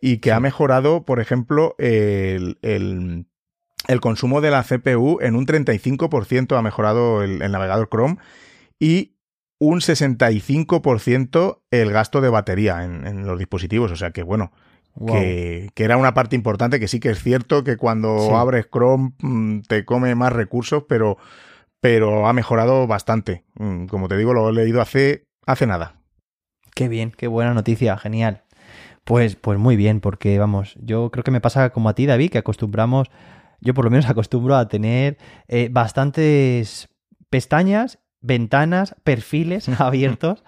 y 0.00 0.18
que 0.18 0.32
ha 0.32 0.40
mejorado, 0.40 1.04
por 1.04 1.20
ejemplo, 1.20 1.74
el, 1.78 2.58
el, 2.60 3.26
el 3.88 4.00
consumo 4.00 4.40
de 4.40 4.50
la 4.50 4.64
CPU 4.64 5.18
en 5.22 5.34
un 5.34 5.46
35% 5.46 6.58
ha 6.58 6.62
mejorado 6.62 7.22
el, 7.22 7.40
el 7.40 7.52
navegador 7.52 7.88
Chrome 7.88 8.18
y 8.78 9.16
un 9.58 9.80
65% 9.80 11.60
el 11.70 11.92
gasto 11.92 12.20
de 12.20 12.28
batería 12.28 12.84
en, 12.84 13.06
en, 13.06 13.26
los 13.26 13.38
dispositivos. 13.38 13.90
O 13.90 13.96
sea 13.96 14.10
que, 14.10 14.22
bueno, 14.22 14.52
que, 15.04 15.70
era 15.76 15.96
una 15.96 16.14
parte 16.14 16.36
importante, 16.36 16.80
que 16.80 16.88
sí 16.88 17.00
que 17.00 17.10
es 17.10 17.22
cierto 17.22 17.64
que 17.64 17.76
cuando 17.76 18.36
abres 18.36 18.68
Chrome 18.70 19.12
mm, 19.18 19.60
te 19.68 19.84
come 19.84 20.14
más 20.14 20.32
recursos, 20.32 20.84
pero, 20.88 21.18
pero 21.80 22.26
ha 22.26 22.32
mejorado 22.32 22.86
bastante. 22.86 23.44
Mm, 23.54 23.86
como 23.86 24.08
te 24.08 24.16
digo, 24.16 24.32
lo 24.32 24.48
he 24.48 24.52
leído 24.52 24.80
hace, 24.80 25.24
hace 25.46 25.66
nada. 25.66 25.96
Qué 26.74 26.88
bien, 26.88 27.12
qué 27.16 27.26
buena 27.26 27.54
noticia, 27.54 27.96
genial. 27.96 28.44
Pues, 29.04 29.36
pues 29.36 29.58
muy 29.58 29.76
bien, 29.76 30.00
porque 30.00 30.38
vamos, 30.38 30.76
yo 30.80 31.10
creo 31.10 31.24
que 31.24 31.30
me 31.30 31.40
pasa 31.40 31.70
como 31.70 31.88
a 31.88 31.94
ti, 31.94 32.06
David, 32.06 32.30
que 32.30 32.38
acostumbramos, 32.38 33.08
yo 33.60 33.72
por 33.74 33.84
lo 33.84 33.90
menos 33.90 34.06
acostumbro 34.10 34.56
a 34.56 34.68
tener 34.68 35.18
eh, 35.48 35.68
bastantes 35.70 36.88
pestañas, 37.30 37.98
ventanas, 38.20 38.96
perfiles 39.04 39.68
abiertos. 39.80 40.42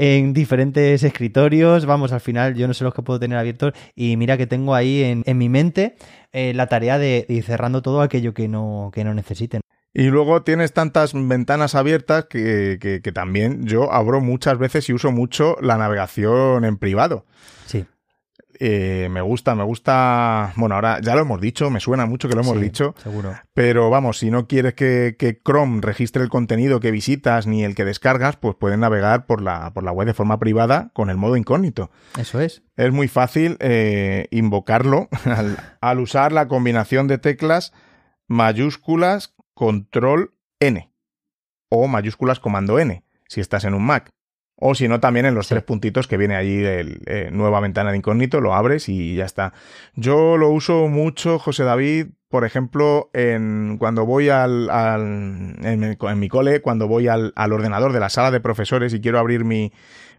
En 0.00 0.32
diferentes 0.32 1.02
escritorios. 1.02 1.84
Vamos, 1.84 2.12
al 2.12 2.22
final 2.22 2.54
yo 2.54 2.66
no 2.66 2.72
sé 2.72 2.84
los 2.84 2.94
que 2.94 3.02
puedo 3.02 3.20
tener 3.20 3.36
abiertos 3.36 3.74
y 3.94 4.16
mira 4.16 4.38
que 4.38 4.46
tengo 4.46 4.74
ahí 4.74 5.02
en, 5.02 5.22
en 5.26 5.36
mi 5.36 5.50
mente 5.50 5.94
eh, 6.32 6.54
la 6.54 6.68
tarea 6.68 6.98
de, 6.98 7.26
ir 7.28 7.44
cerrando 7.44 7.82
todo 7.82 8.00
aquello 8.00 8.32
que 8.32 8.48
no, 8.48 8.90
que 8.94 9.04
no 9.04 9.12
necesiten. 9.12 9.60
Y 9.92 10.04
luego 10.04 10.42
tienes 10.42 10.72
tantas 10.72 11.12
ventanas 11.12 11.74
abiertas 11.74 12.24
que, 12.30 12.78
que, 12.80 13.02
que, 13.02 13.12
también 13.12 13.66
yo 13.66 13.92
abro 13.92 14.22
muchas 14.22 14.56
veces 14.56 14.88
y 14.88 14.94
uso 14.94 15.12
mucho 15.12 15.56
la 15.60 15.76
navegación 15.76 16.64
en 16.64 16.78
privado. 16.78 17.26
Sí. 17.66 17.84
Eh, 18.62 19.08
me 19.10 19.22
gusta, 19.22 19.54
me 19.54 19.64
gusta. 19.64 20.52
Bueno, 20.56 20.74
ahora 20.74 21.00
ya 21.00 21.14
lo 21.14 21.22
hemos 21.22 21.40
dicho, 21.40 21.70
me 21.70 21.80
suena 21.80 22.04
mucho 22.04 22.28
que 22.28 22.34
lo 22.34 22.42
hemos 22.42 22.58
Sí, 22.58 22.62
dicho. 22.62 22.94
Seguro. 23.02 23.34
Pero 23.54 23.88
vamos, 23.88 24.18
si 24.18 24.30
no 24.30 24.46
quieres 24.46 24.74
que, 24.74 25.16
que 25.18 25.40
Chrome 25.42 25.80
registre 25.80 26.22
el 26.22 26.28
contenido 26.28 26.78
que 26.78 26.90
visitas 26.90 27.46
ni 27.46 27.64
el 27.64 27.74
que 27.74 27.86
descargas, 27.86 28.36
pues 28.36 28.56
puedes 28.60 28.78
navegar 28.78 29.24
por 29.24 29.40
la, 29.40 29.72
por 29.72 29.82
la 29.82 29.92
web 29.92 30.06
de 30.06 30.14
forma 30.14 30.38
privada 30.38 30.90
con 30.92 31.08
el 31.08 31.16
modo 31.16 31.36
incógnito. 31.36 31.90
Eso 32.18 32.38
es. 32.38 32.62
Es 32.76 32.92
muy 32.92 33.08
fácil 33.08 33.56
eh, 33.60 34.28
invocarlo 34.30 35.08
al, 35.24 35.56
al 35.80 35.98
usar 35.98 36.32
la 36.32 36.46
combinación 36.46 37.08
de 37.08 37.16
teclas 37.16 37.72
mayúsculas 38.28 39.34
control 39.54 40.34
N 40.60 40.92
o 41.70 41.88
mayúsculas 41.88 42.40
comando 42.40 42.78
N 42.78 43.04
si 43.26 43.40
estás 43.40 43.64
en 43.64 43.74
un 43.74 43.84
Mac. 43.84 44.10
O 44.60 44.74
si 44.74 44.86
no, 44.88 45.00
también 45.00 45.26
en 45.26 45.34
los 45.34 45.46
Sí. 45.46 45.54
tres 45.54 45.64
puntitos 45.64 46.06
que 46.06 46.16
viene 46.16 46.36
allí 46.36 46.62
el 46.64 47.00
eh, 47.06 47.30
nueva 47.32 47.60
ventana 47.60 47.90
de 47.90 47.96
incógnito, 47.96 48.40
lo 48.40 48.54
abres 48.54 48.88
y 48.88 49.16
ya 49.16 49.24
está. 49.24 49.52
Yo 49.96 50.36
lo 50.36 50.50
uso 50.50 50.86
mucho, 50.88 51.38
José 51.38 51.64
David, 51.64 52.08
por 52.28 52.44
ejemplo, 52.44 53.10
en, 53.12 53.76
cuando 53.78 54.06
voy 54.06 54.28
al, 54.28 54.70
al- 54.70 55.56
en, 55.62 55.80
mi- 55.80 55.96
en 56.08 56.18
mi 56.20 56.28
cole, 56.28 56.60
cuando 56.60 56.86
voy 56.86 57.08
al, 57.08 57.32
al 57.34 57.52
ordenador 57.52 57.92
de 57.92 58.00
la 58.00 58.08
sala 58.10 58.30
de 58.30 58.40
profesores 58.40 58.94
y 58.94 59.00
quiero 59.00 59.18
abrir 59.18 59.44
mi, 59.44 59.72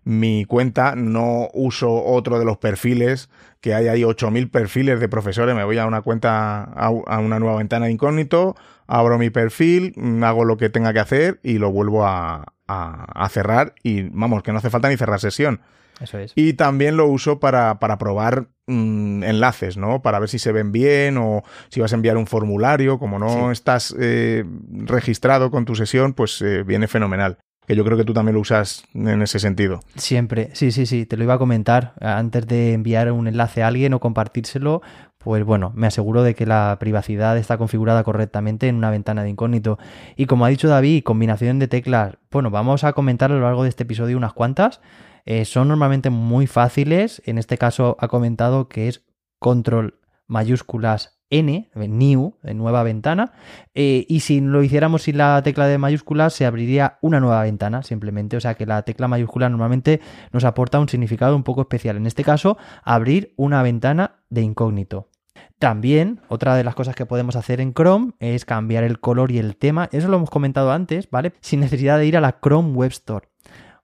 mi 0.03 0.43
cuenta, 0.45 0.95
no 0.95 1.47
uso 1.53 1.89
otro 2.03 2.37
de 2.39 2.43
los 2.45 2.57
perfiles, 2.57 3.29
que 3.61 3.73
hay 3.75 3.87
ahí 3.87 4.03
8000 4.03 4.49
perfiles 4.49 4.99
de 4.99 5.07
profesores, 5.07 5.55
me 5.55 5.63
voy 5.63 5.77
a 5.77 5.85
una 5.85 6.01
cuenta, 6.01 6.63
a, 6.63 6.87
a 6.87 7.19
una 7.19 7.39
nueva 7.39 7.57
ventana 7.57 7.85
de 7.85 7.91
incógnito, 7.93 8.55
abro 8.87 9.17
mi 9.17 9.29
perfil, 9.29 9.93
mm, 9.95 10.23
hago 10.23 10.45
lo 10.45 10.57
que 10.57 10.69
tenga 10.69 10.93
que 10.93 10.99
hacer 10.99 11.39
y 11.43 11.57
lo 11.57 11.71
vuelvo 11.71 12.05
a, 12.05 12.53
a- 12.67 13.05
a 13.25 13.29
cerrar 13.29 13.73
y 13.83 14.03
vamos, 14.03 14.43
que 14.43 14.51
no 14.51 14.57
hace 14.59 14.69
falta 14.69 14.89
ni 14.89 14.97
cerrar 14.97 15.19
sesión. 15.19 15.61
Eso 15.99 16.17
es. 16.17 16.31
Y 16.35 16.53
también 16.53 16.97
lo 16.97 17.05
uso 17.05 17.39
para, 17.39 17.77
para 17.79 17.99
probar 17.99 18.47
mm, 18.65 19.23
enlaces, 19.23 19.77
¿no? 19.77 20.01
Para 20.01 20.17
ver 20.17 20.29
si 20.29 20.39
se 20.39 20.51
ven 20.51 20.71
bien 20.71 21.17
o 21.17 21.43
si 21.69 21.79
vas 21.79 21.91
a 21.91 21.95
enviar 21.95 22.17
un 22.17 22.25
formulario. 22.25 22.97
Como 22.97 23.19
no 23.19 23.47
Sí. 23.47 23.51
estás 23.51 23.95
eh, 23.99 24.43
registrado 24.85 25.51
con 25.51 25.65
tu 25.65 25.75
sesión, 25.75 26.13
pues 26.13 26.41
eh, 26.41 26.63
viene 26.63 26.87
fenomenal. 26.87 27.37
Que 27.67 27.75
yo 27.75 27.85
creo 27.85 27.95
que 27.97 28.03
tú 28.03 28.13
también 28.13 28.33
lo 28.33 28.41
usas 28.41 28.83
en 28.95 29.21
ese 29.21 29.37
sentido. 29.37 29.81
Siempre, 29.95 30.49
sí, 30.53 30.71
sí, 30.71 30.87
sí, 30.87 31.05
te 31.05 31.15
lo 31.15 31.23
iba 31.23 31.35
a 31.35 31.37
comentar 31.37 31.93
antes 32.01 32.47
de 32.47 32.73
enviar 32.73 33.11
un 33.11 33.27
enlace 33.27 33.61
a 33.61 33.67
alguien 33.67 33.93
o 33.93 33.99
compartírselo, 33.99 34.81
pues 35.23 35.43
bueno, 35.43 35.71
me 35.75 35.87
aseguro 35.87 36.23
de 36.23 36.35
que 36.35 36.45
la 36.45 36.77
privacidad 36.79 37.37
está 37.37 37.57
configurada 37.57 38.03
correctamente 38.03 38.67
en 38.67 38.75
una 38.75 38.89
ventana 38.89 39.23
de 39.23 39.29
incógnito. 39.29 39.77
Y 40.15 40.25
como 40.25 40.45
ha 40.45 40.49
dicho 40.49 40.67
David, 40.67 41.03
combinación 41.03 41.59
de 41.59 41.67
teclas, 41.67 42.17
bueno, 42.31 42.49
vamos 42.49 42.83
a 42.83 42.93
comentar 42.93 43.31
a 43.31 43.35
lo 43.35 43.41
largo 43.41 43.63
de 43.63 43.69
este 43.69 43.83
episodio 43.83 44.17
unas 44.17 44.33
cuantas. 44.33 44.81
Eh, 45.25 45.45
son 45.45 45.67
normalmente 45.67 46.09
muy 46.09 46.47
fáciles, 46.47 47.21
en 47.25 47.37
este 47.37 47.57
caso 47.57 47.95
ha 47.99 48.07
comentado 48.07 48.67
que 48.67 48.87
es 48.87 49.05
control 49.37 49.99
mayúsculas 50.25 51.21
N, 51.29 51.69
eh, 51.73 51.87
new, 51.87 52.35
nueva 52.43 52.83
ventana, 52.83 53.31
eh, 53.73 54.05
y 54.09 54.19
si 54.21 54.41
lo 54.41 54.63
hiciéramos 54.63 55.03
sin 55.03 55.17
la 55.17 55.41
tecla 55.43 55.67
de 55.67 55.77
mayúsculas, 55.77 56.33
se 56.33 56.45
abriría 56.45 56.97
una 57.01 57.19
nueva 57.19 57.43
ventana, 57.43 57.83
simplemente. 57.83 58.37
O 58.37 58.41
sea 58.41 58.55
que 58.55 58.65
la 58.65 58.81
tecla 58.83 59.07
mayúscula 59.07 59.49
normalmente 59.49 60.01
nos 60.31 60.43
aporta 60.43 60.79
un 60.79 60.89
significado 60.89 61.35
un 61.35 61.43
poco 61.43 61.61
especial. 61.61 61.97
En 61.97 62.05
este 62.05 62.23
caso, 62.23 62.57
abrir 62.83 63.33
una 63.37 63.63
ventana 63.63 64.15
de 64.29 64.41
incógnito. 64.41 65.10
También, 65.59 66.21
otra 66.27 66.55
de 66.55 66.63
las 66.63 66.75
cosas 66.75 66.95
que 66.95 67.05
podemos 67.05 67.35
hacer 67.35 67.61
en 67.61 67.73
Chrome 67.73 68.13
es 68.19 68.45
cambiar 68.45 68.83
el 68.83 68.99
color 68.99 69.31
y 69.31 69.37
el 69.37 69.55
tema. 69.57 69.89
Eso 69.91 70.07
lo 70.07 70.17
hemos 70.17 70.29
comentado 70.29 70.71
antes, 70.71 71.09
¿vale? 71.11 71.33
Sin 71.41 71.59
necesidad 71.59 71.97
de 71.97 72.07
ir 72.07 72.17
a 72.17 72.21
la 72.21 72.39
Chrome 72.39 72.71
Web 72.71 72.91
Store. 72.91 73.27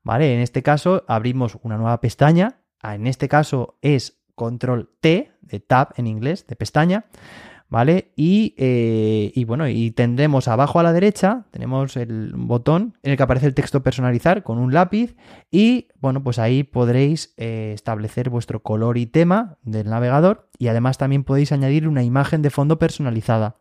¿Vale? 0.03 0.33
En 0.33 0.39
este 0.39 0.63
caso, 0.63 1.03
abrimos 1.07 1.57
una 1.63 1.77
nueva 1.77 1.99
pestaña. 1.99 2.61
En 2.81 3.07
este 3.07 3.27
caso 3.27 3.77
es 3.81 4.21
control 4.35 4.89
T, 5.01 5.31
de 5.41 5.59
tab 5.59 5.89
en 5.97 6.07
inglés, 6.07 6.47
de 6.47 6.55
pestaña. 6.55 7.05
¿Vale? 7.69 8.13
Y, 8.15 8.55
eh, 8.57 9.33
y 9.35 9.43
bueno, 9.43 9.67
y 9.67 9.91
tendremos 9.91 10.47
abajo 10.47 10.79
a 10.79 10.83
la 10.83 10.93
derecha, 10.93 11.47
tenemos 11.51 11.97
el 11.97 12.31
botón 12.33 12.93
en 13.03 13.11
el 13.11 13.17
que 13.17 13.23
aparece 13.23 13.47
el 13.47 13.53
texto 13.53 13.83
personalizar 13.83 14.43
con 14.43 14.57
un 14.57 14.73
lápiz 14.73 15.17
y 15.51 15.89
bueno, 15.99 16.23
pues 16.23 16.39
ahí 16.39 16.63
podréis 16.63 17.33
eh, 17.35 17.71
establecer 17.73 18.29
vuestro 18.29 18.63
color 18.63 18.97
y 18.97 19.05
tema 19.05 19.57
del 19.63 19.89
navegador 19.89 20.49
y 20.57 20.69
además 20.69 20.97
también 20.97 21.25
podéis 21.25 21.51
añadir 21.51 21.89
una 21.89 22.03
imagen 22.03 22.41
de 22.41 22.51
fondo 22.51 22.79
personalizada. 22.79 23.57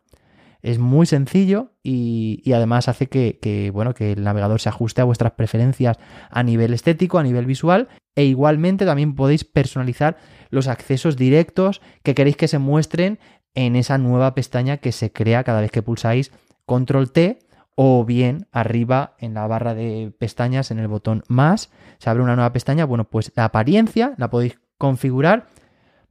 Es 0.61 0.79
muy 0.79 1.05
sencillo 1.05 1.73
y, 1.83 2.41
y 2.45 2.53
además 2.53 2.87
hace 2.87 3.07
que, 3.07 3.39
que, 3.41 3.71
bueno, 3.71 3.93
que 3.93 4.13
el 4.13 4.23
navegador 4.23 4.61
se 4.61 4.69
ajuste 4.69 5.01
a 5.01 5.05
vuestras 5.05 5.33
preferencias 5.33 5.97
a 6.29 6.43
nivel 6.43 6.73
estético, 6.73 7.19
a 7.19 7.23
nivel 7.23 7.45
visual 7.45 7.89
e 8.17 8.25
igualmente 8.25 8.83
también 8.83 9.13
podéis 9.13 9.43
personalizar 9.43 10.17
los 10.49 10.67
accesos 10.67 11.17
directos 11.17 11.81
que 12.01 12.15
queréis 12.15 12.35
que 12.35 12.47
se 12.47 12.57
muestren 12.57 13.19
en 13.57 13.75
esa 13.75 13.97
nueva 13.97 14.35
pestaña 14.35 14.77
que 14.77 14.91
se 14.91 15.11
crea 15.11 15.43
cada 15.43 15.61
vez 15.61 15.71
que 15.71 15.81
pulsáis 15.81 16.31
control 16.67 17.11
T 17.11 17.39
o 17.73 18.05
bien 18.05 18.45
arriba 18.51 19.15
en 19.17 19.33
la 19.33 19.47
barra 19.47 19.73
de 19.73 20.13
pestañas 20.19 20.69
en 20.69 20.77
el 20.77 20.87
botón 20.87 21.23
más 21.27 21.71
se 21.97 22.07
abre 22.11 22.21
una 22.21 22.35
nueva 22.35 22.53
pestaña. 22.53 22.85
Bueno, 22.85 23.05
pues 23.05 23.31
la 23.35 23.45
apariencia 23.45 24.13
la 24.17 24.29
podéis 24.29 24.59
configurar 24.77 25.47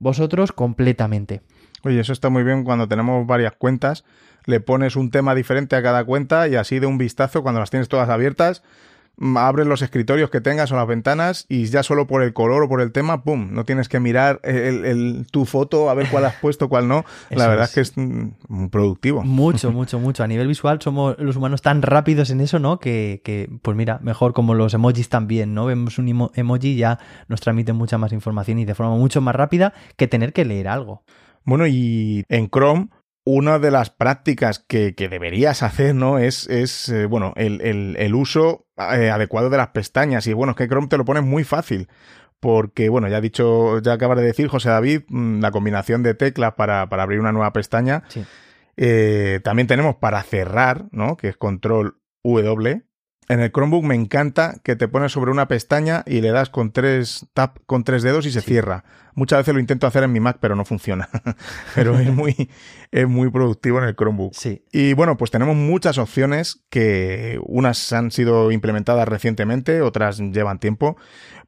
vosotros 0.00 0.50
completamente. 0.50 1.42
Oye, 1.85 2.00
eso 2.00 2.12
está 2.12 2.30
muy 2.30 2.42
bien 2.42 2.64
cuando 2.64 2.88
tenemos 2.88 3.24
varias 3.28 3.52
cuentas. 3.52 4.04
Le 4.44 4.59
pones 4.59 4.96
un 4.96 5.12
tema 5.12 5.37
diferente 5.37 5.76
a 5.76 5.82
cada 5.85 6.04
cuenta 6.04 6.48
y 6.48 6.56
así 6.56 6.80
de 6.80 6.87
un 6.87 6.98
vistazo, 6.98 7.44
cuando 7.44 7.61
las 7.61 7.70
tienes 7.70 7.88
todas 7.88 8.09
abiertas, 8.09 8.64
abres 9.37 9.66
los 9.66 9.81
escritorios 9.83 10.29
que 10.31 10.40
tengas 10.40 10.70
o 10.72 10.76
las 10.76 10.87
ventanas 10.87 11.46
y 11.48 11.64
ya 11.66 11.83
solo 11.83 12.07
por 12.07 12.22
el 12.22 12.33
color 12.35 12.62
o 12.64 12.68
por 12.68 12.81
el 12.81 12.92
tema, 12.92 13.22
¡pum! 13.24 13.48
No 13.52 13.64
tienes 13.64 13.88
que 13.88 13.98
mirar 14.00 14.40
el, 14.42 14.85
el- 14.85 15.26
tu 15.31 15.44
foto 15.46 15.88
a 15.88 15.94
ver 15.94 16.09
cuál 16.11 16.24
has 16.26 16.35
puesto, 16.37 16.68
cuál 16.68 16.87
no. 16.88 17.05
La 17.31 17.48
verdad 17.48 17.64
es. 17.64 17.70
es 17.70 17.74
que 17.74 17.81
es 17.81 17.92
mm, 17.96 18.66
productivo. 18.68 19.22
Mucho, 19.22 19.70
mucho, 19.72 19.98
mucho. 19.98 20.22
A 20.22 20.26
nivel 20.26 20.46
visual 20.48 20.81
somos 20.83 21.16
los 21.18 21.37
humanos 21.37 21.62
tan 21.62 21.83
rápidos 21.83 22.31
en 22.31 22.40
eso, 22.40 22.59
¿no? 22.59 22.79
Que, 22.79 23.22
que, 23.24 23.48
pues 23.62 23.76
mira, 23.76 23.98
mejor 24.02 24.33
como 24.35 24.55
los 24.55 24.74
emojis 24.74 25.09
también, 25.09 25.55
¿no? 25.55 25.66
Vemos 25.66 25.98
un 25.98 26.09
emo- 26.09 26.31
emoji 26.35 26.68
y 26.72 26.76
ya 26.76 26.98
nos 27.29 27.40
transmite 27.40 27.72
mucha 27.72 27.98
más 27.98 28.12
información 28.12 28.59
y 28.59 28.64
de 28.64 28.74
forma 28.74 28.94
mucho 28.96 29.20
más 29.20 29.35
rápida 29.35 29.72
que 29.96 30.07
tener 30.09 30.33
que 30.33 30.44
leer 30.44 30.68
algo. 30.68 31.02
Bueno, 31.44 31.66
y 31.66 32.24
en 32.29 32.48
Chrome, 32.50 32.88
una 33.28 33.58
de 33.58 33.70
las 33.72 33.90
prácticas 33.90 34.60
que, 34.60 34.94
que 34.94 35.08
deberías 35.08 35.62
hacer, 35.64 35.94
¿no? 35.96 36.18
Es, 36.18 36.48
es 36.48 36.88
eh, 36.88 37.06
bueno, 37.06 37.32
el, 37.36 37.60
el- 37.60 37.96
el 37.98 38.14
uso 38.14 38.66
eh, 38.78 39.10
adecuado 39.10 39.50
de 39.50 39.56
las 39.56 39.68
pestañas. 39.68 40.26
Y 40.28 40.32
bueno, 40.32 40.52
es 40.52 40.56
que 40.56 40.68
Chrome 40.68 40.86
te 40.88 40.96
lo 40.96 41.04
pone 41.04 41.20
muy 41.20 41.42
fácil. 41.44 41.88
Porque, 42.38 42.88
bueno, 42.88 43.08
ya 43.08 43.16
ha 43.16 43.20
dicho, 43.20 43.80
ya 43.80 43.94
acabas 43.94 44.18
de 44.18 44.24
decir, 44.24 44.46
José 44.48 44.68
David, 44.68 45.00
mm, 45.08 45.40
la 45.40 45.50
combinación 45.50 46.02
de 46.02 46.14
teclas 46.14 46.52
para, 46.54 46.88
para 46.88 47.02
abrir 47.02 47.18
una 47.18 47.32
nueva 47.32 47.52
pestaña. 47.52 48.04
Sí. 48.08 48.24
Eh, 48.76 49.40
también 49.42 49.66
tenemos 49.66 49.96
para 49.96 50.22
cerrar, 50.22 50.84
¿no? 50.92 51.16
Que 51.16 51.28
es 51.28 51.36
control 51.36 51.98
W. 52.22 52.82
En 53.28 53.40
el 53.40 53.50
Chromebook 53.50 53.84
me 53.84 53.94
encanta 53.96 54.60
que 54.62 54.76
te 54.76 54.86
pones 54.86 55.10
sobre 55.12 55.32
una 55.32 55.48
pestaña 55.48 56.04
y 56.06 56.20
le 56.20 56.30
das 56.30 56.48
con 56.48 56.70
tres 56.70 57.26
tap 57.34 57.58
con 57.66 57.82
tres 57.82 58.02
dedos 58.04 58.24
y 58.26 58.30
se 58.30 58.40
Sí. 58.40 58.46
cierra. 58.52 58.84
Muchas 59.14 59.38
veces 59.40 59.54
lo 59.54 59.60
intento 59.60 59.86
hacer 59.86 60.04
en 60.04 60.12
mi 60.12 60.20
Mac, 60.20 60.38
pero 60.40 60.54
no 60.54 60.64
funciona. 60.64 61.08
pero 61.74 61.98
es 61.98 62.12
muy, 62.12 62.50
es 62.92 63.08
muy 63.08 63.30
productivo 63.30 63.78
en 63.78 63.84
el 63.84 63.96
Chromebook. 63.96 64.34
Sí. 64.34 64.64
Y 64.72 64.92
bueno, 64.92 65.16
pues 65.16 65.30
tenemos 65.32 65.56
muchas 65.56 65.98
opciones 65.98 66.64
que 66.70 67.40
unas 67.44 67.92
han 67.92 68.10
sido 68.12 68.52
implementadas 68.52 69.08
recientemente, 69.08 69.80
otras 69.82 70.18
llevan 70.18 70.60
tiempo. 70.60 70.96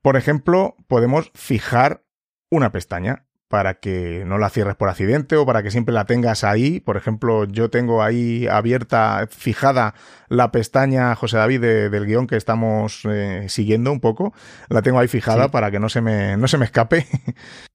Por 0.03 0.17
ejemplo, 0.17 0.77
podemos 0.89 1.31
fijar 1.35 2.03
una 2.51 2.73
pestaña 2.73 3.27
para 3.49 3.75
que 3.81 4.25
no 4.27 4.39
la 4.39 4.51
cierres 4.51 4.77
por 4.77 4.89
accidente 4.91 5.37
o 5.37 5.47
para 5.47 5.63
que 5.63 5.71
siempre 5.71 5.95
la 5.95 6.05
tengas 6.05 6.45
ahí. 6.45 6.81
Por 6.81 6.97
ejemplo, 6.97 7.45
yo 7.47 7.71
tengo 7.71 8.03
ahí 8.03 8.47
abierta, 8.47 9.27
fijada 9.31 9.95
la 10.29 10.53
pestaña, 10.53 11.15
José 11.15 11.39
David, 11.39 11.61
de- 11.63 11.91
del 11.91 12.07
guion 12.07 12.27
que 12.27 12.37
estamos 12.37 13.03
eh, 13.11 13.47
siguiendo 13.49 13.91
un 13.91 14.01
poco. 14.01 14.35
La 14.69 14.83
tengo 14.83 14.99
ahí 14.99 15.09
fijada 15.09 15.45
Sí. 15.45 15.51
para 15.51 15.71
que 15.71 15.81
no 15.81 15.89
se 15.89 16.01
me, 16.03 16.37
no 16.37 16.47
se 16.47 16.59
me 16.59 16.67
escape. 16.67 17.07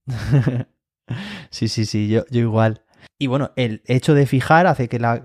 sí, 1.50 1.68
sí, 1.68 1.86
sí, 1.86 2.08
yo, 2.10 2.24
yo 2.30 2.40
igual. 2.42 2.82
Y 3.20 3.28
bueno, 3.28 3.52
el 3.56 3.82
hecho 3.86 4.14
de 4.14 4.26
fijar 4.26 4.68
hace 4.68 4.90
que, 4.90 5.00
la, 5.00 5.22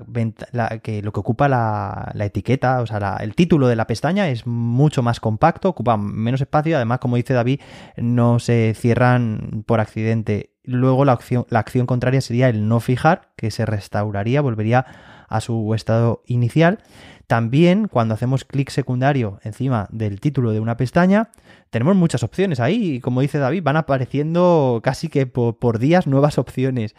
que 0.83 1.03
lo 1.03 1.12
que 1.12 1.20
ocupa 1.20 1.49
la, 1.49 2.12
etiqueta, 2.18 2.81
o 2.81 2.87
sea, 2.87 3.18
el 3.20 3.35
título 3.35 3.68
de 3.68 3.76
la 3.76 3.87
pestaña 3.87 4.29
es 4.29 4.47
mucho 4.47 5.03
más 5.03 5.20
compacto, 5.20 5.68
ocupa 5.70 5.97
menos 5.97 6.41
espacio. 6.41 6.76
Además, 6.76 6.99
como 6.99 7.16
dice 7.16 7.35
David, 7.35 7.61
no 7.97 8.39
se 8.39 8.74
cierran 8.74 9.64
por 9.66 9.81
accidente. 9.81 10.55
luego 10.62 11.05
la 11.05 11.18
la 11.51 11.59
acción 11.59 11.87
contraria 11.87 12.20
sería 12.20 12.49
el 12.49 12.68
no 12.68 12.81
fijar, 12.81 13.31
que 13.37 13.51
se 13.51 13.66
restauraría, 13.66 14.41
volvería 14.41 14.87
a 15.29 15.41
su 15.41 15.74
estado 15.74 16.22
inicial. 16.26 16.79
También 17.26 17.89
cuando 17.89 18.14
hacemos 18.14 18.45
clic 18.45 18.70
secundario 18.70 19.39
encima 19.43 19.87
del 19.93 20.18
título 20.18 20.51
de 20.53 20.61
una 20.61 20.79
pestaña, 20.79 21.31
tenemos 21.68 21.95
muchas 21.95 22.22
opciones 22.22 22.59
ahí 22.59 22.95
y 22.95 23.01
como 23.01 23.20
dice 23.20 23.39
David, 23.39 23.62
van 23.62 23.76
apareciendo 23.76 24.81
casi 24.83 25.09
que 25.09 25.26
por, 25.26 25.79
días 25.79 26.07
nuevas 26.07 26.39
opciones. 26.39 26.95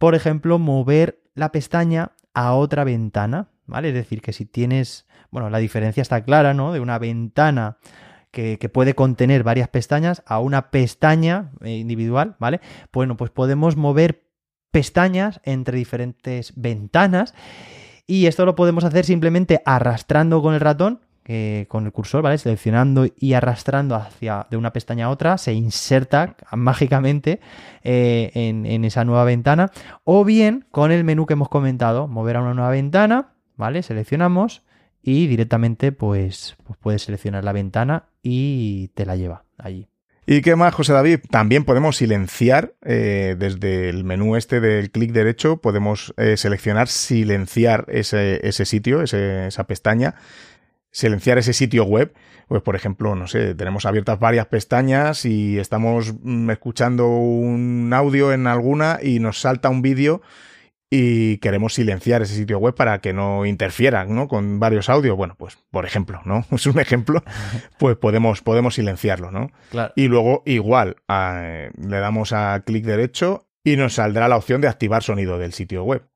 Por 0.00 0.14
ejemplo, 0.14 0.58
mover 0.58 1.20
la 1.34 1.52
pestaña 1.52 2.12
a 2.32 2.54
otra 2.54 2.84
ventana, 2.84 3.50
¿vale? 3.66 3.88
Es 3.88 3.94
decir, 3.94 4.22
que 4.22 4.32
si 4.32 4.46
tienes, 4.46 5.06
bueno, 5.30 5.50
la 5.50 5.58
diferencia 5.58 6.00
está 6.00 6.24
clara, 6.24 6.54
¿no? 6.54 6.72
De 6.72 6.80
una 6.80 6.98
ventana 6.98 7.76
que, 8.30 8.58
que, 8.58 8.70
puede 8.70 8.94
contener 8.94 9.42
varias 9.42 9.68
pestañas 9.68 10.22
a 10.24 10.40
una 10.40 10.70
pestaña 10.70 11.50
eh, 11.60 11.72
individual, 11.76 12.34
¿vale? 12.38 12.62
Bueno, 12.94 13.18
pues 13.18 13.30
podemos 13.30 13.76
mover 13.76 14.24
pestañas 14.70 15.42
entre 15.44 15.76
diferentes 15.76 16.54
ventanas 16.56 17.34
y 18.06 18.24
esto 18.24 18.46
lo 18.46 18.54
podemos 18.54 18.84
hacer 18.84 19.04
simplemente 19.04 19.60
arrastrando 19.66 20.40
con 20.40 20.54
el 20.54 20.60
ratón, 20.60 21.00
con 21.68 21.86
el 21.86 21.92
cursor, 21.92 22.22
¿vale? 22.22 22.38
Seleccionando 22.38 23.06
y 23.16 23.34
arrastrando 23.34 23.94
hacia 23.94 24.46
de 24.50 24.56
una 24.56 24.72
pestaña 24.72 25.06
a 25.06 25.10
otra, 25.10 25.38
se 25.38 25.52
inserta 25.52 26.36
mágicamente 26.52 27.40
eh, 27.82 28.30
en, 28.34 28.84
esa 28.84 29.04
nueva 29.04 29.24
ventana. 29.24 29.70
O 30.04 30.24
bien 30.24 30.66
con 30.70 30.92
el 30.92 31.04
menú 31.04 31.26
que 31.26 31.34
hemos 31.34 31.48
comentado, 31.48 32.08
mover 32.08 32.36
a 32.36 32.42
una 32.42 32.54
nueva 32.54 32.70
ventana, 32.70 33.34
¿vale? 33.56 33.82
Seleccionamos 33.82 34.62
y 35.02 35.26
directamente 35.28 35.92
pues, 35.92 36.56
pues 36.64 36.78
puedes 36.80 37.02
seleccionar 37.02 37.44
la 37.44 37.52
ventana 37.52 38.06
y 38.22 38.88
te 38.88 39.06
la 39.06 39.16
lleva 39.16 39.44
allí. 39.56 39.88
¿Y 40.26 40.42
qué 40.42 40.54
más, 40.54 40.74
José 40.74 40.92
David? 40.92 41.20
También 41.30 41.64
podemos 41.64 41.96
silenciar 41.96 42.74
eh, 42.84 43.34
desde 43.36 43.88
el 43.88 44.04
menú 44.04 44.36
este 44.36 44.60
del 44.60 44.90
clic 44.92 45.10
derecho, 45.10 45.56
podemos 45.56 46.14
eh, 46.18 46.36
seleccionar 46.36 46.86
silenciar 46.86 47.86
ese 47.88 48.64
sitio, 48.64 49.02
esa 49.02 49.64
pestaña, 49.64 50.14
silenciar 50.90 51.38
ese 51.38 51.52
sitio 51.52 51.84
web. 51.84 52.12
Pues, 52.48 52.62
por 52.62 52.74
ejemplo, 52.76 53.14
no 53.14 53.26
sé, 53.26 53.54
tenemos 53.54 53.86
abiertas 53.86 54.18
varias 54.18 54.46
pestañas 54.46 55.24
y 55.24 55.58
estamos 55.58 56.14
mm, 56.22 56.50
escuchando 56.50 57.06
un 57.08 57.92
audio 57.94 58.32
en 58.32 58.46
alguna 58.46 58.98
y 59.02 59.20
nos 59.20 59.40
salta 59.40 59.68
un 59.68 59.82
vídeo 59.82 60.20
y 60.90 61.38
queremos 61.38 61.74
silenciar 61.74 62.20
ese 62.20 62.34
sitio 62.34 62.58
web 62.58 62.74
para 62.74 63.00
que 63.00 63.12
no 63.12 63.46
interfieran 63.46 64.12
¿no? 64.12 64.26
con 64.26 64.58
varios 64.58 64.88
audios, 64.88 65.16
bueno, 65.16 65.36
pues 65.38 65.56
por 65.70 65.86
ejemplo, 65.86 66.20
¿no? 66.24 66.44
Es 66.50 66.66
un 66.66 66.80
ejemplo, 66.80 67.22
pues 67.78 67.96
podemos, 67.96 68.42
podemos 68.42 68.74
silenciarlo, 68.74 69.30
¿no? 69.30 69.52
Y 69.94 70.08
luego 70.08 70.42
igual 70.44 70.96
le 71.08 71.98
damos 72.00 72.32
a 72.32 72.60
clic 72.66 72.84
derecho 72.84 73.46
y 73.62 73.76
nos 73.76 73.94
saldrá 73.94 74.26
la 74.26 74.36
opción 74.36 74.60
de 74.60 74.68
activar 74.68 75.04
sonido 75.04 75.38
del 75.38 75.52
sitio 75.52 75.84
web. 75.84 76.09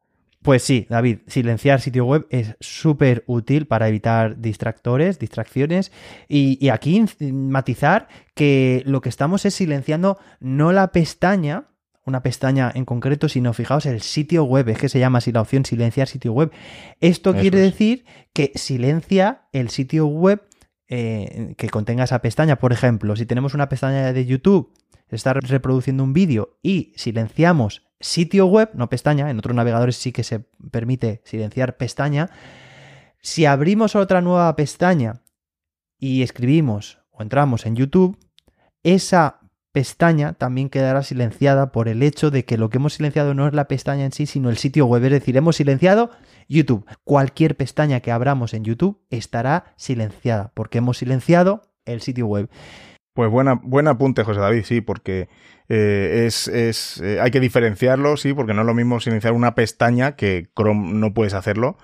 Pues 0.45 0.63
sí, 0.63 0.87
David, 0.91 1.21
silenciar 1.27 1.81
sitio 1.81 2.05
web 2.05 2.27
es 2.29 2.55
súper 2.61 3.25
útil 3.27 3.67
para 3.67 3.89
evitar 3.89 4.43
distractores, 4.43 5.19
distracciones 5.19 5.91
y, 6.29 6.59
y 6.61 6.69
aquí 6.69 7.03
matizar 7.33 8.09
que 8.35 8.83
lo 8.85 9.01
que 9.01 9.09
estamos 9.09 9.47
es 9.47 9.55
silenciando 9.55 10.19
no 10.41 10.71
la 10.73 10.93
pestaña, 10.93 11.69
una 12.05 12.23
pestaña 12.23 12.71
en 12.75 12.85
concreto, 12.85 13.31
sino 13.31 13.55
fijaos 13.55 13.87
el 13.87 14.03
sitio 14.03 14.45
web, 14.45 14.69
es 14.69 14.77
que 14.77 14.91
se 14.91 14.99
llama 14.99 15.17
así 15.17 15.33
la 15.33 15.41
opción 15.41 15.65
silenciar 15.65 16.09
sitio 16.09 16.35
web. 16.35 16.53
Esto 17.01 17.33
quiere 17.33 17.59
decir 17.59 18.05
que 18.35 18.53
silencia 18.55 19.47
el 19.53 19.71
sitio 19.71 20.07
web 20.07 20.43
eh, 20.89 21.55
que 21.57 21.71
contenga 21.71 22.05
esa 22.05 22.21
pestaña. 22.21 22.57
Por 22.57 22.75
ejemplo, 22.75 23.17
si 23.17 23.25
tenemos 23.25 23.55
una 23.55 23.71
pestaña 23.71 24.13
de 24.13 24.27
YouTube, 24.27 24.75
se 25.09 25.17
está 25.17 25.33
reproduciendo 25.33 26.05
un 26.05 26.13
vídeo 26.13 26.59
y 26.63 26.93
silenciamos 26.97 27.84
sitio 28.01 28.47
web, 28.47 28.71
no 28.75 28.89
pestaña, 28.89 29.31
en 29.31 29.39
otros 29.39 29.55
navegadores 29.55 29.97
sí 29.97 30.13
que 30.13 30.25
se 30.25 30.41
permite 30.71 31.23
silenciar 31.25 31.77
pestaña. 31.77 32.31
Si 33.21 33.47
abrimos 33.47 33.97
otra 33.97 34.21
nueva 34.21 34.55
pestaña 34.57 35.23
y 35.99 36.23
escribimos 36.23 36.99
o 37.11 37.23
entramos 37.23 37.67
en 37.67 37.77
YouTube, 37.77 38.19
esa 38.83 39.41
pestaña 39.73 40.35
también 40.35 40.71
quedará 40.71 41.03
silenciada 41.03 41.73
por 41.73 41.89
el 41.89 42.03
hecho 42.05 42.31
de 42.31 42.45
que 42.45 42.57
lo 42.57 42.71
que 42.71 42.77
hemos 42.77 42.95
silenciado 42.95 43.35
no 43.35 43.49
es 43.49 43.55
la 43.55 43.67
pestaña 43.67 44.05
en 44.05 44.13
sí, 44.13 44.27
sino 44.27 44.49
el 44.49 44.57
sitio 44.57 44.87
web. 44.87 45.03
Es 45.05 45.11
decir, 45.11 45.37
hemos 45.37 45.57
silenciado 45.57 46.11
YouTube. 46.49 46.87
Cualquier 47.03 47.57
pestaña 47.57 47.99
que 48.01 48.13
abramos 48.13 48.55
en 48.55 48.63
YouTube 48.63 49.01
estará 49.11 49.75
silenciada 49.77 50.53
porque 50.55 50.79
hemos 50.79 50.99
silenciado 50.99 51.63
el 51.87 52.03
sitio 52.03 52.27
web. 52.27 52.49
Pues 53.15 53.31
buena, 53.31 53.55
buen 53.63 53.89
apunte, 53.89 54.25
José 54.25 54.41
David, 54.41 54.65
sí, 54.65 54.81
porque 54.81 55.29
eh, 55.69 56.25
es, 56.27 56.49
es 56.49 57.01
eh, 57.01 57.21
hay 57.21 57.31
que 57.31 57.41
diferenciarlo, 57.41 58.17
sí, 58.17 58.35
porque 58.35 58.55
no 58.55 58.63
es 58.63 58.67
lo 58.67 58.75
mismo 58.75 59.01
silenciar 59.01 59.33
una 59.33 59.55
pestaña, 59.55 60.17
que 60.17 60.49
Chrome 60.57 60.93
no 60.93 61.15
puedes 61.15 61.33
hacerlo, 61.33 61.77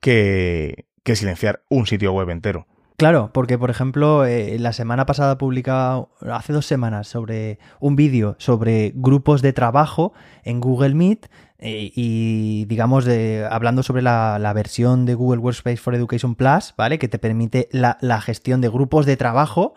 que, 0.00 0.86
que 1.04 1.14
silenciar 1.14 1.62
un 1.68 1.86
sitio 1.86 2.12
web 2.12 2.30
entero. 2.30 2.66
Claro, 2.96 3.30
porque 3.32 3.58
por 3.58 3.70
ejemplo, 3.70 4.24
eh, 4.24 4.58
la 4.58 4.72
semana 4.72 5.06
pasada 5.06 5.38
publicado, 5.38 6.10
hace 6.20 6.52
dos 6.52 6.66
semanas, 6.66 7.06
sobre 7.06 7.60
un 7.78 7.94
vídeo 7.94 8.34
sobre 8.38 8.92
grupos 8.92 9.40
de 9.40 9.52
trabajo 9.52 10.14
en 10.42 10.60
Google 10.60 10.94
Meet 10.94 11.28
y 11.60 12.64
digamos 12.66 13.04
de, 13.04 13.46
hablando 13.48 13.82
sobre 13.82 14.02
la, 14.02 14.52
versión 14.54 15.06
de 15.06 15.14
Google 15.14 15.38
Workspace 15.38 15.76
for 15.76 15.94
Education 15.94 16.34
Plus, 16.34 16.74
¿vale? 16.76 16.98
Que 16.98 17.08
te 17.08 17.18
permite 17.18 17.68
la, 17.70 18.20
gestión 18.20 18.60
de 18.60 18.68
grupos 18.68 19.06
de 19.06 19.16
trabajo. 19.16 19.74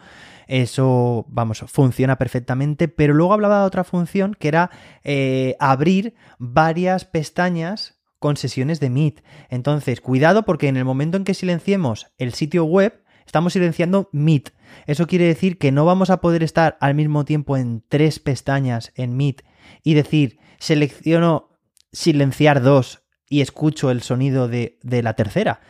Eso, 0.48 1.26
vamos, 1.30 1.64
funciona 1.68 2.18
perfectamente, 2.18 2.88
pero 2.88 3.14
luego 3.14 3.34
hablaba 3.34 3.60
de 3.60 3.66
otra 3.66 3.84
función 3.84 4.36
que 4.38 4.48
era 4.48 4.72
eh, 5.04 5.56
abrir 5.60 6.16
varias 6.40 7.06
pestañas 7.06 8.00
con 8.20 8.38
sesiones 8.38 8.80
de 8.80 8.90
Meet. 8.90 9.24
Entonces, 9.50 10.02
cuidado 10.02 10.44
porque 10.44 10.68
en 10.68 10.78
el 10.78 10.86
momento 10.86 11.18
en 11.18 11.24
que 11.24 11.34
silenciemos 11.34 12.12
el 12.18 12.34
sitio 12.34 12.66
web, 12.66 13.02
Estamos 13.32 13.54
silenciando 13.54 14.10
Meet. 14.12 14.52
Eso 14.88 15.08
quiere 15.08 15.26
decir 15.26 15.58
que 15.58 15.72
no 15.72 15.86
vamos 15.86 16.10
a 16.10 16.20
poder 16.20 16.44
estar 16.44 16.78
al 16.82 16.96
mismo 16.96 17.24
tiempo 17.24 17.56
en 17.56 17.82
tres 17.88 18.20
pestañas 18.20 18.92
en 18.96 19.16
Meet 19.16 19.44
y 19.84 19.94
decir, 19.94 20.40
selecciono 20.60 21.58
silenciar 21.94 22.62
dos 22.62 23.04
y 23.30 23.40
escucho 23.40 23.90
el 23.90 24.02
sonido 24.02 24.50
de, 24.50 24.80
de 24.84 25.02
la 25.02 25.14
tercera. 25.14 25.62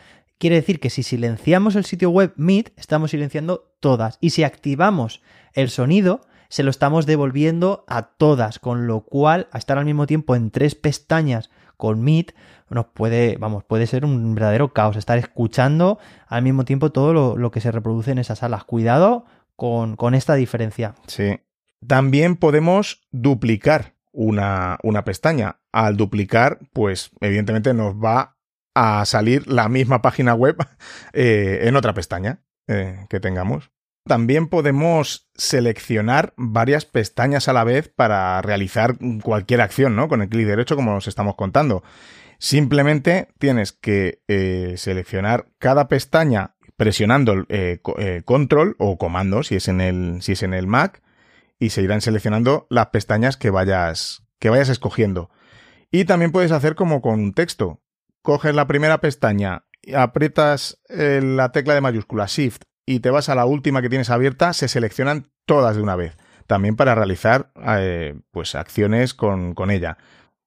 Quiere 0.42 0.56
decir 0.56 0.80
que 0.80 0.90
si 0.90 1.04
silenciamos 1.04 1.76
el 1.76 1.84
sitio 1.84 2.10
web 2.10 2.32
Meet, 2.34 2.72
estamos 2.76 3.12
silenciando 3.12 3.72
todas. 3.78 4.18
Y 4.20 4.30
si 4.30 4.42
activamos 4.42 5.22
el 5.52 5.70
sonido, 5.70 6.22
se 6.48 6.64
lo 6.64 6.70
estamos 6.72 7.06
devolviendo 7.06 7.84
a 7.86 8.08
todas, 8.16 8.58
con 8.58 8.88
lo 8.88 9.02
cual, 9.02 9.46
a 9.52 9.58
estar 9.58 9.78
al 9.78 9.84
mismo 9.84 10.08
tiempo 10.08 10.34
en 10.34 10.50
tres 10.50 10.74
pestañas 10.74 11.48
con 11.76 12.02
Meet, 12.02 12.34
nos 12.70 12.86
puede, 12.86 13.36
vamos, 13.38 13.62
puede 13.62 13.86
ser 13.86 14.04
un 14.04 14.34
verdadero 14.34 14.72
caos 14.72 14.96
estar 14.96 15.16
escuchando 15.16 16.00
al 16.26 16.42
mismo 16.42 16.64
tiempo 16.64 16.90
todo 16.90 17.36
lo, 17.36 17.50
que 17.52 17.60
se 17.60 17.70
reproduce 17.70 18.10
en 18.10 18.18
esas 18.18 18.40
salas. 18.40 18.64
Cuidado 18.64 19.26
con, 19.54 19.96
esta 20.12 20.34
diferencia. 20.34 20.96
Sí. 21.06 21.38
También 21.86 22.34
podemos 22.34 23.06
duplicar 23.12 23.94
una, 24.10 24.76
una 24.82 25.04
pestaña. 25.04 25.60
Al 25.70 25.96
duplicar, 25.96 26.58
pues 26.72 27.12
evidentemente 27.20 27.74
nos 27.74 27.94
va 27.94 28.38
a 28.74 29.04
salir 29.04 29.46
la 29.46 29.68
misma 29.68 30.02
página 30.02 30.34
web 30.34 30.56
eh, 31.12 31.60
en 31.62 31.76
otra 31.76 31.94
pestaña 31.94 32.42
eh, 32.68 33.06
que 33.08 33.20
tengamos. 33.20 33.70
También 34.04 34.48
podemos 34.48 35.30
seleccionar 35.34 36.34
varias 36.36 36.84
pestañas 36.84 37.48
a 37.48 37.52
la 37.52 37.62
vez 37.62 37.88
para 37.88 38.42
realizar 38.42 38.96
cualquier 39.22 39.60
acción, 39.60 39.94
¿no? 39.94 40.08
Con 40.08 40.22
el 40.22 40.28
clic 40.28 40.46
derecho, 40.46 40.74
como 40.74 40.96
os 40.96 41.06
estamos 41.06 41.36
contando. 41.36 41.84
Simplemente 42.38 43.28
tienes 43.38 43.70
que 43.70 44.22
eh, 44.26 44.74
seleccionar 44.76 45.46
cada 45.58 45.86
pestaña 45.86 46.56
presionando 46.76 47.46
eh, 47.48 47.80
control 48.24 48.74
o 48.78 48.98
comando 48.98 49.44
si 49.44 49.54
es 49.54 49.68
en 49.68 49.80
el 49.80 50.20
si 50.22 50.32
es 50.32 50.42
en 50.42 50.52
el 50.52 50.66
Mac 50.66 51.00
y 51.60 51.70
se 51.70 51.82
irán 51.82 52.00
seleccionando 52.00 52.66
las 52.70 52.88
pestañas 52.88 53.36
que 53.36 53.50
vayas 53.50 54.24
que 54.40 54.50
vayas 54.50 54.68
escogiendo. 54.68 55.30
Y 55.92 56.06
también 56.06 56.32
puedes 56.32 56.50
hacer 56.50 56.74
como 56.74 57.02
con 57.02 57.20
un 57.20 57.34
texto. 57.34 57.81
Coges 58.22 58.54
la 58.54 58.66
primera 58.66 59.00
pestaña, 59.00 59.64
aprietas 59.94 60.80
la 60.88 61.52
tecla 61.52 61.74
de 61.74 61.80
mayúscula 61.80 62.26
Shift 62.26 62.62
y 62.86 63.00
te 63.00 63.10
vas 63.10 63.28
a 63.28 63.34
la 63.34 63.46
última 63.46 63.82
que 63.82 63.88
tienes 63.88 64.10
abierta, 64.10 64.52
se 64.52 64.68
seleccionan 64.68 65.28
todas 65.44 65.76
de 65.76 65.82
una 65.82 65.96
vez. 65.96 66.16
También 66.46 66.76
para 66.76 66.94
realizar 66.94 67.52
pues 68.30 68.54
acciones 68.54 69.14
con, 69.14 69.54
con 69.54 69.70
ella 69.70 69.98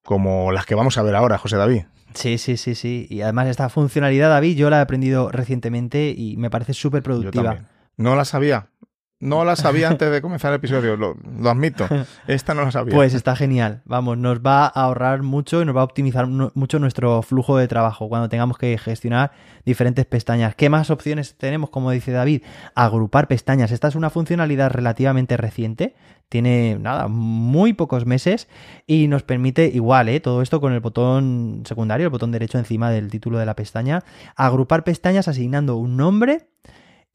como 0.06 0.52
las 0.52 0.66
que 0.66 0.76
vamos 0.76 0.98
a 0.98 1.04
ver 1.04 1.16
ahora, 1.16 1.38
José 1.38 1.58
David. 1.58 1.84
Sí, 2.14 2.38
sí, 2.38 2.56
sí, 2.56 2.76
sí. 2.76 3.08
Y 3.10 3.22
además 3.22 3.48
esta 3.48 3.68
funcionalidad, 3.68 4.30
David, 4.30 4.56
yo 4.56 4.70
la 4.70 4.78
he 4.78 4.82
aprendido 4.82 5.32
recientemente 5.32 6.14
y 6.16 6.38
me 6.38 6.50
parece 6.50 6.74
súper 6.74 7.04
productiva. 7.04 7.66
No 7.98 8.16
la 8.16 8.24
sabía. 8.24 8.68
No 9.22 9.46
la 9.46 9.56
sabía 9.56 9.88
antes 9.88 10.12
de 10.12 10.22
comenzar 10.22 10.52
el 10.52 10.58
episodio, 10.58 10.98
lo, 10.98 11.16
admito. 11.50 11.88
Esta 12.28 12.54
no 12.54 12.64
la 12.64 12.72
sabía. 12.72 12.94
Pues 12.94 13.14
está 13.14 13.34
genial. 13.34 13.82
Vamos, 13.86 14.18
nos 14.18 14.40
va 14.40 14.66
a 14.66 14.68
ahorrar 14.68 15.24
mucho 15.24 15.62
y 15.62 15.66
nos 15.66 15.74
va 15.74 15.82
a 15.82 15.84
optimizar 15.86 16.28
mucho 16.28 16.80
nuestro 16.80 17.22
flujo 17.22 17.58
de 17.58 17.70
trabajo 17.70 18.10
cuando 18.10 18.28
tengamos 18.28 18.58
que 18.58 18.78
gestionar 18.78 19.32
diferentes 19.66 20.06
pestañas. 20.06 20.54
¿Qué 20.56 20.70
más 20.70 20.90
opciones 20.90 21.38
tenemos? 21.38 21.70
Como 21.70 21.92
dice 21.92 22.12
David, 22.12 22.44
agrupar 22.76 23.30
pestañas. 23.30 23.72
Esta 23.72 23.88
es 23.88 23.96
una 23.96 24.10
funcionalidad 24.10 24.70
relativamente 24.72 25.38
reciente. 25.38 25.96
Tiene, 26.28 26.78
nada, 26.78 27.08
muy 27.08 27.72
pocos 27.72 28.06
meses 28.06 28.50
y 28.86 29.08
nos 29.08 29.24
permite 29.24 29.68
igual, 29.68 30.10
¿eh? 30.10 30.20
todo 30.20 30.42
esto 30.42 30.60
con 30.60 30.74
el 30.74 30.82
botón 30.82 31.64
secundario, 31.66 32.08
el 32.08 32.12
botón 32.12 32.32
derecho 32.32 32.58
encima 32.58 32.90
del 32.90 33.10
título 33.10 33.38
de 33.38 33.46
la 33.46 33.56
pestaña, 33.56 34.04
agrupar 34.36 34.84
pestañas 34.84 35.28
asignando 35.28 35.78
un 35.78 35.96
nombre 35.96 36.48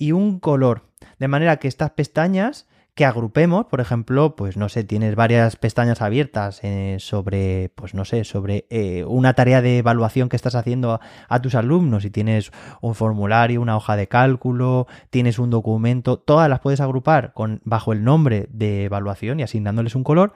y 0.01 0.11
un 0.11 0.41
color. 0.41 0.89
De 1.21 1.29
manera 1.29 1.59
que 1.59 1.69
estas 1.69 1.91
pestañas 1.91 2.67
que 2.95 3.05
agrupemos, 3.05 3.67
por 3.67 3.81
ejemplo, 3.81 4.35
pues 4.35 4.57
no 4.57 4.69
sé, 4.69 4.83
tienes 4.83 5.15
varias 5.15 5.57
pestañas 5.57 6.03
abiertas 6.03 6.61
eh, 6.63 6.97
sobre, 6.99 7.71
pues 7.75 7.95
no 7.95 8.05
sé, 8.05 8.25
sobre 8.25 8.67
eh, 8.69 9.05
una 9.07 9.35
tarea 9.35 9.63
de 9.63 9.79
evaluación 9.79 10.29
que 10.29 10.37
estás 10.37 10.55
haciendo 10.55 11.01
a, 11.29 11.41
tus 11.41 11.55
alumnos 11.55 12.05
y 12.05 12.11
tienes 12.11 12.51
un 12.81 12.95
formulario, 12.95 13.61
una 13.61 13.77
hoja 13.77 13.95
de 13.95 14.09
cálculo, 14.09 14.87
tienes 15.11 15.39
un 15.39 15.51
documento, 15.51 16.19
todas 16.19 16.49
las 16.49 16.61
puedes 16.61 16.81
agrupar 16.81 17.33
con, 17.33 17.61
bajo 17.65 17.93
el 17.93 18.03
nombre 18.03 18.49
de 18.51 18.85
evaluación 18.85 19.39
y 19.39 19.45
asignándoles 19.45 19.95
un 19.95 20.05
color 20.05 20.35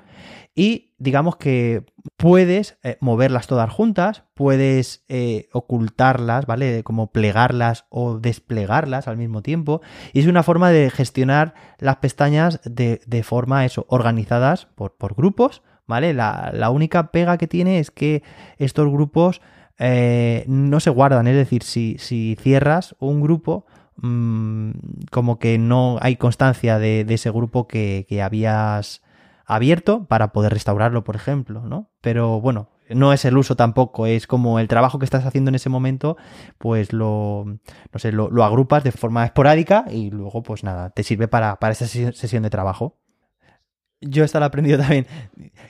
y 0.55 0.95
digamos 0.99 1.37
que 1.37 1.85
puedes 2.17 2.79
eh, 2.83 2.97
moverlas 3.01 3.47
todas 3.47 3.71
juntas, 3.71 4.25
puedes 4.35 5.05
eh, 5.09 5.49
ocultarlas, 5.53 6.47
¿vale? 6.47 6.83
Como 6.83 7.13
plegarlas 7.13 7.87
o 7.91 8.19
desplegarlas 8.19 9.09
al 9.09 9.17
mismo 9.17 9.43
tiempo. 9.43 9.81
Y 10.13 10.21
es 10.21 10.27
una 10.27 10.43
forma 10.43 10.71
de 10.71 10.91
gestionar 10.91 11.55
las 11.79 11.97
pestañas 11.97 12.61
de, 12.65 13.23
forma 13.25 13.65
eso, 13.65 13.87
organizadas 13.89 14.67
por, 14.67 14.97
por 14.97 15.15
grupos, 15.15 15.63
¿vale? 15.87 16.15
La, 16.15 16.71
única 16.71 17.11
pega 17.11 17.39
que 17.39 17.49
tiene 17.49 17.79
es 17.79 17.91
que 17.91 18.23
estos 18.59 18.91
grupos 18.91 19.41
eh, 19.79 20.45
no 20.47 20.81
se 20.81 20.91
guardan, 20.91 21.27
es 21.27 21.37
decir, 21.37 21.63
si, 21.63 21.97
si 21.99 22.37
cierras 22.41 22.95
un 23.01 23.21
grupo, 23.21 23.67
mm, 23.97 24.71
como 25.11 25.39
que 25.39 25.59
no 25.59 25.99
hay 26.01 26.17
constancia 26.17 26.79
de, 26.79 27.05
ese 27.09 27.31
grupo 27.31 27.67
que, 27.67 28.07
que 28.09 28.23
habías 28.23 29.03
abierto 29.47 30.07
para 30.07 30.33
poder 30.33 30.53
restaurarlo, 30.53 31.05
por 31.05 31.17
ejemplo, 31.17 31.63
¿no? 31.63 31.91
Pero 32.01 32.41
bueno, 32.41 32.69
no 32.89 33.13
es 33.13 33.25
el 33.25 33.37
uso 33.37 33.57
tampoco, 33.57 34.07
es 34.07 34.27
como 34.27 34.59
el 34.59 34.69
trabajo 34.69 34.99
que 34.99 35.05
estás 35.05 35.25
haciendo 35.25 35.49
en 35.49 35.55
ese 35.55 35.71
momento, 35.71 36.17
pues 36.59 36.93
lo, 36.93 37.45
no 37.47 37.99
sé, 37.99 38.13
lo, 38.13 38.45
agrupas 38.45 38.85
de 38.85 38.93
forma 38.93 39.25
esporádica 39.25 39.85
y 39.91 40.11
luego, 40.11 40.43
pues 40.43 40.65
nada, 40.65 40.91
te 40.91 41.03
sirve 41.03 41.29
para, 41.29 41.57
para 41.57 41.73
esa 41.73 41.87
sesión 41.87 42.43
de 42.43 42.51
trabajo. 42.51 42.99
Yo 44.07 44.25
esto 44.25 44.39
lo 44.39 44.45
he 44.45 44.49
aprendido 44.49 44.79
también. 44.81 45.07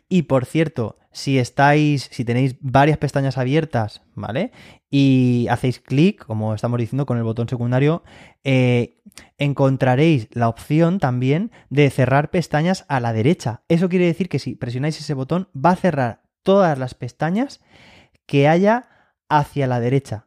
Y 0.09 0.23
por 0.23 0.47
cierto, 0.47 0.99
si 1.13 1.39
estáis, 1.39 2.09
si 2.11 2.25
tenéis 2.25 2.57
varias 2.61 2.99
pestañas 2.99 3.39
abiertas, 3.39 4.03
¿vale? 4.15 4.51
Y 4.91 5.47
hacéis 5.49 5.81
clic, 5.81 6.25
como 6.25 6.55
estamos 6.55 6.79
diciendo 6.79 7.07
con 7.07 7.17
el 7.17 7.25
botón 7.25 7.49
secundario, 7.49 8.03
eh, 8.43 9.01
encontraréis 9.39 10.29
la 10.33 10.49
opción 10.49 10.99
también 10.99 11.53
de 11.71 11.91
cerrar 11.91 12.31
pestañas 12.31 12.85
a 12.89 13.01
la 13.01 13.13
derecha. 13.13 13.63
Eso 13.69 13.89
quiere 13.89 14.07
decir 14.07 14.29
que 14.29 14.39
si 14.39 14.55
presionáis 14.55 14.99
ese 14.99 15.15
botón 15.15 15.49
va 15.55 15.71
a 15.71 15.77
cerrar 15.77 16.23
todas 16.43 16.79
las 16.79 16.95
pestañas 16.95 17.61
que 18.27 18.49
haya 18.49 18.89
hacia 19.29 19.67
la 19.67 19.81
derecha 19.81 20.27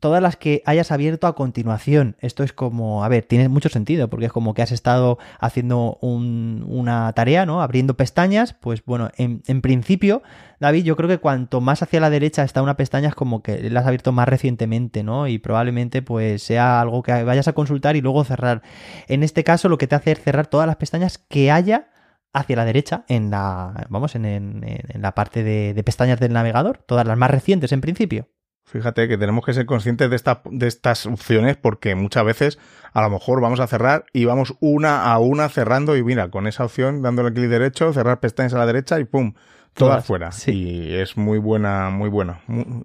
todas 0.00 0.22
las 0.22 0.36
que 0.36 0.62
hayas 0.64 0.90
abierto 0.90 1.26
a 1.26 1.34
continuación. 1.34 2.16
Esto 2.20 2.42
es 2.42 2.52
como, 2.52 3.04
a 3.04 3.08
ver, 3.08 3.24
tiene 3.24 3.48
mucho 3.48 3.68
sentido, 3.68 4.08
porque 4.08 4.26
es 4.26 4.32
como 4.32 4.54
que 4.54 4.62
has 4.62 4.72
estado 4.72 5.18
haciendo 5.38 5.98
una 6.00 7.12
tarea, 7.12 7.46
¿no? 7.46 7.62
Abriendo 7.62 7.94
pestañas, 7.96 8.54
pues 8.54 8.82
bueno, 8.84 9.10
en, 9.16 9.60
principio, 9.60 10.22
David, 10.58 10.84
yo 10.84 10.96
creo 10.96 11.08
que 11.08 11.18
cuanto 11.18 11.60
más 11.60 11.82
hacia 11.82 12.00
la 12.00 12.10
derecha 12.10 12.42
está 12.42 12.62
una 12.62 12.76
pestaña 12.76 13.08
es 13.08 13.14
como 13.14 13.42
que 13.42 13.70
la 13.70 13.80
has 13.80 13.86
abierto 13.86 14.10
más 14.10 14.26
recientemente, 14.26 15.02
¿no? 15.02 15.28
Y 15.28 15.38
probablemente 15.38 16.02
pues 16.02 16.42
sea 16.42 16.80
algo 16.80 17.02
que 17.02 17.22
vayas 17.22 17.48
a 17.48 17.52
consultar 17.52 17.94
y 17.96 18.00
luego 18.00 18.24
cerrar. 18.24 18.62
En 19.06 19.22
este 19.22 19.44
caso, 19.44 19.68
lo 19.68 19.78
que 19.78 19.86
te 19.86 19.94
hace 19.94 20.12
es 20.12 20.20
cerrar 20.20 20.46
todas 20.46 20.66
las 20.66 20.76
pestañas 20.76 21.18
que 21.18 21.50
haya 21.50 21.88
hacia 22.32 22.56
la 22.56 22.64
derecha 22.64 23.04
en 23.08 23.30
la, 23.30 23.86
vamos, 23.90 24.14
en, 24.14 24.64
la 24.94 25.14
parte 25.14 25.42
de 25.44 25.84
pestañas 25.84 26.20
del 26.20 26.32
navegador, 26.32 26.78
todas 26.86 27.06
las 27.06 27.18
más 27.18 27.30
recientes 27.30 27.72
en 27.72 27.80
principio. 27.82 28.28
Fíjate 28.70 29.08
que 29.08 29.18
tenemos 29.18 29.44
que 29.44 29.52
ser 29.52 29.66
conscientes 29.66 30.10
de, 30.10 30.36
de 30.50 30.66
estas 30.68 31.06
opciones 31.06 31.56
porque 31.56 31.96
muchas 31.96 32.24
veces 32.24 32.58
a 32.92 33.02
lo 33.02 33.10
mejor 33.10 33.40
vamos 33.40 33.58
a 33.58 33.66
cerrar 33.66 34.04
y 34.12 34.26
vamos 34.26 34.54
una 34.60 35.12
a 35.12 35.18
una 35.18 35.48
cerrando 35.48 35.96
y 35.96 36.04
mira, 36.04 36.30
con 36.30 36.46
esa 36.46 36.64
opción 36.64 37.02
dándole 37.02 37.32
clic 37.32 37.48
derecho, 37.48 37.92
cerrar 37.92 38.20
pestañas 38.20 38.54
a 38.54 38.58
la 38.58 38.66
derecha 38.66 39.00
y 39.00 39.04
pum, 39.04 39.34
todas, 39.74 40.04
fuera. 40.04 40.30
Y 40.46 40.94
es 40.94 41.16
muy 41.16 41.38
buena, 41.38 41.90
muy 41.90 42.08
buena. 42.08 42.42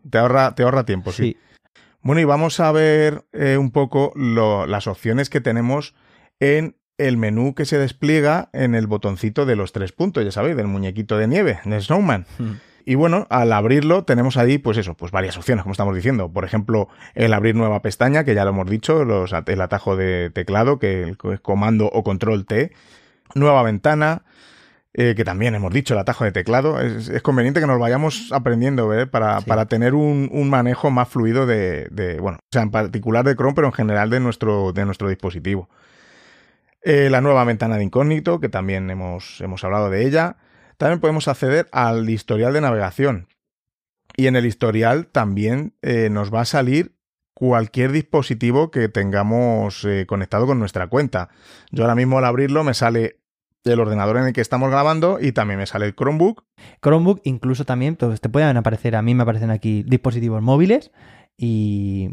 Te 0.09 0.17
ahorra, 0.17 0.55
te 0.55 0.63
ahorra 0.63 0.85
tiempo, 0.85 1.11
sí. 1.11 1.37
Bueno, 2.01 2.21
y 2.21 2.25
vamos 2.25 2.59
a 2.59 2.71
ver 2.71 3.25
eh, 3.33 3.57
un 3.57 3.71
poco 3.71 4.11
las 4.15 4.87
opciones 4.87 5.29
que 5.29 5.41
tenemos 5.41 5.95
en 6.39 6.75
el 6.97 7.17
menú 7.17 7.55
que 7.55 7.65
se 7.65 7.77
despliega 7.77 8.49
en 8.53 8.75
el 8.75 8.87
botoncito 8.87 9.45
de 9.45 9.55
los 9.55 9.71
tres 9.71 9.91
puntos, 9.91 10.23
ya 10.23 10.31
sabéis, 10.31 10.55
del 10.55 10.67
muñequito 10.67 11.17
de 11.17 11.27
nieve, 11.27 11.59
de 11.65 11.81
Snowman. 11.81 12.25
Hmm. 12.37 12.53
Y 12.87 12.93
bueno, 12.93 13.25
al 13.31 13.51
abrirlo 13.51 14.03
tenemos 14.03 14.37
ahí, 14.37 14.59
pues 14.59 14.77
eso, 14.77 14.93
pues 14.93 15.11
varias 15.11 15.37
opciones, 15.37 15.63
como 15.63 15.73
estamos 15.73 15.95
diciendo. 15.95 16.31
Por 16.31 16.45
ejemplo, 16.45 16.87
el 17.15 17.33
abrir 17.33 17.55
nueva 17.55 17.81
pestaña, 17.81 18.23
que 18.23 18.35
ya 18.35 18.43
lo 18.43 18.51
hemos 18.51 18.69
dicho, 18.69 19.03
los, 19.03 19.33
el 19.33 19.61
atajo 19.61 19.95
de 19.95 20.29
teclado, 20.29 20.77
que 20.77 21.15
es 21.33 21.39
comando 21.41 21.87
o 21.91 22.03
control 22.03 22.45
T. 22.45 22.71
Nueva 23.33 23.63
ventana, 23.63 24.21
eh, 24.93 25.15
que 25.17 25.25
también 25.25 25.55
hemos 25.55 25.73
dicho, 25.73 25.95
el 25.95 25.99
atajo 25.99 26.25
de 26.25 26.31
teclado. 26.31 26.79
Es, 26.79 27.21
conveniente 27.23 27.59
que 27.59 27.65
nos 27.65 27.79
vayamos 27.79 28.31
aprendiendo, 28.31 28.93
¿eh? 28.93 29.07
Para, 29.07 29.41
para 29.41 29.65
tener 29.65 29.95
un, 29.95 30.29
un, 30.31 30.49
manejo 30.51 30.91
más 30.91 31.09
fluido 31.09 31.47
de, 31.47 31.87
de, 31.89 32.19
bueno, 32.19 32.37
o 32.37 32.51
sea, 32.51 32.61
en 32.61 32.69
particular 32.69 33.25
de 33.25 33.35
Chrome, 33.35 33.55
pero 33.55 33.67
en 33.67 33.73
general 33.73 34.11
de 34.11 34.19
nuestro, 34.19 34.73
de 34.73 34.85
nuestro 34.85 35.09
dispositivo. 35.09 35.69
Eh, 36.83 37.09
la 37.09 37.19
nueva 37.19 37.43
ventana 37.45 37.77
de 37.77 37.83
incógnito, 37.83 38.39
que 38.39 38.47
también 38.47 38.91
hemos, 38.91 39.41
hemos 39.41 39.63
hablado 39.63 39.89
de 39.89 40.05
ella. 40.05 40.37
También 40.77 40.99
podemos 40.99 41.27
acceder 41.27 41.67
al 41.71 42.09
historial 42.09 42.53
de 42.53 42.61
navegación. 42.61 43.27
Y 44.17 44.27
en 44.27 44.35
el 44.35 44.45
historial 44.45 45.07
también 45.07 45.75
eh, 45.81 46.09
nos 46.09 46.33
va 46.33 46.41
a 46.41 46.45
salir 46.45 46.95
cualquier 47.33 47.91
dispositivo 47.91 48.71
que 48.71 48.87
tengamos 48.87 49.83
eh, 49.83 50.05
conectado 50.07 50.47
con 50.47 50.57
nuestra 50.57 50.87
cuenta. 50.87 51.29
Yo 51.69 51.83
ahora 51.83 51.95
mismo 51.95 52.17
al 52.17 52.25
abrirlo 52.25 52.63
me 52.63 52.73
sale 52.73 53.19
el 53.73 53.79
ordenador 53.79 54.17
en 54.17 54.25
el 54.25 54.33
que 54.33 54.41
estamos 54.41 54.69
grabando 54.69 55.17
y 55.19 55.31
también 55.31 55.59
me 55.59 55.65
sale 55.65 55.87
el 55.87 55.95
Chromebook. 55.95 56.43
Chromebook, 56.81 57.21
incluso 57.23 57.65
también, 57.65 57.95
pues 57.95 58.21
te 58.21 58.29
pueden 58.29 58.57
aparecer, 58.57 58.95
a 58.95 59.01
mí 59.01 59.15
me 59.15 59.23
aparecen 59.23 59.49
aquí 59.49 59.83
dispositivos 59.83 60.41
móviles 60.41 60.91
y, 61.37 62.11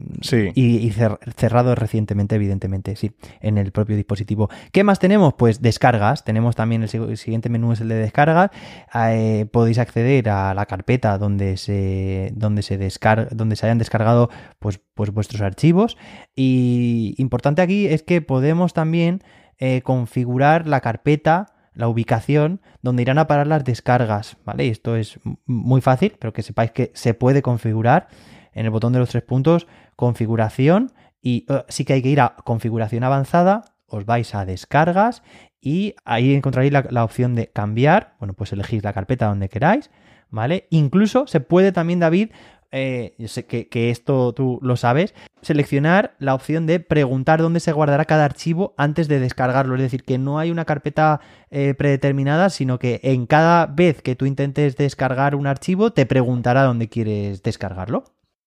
y, 0.57 0.90
cerrado 1.36 1.76
recientemente, 1.76 2.34
evidentemente, 2.34 2.96
sí, 2.96 3.12
en 3.40 3.57
el 3.57 3.70
propio 3.70 3.94
dispositivo. 3.94 4.50
¿Qué 4.72 4.82
más 4.82 4.98
tenemos? 4.98 5.34
Pues 5.34 5.62
descargas. 5.62 6.24
Tenemos 6.24 6.57
también 6.57 6.82
el, 6.82 7.16
siguiente 7.16 7.48
menú 7.48 7.72
es 7.72 7.80
el 7.80 7.88
de 7.88 7.94
descargas. 7.96 8.50
Eh, 8.94 9.46
podéis 9.53 9.78
acceder 9.78 10.28
a 10.28 10.55
la 10.55 10.66
carpeta 10.66 11.18
donde 11.18 11.57
se, 11.57 12.32
donde 12.34 12.62
se, 12.62 12.78
descarga, 12.78 13.28
donde 13.30 13.55
se 13.55 13.66
hayan 13.66 13.78
descargado 13.78 14.28
pues, 14.59 14.80
pues 14.94 15.12
vuestros 15.12 15.40
archivos. 15.40 15.96
Y 16.34 17.14
importante 17.18 17.62
aquí 17.62 17.86
es 17.86 18.03
que 18.03 18.22
podemos 18.22 18.72
también 18.72 19.22
eh, 19.64 19.80
configurar 19.82 20.66
la 20.66 20.80
carpeta 20.80 21.54
la 21.72 21.86
ubicación 21.86 22.60
donde 22.82 23.02
irán 23.02 23.18
a 23.18 23.28
parar 23.28 23.46
las 23.46 23.64
descargas, 23.64 24.36
¿vale? 24.44 24.66
Esto 24.66 24.96
es 24.96 25.20
muy 25.46 25.80
fácil, 25.80 26.16
pero 26.18 26.32
que 26.32 26.42
sepáis 26.42 26.72
que 26.72 26.90
se 26.94 27.14
puede 27.14 27.42
configurar 27.42 28.08
en 28.54 28.64
el 28.64 28.72
botón 28.72 28.92
de 28.92 28.98
los 28.98 29.10
tres 29.10 29.22
puntos, 29.22 29.68
configuración, 29.94 30.90
y 31.22 31.46
eh, 31.48 31.64
sí 31.68 31.84
que 31.84 31.92
hay 31.92 32.02
que 32.02 32.08
ir 32.08 32.20
a 32.20 32.34
configuración 32.44 33.04
avanzada, 33.04 33.76
os 33.86 34.04
vais 34.04 34.34
a 34.34 34.44
descargas 34.44 35.22
y 35.60 35.94
ahí 36.04 36.34
encontraréis 36.34 36.72
la, 36.72 37.04
opción 37.04 37.36
de 37.36 37.46
cambiar, 37.46 38.16
bueno, 38.18 38.34
pues 38.34 38.52
elegís 38.52 38.82
la 38.82 38.92
carpeta 38.92 39.28
donde 39.28 39.48
queráis, 39.48 39.92
¿vale? 40.28 40.66
Incluso 40.70 41.28
se 41.28 41.38
puede 41.38 41.70
también, 41.70 42.00
David, 42.00 42.30
eh, 42.72 43.14
yo 43.18 43.28
sé 43.28 43.44
que, 43.44 43.90
esto 43.90 44.32
tú 44.32 44.58
lo 44.62 44.76
sabes, 44.76 45.14
seleccionar 45.42 46.14
la 46.18 46.34
opción 46.34 46.66
de 46.66 46.80
preguntar 46.80 47.42
dónde 47.42 47.60
se 47.60 47.72
guardará 47.72 48.06
cada 48.06 48.24
archivo 48.24 48.74
antes 48.78 49.08
de 49.08 49.20
descargarlo. 49.20 49.74
Es 49.76 49.82
decir, 49.82 50.04
que 50.04 50.16
no 50.16 50.38
hay 50.38 50.50
una 50.50 50.64
carpeta 50.64 51.20
eh, 51.50 51.74
predeterminada, 51.74 52.48
sino 52.48 52.78
que 52.78 53.00
en 53.02 53.26
cada 53.26 53.66
vez 53.66 54.00
que 54.00 54.16
tú 54.16 54.24
intentes 54.24 54.76
descargar 54.76 55.34
un 55.34 55.46
archivo, 55.46 55.92
te 55.92 56.06
preguntará 56.06 56.62
dónde 56.62 56.88
quieres 56.88 57.42
descargarlo. 57.42 58.04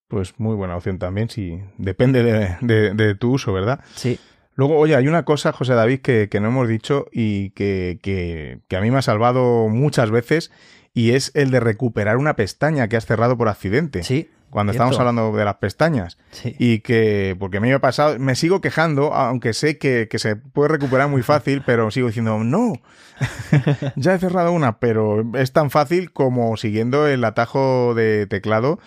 Pues 0.07 0.39
muy 0.39 0.55
buena 0.55 0.75
opción 0.75 0.97
también, 0.97 1.29
si 1.29 1.59
depende 1.77 2.23
de, 2.61 3.15
tu 3.15 3.33
uso, 3.33 3.53
¿verdad? 3.53 3.81
Sí. 3.95 4.19
Luego, 4.55 4.77
oye, 4.77 4.95
hay 4.95 5.07
una 5.07 5.25
cosa, 5.25 5.51
José 5.51 5.73
David, 5.73 5.99
que, 5.99 6.29
no 6.39 6.47
hemos 6.47 6.67
dicho 6.67 7.07
y 7.11 7.49
que, 7.51 7.99
que, 8.01 8.75
a 8.75 8.81
mí 8.81 8.89
me 8.89 8.99
ha 8.99 9.01
salvado 9.01 9.67
muchas 9.67 10.11
veces 10.11 10.51
y 10.95 11.11
es 11.11 11.31
el 11.35 11.51
de 11.51 11.59
recuperar 11.59 12.17
una 12.17 12.35
pestaña 12.35 12.87
que 12.87 12.95
has 12.95 13.05
cerrado 13.05 13.37
por 13.37 13.49
accidente. 13.49 14.01
Sí. 14.01 14.29
cuando 14.49 14.71
estábamos 14.71 14.97
hablando 14.97 15.35
de 15.35 15.43
las 15.43 15.55
pestañas. 15.55 16.17
Y 16.57 16.79
que, 16.79 17.35
porque 17.37 17.59
me 17.59 17.71
ha 17.73 17.79
pasado, 17.79 18.17
me 18.17 18.35
sigo 18.35 18.61
quejando, 18.61 19.13
aunque 19.13 19.53
sé 19.53 19.77
que, 19.77 20.07
se 20.15 20.37
puede 20.37 20.69
recuperar 20.69 21.09
muy 21.09 21.21
fácil, 21.21 21.61
pero 21.65 21.91
sigo 21.91 22.07
diciendo, 22.07 22.41
no, 22.45 22.73
ya 23.97 24.15
he 24.15 24.19
cerrado 24.19 24.53
una, 24.53 24.79
pero 24.79 25.25
es 25.35 25.51
tan 25.51 25.69
fácil 25.69 26.13
como 26.13 26.55
siguiendo 26.55 27.05
el 27.05 27.25
atajo 27.25 27.93
de 27.93 28.27
teclado, 28.27 28.79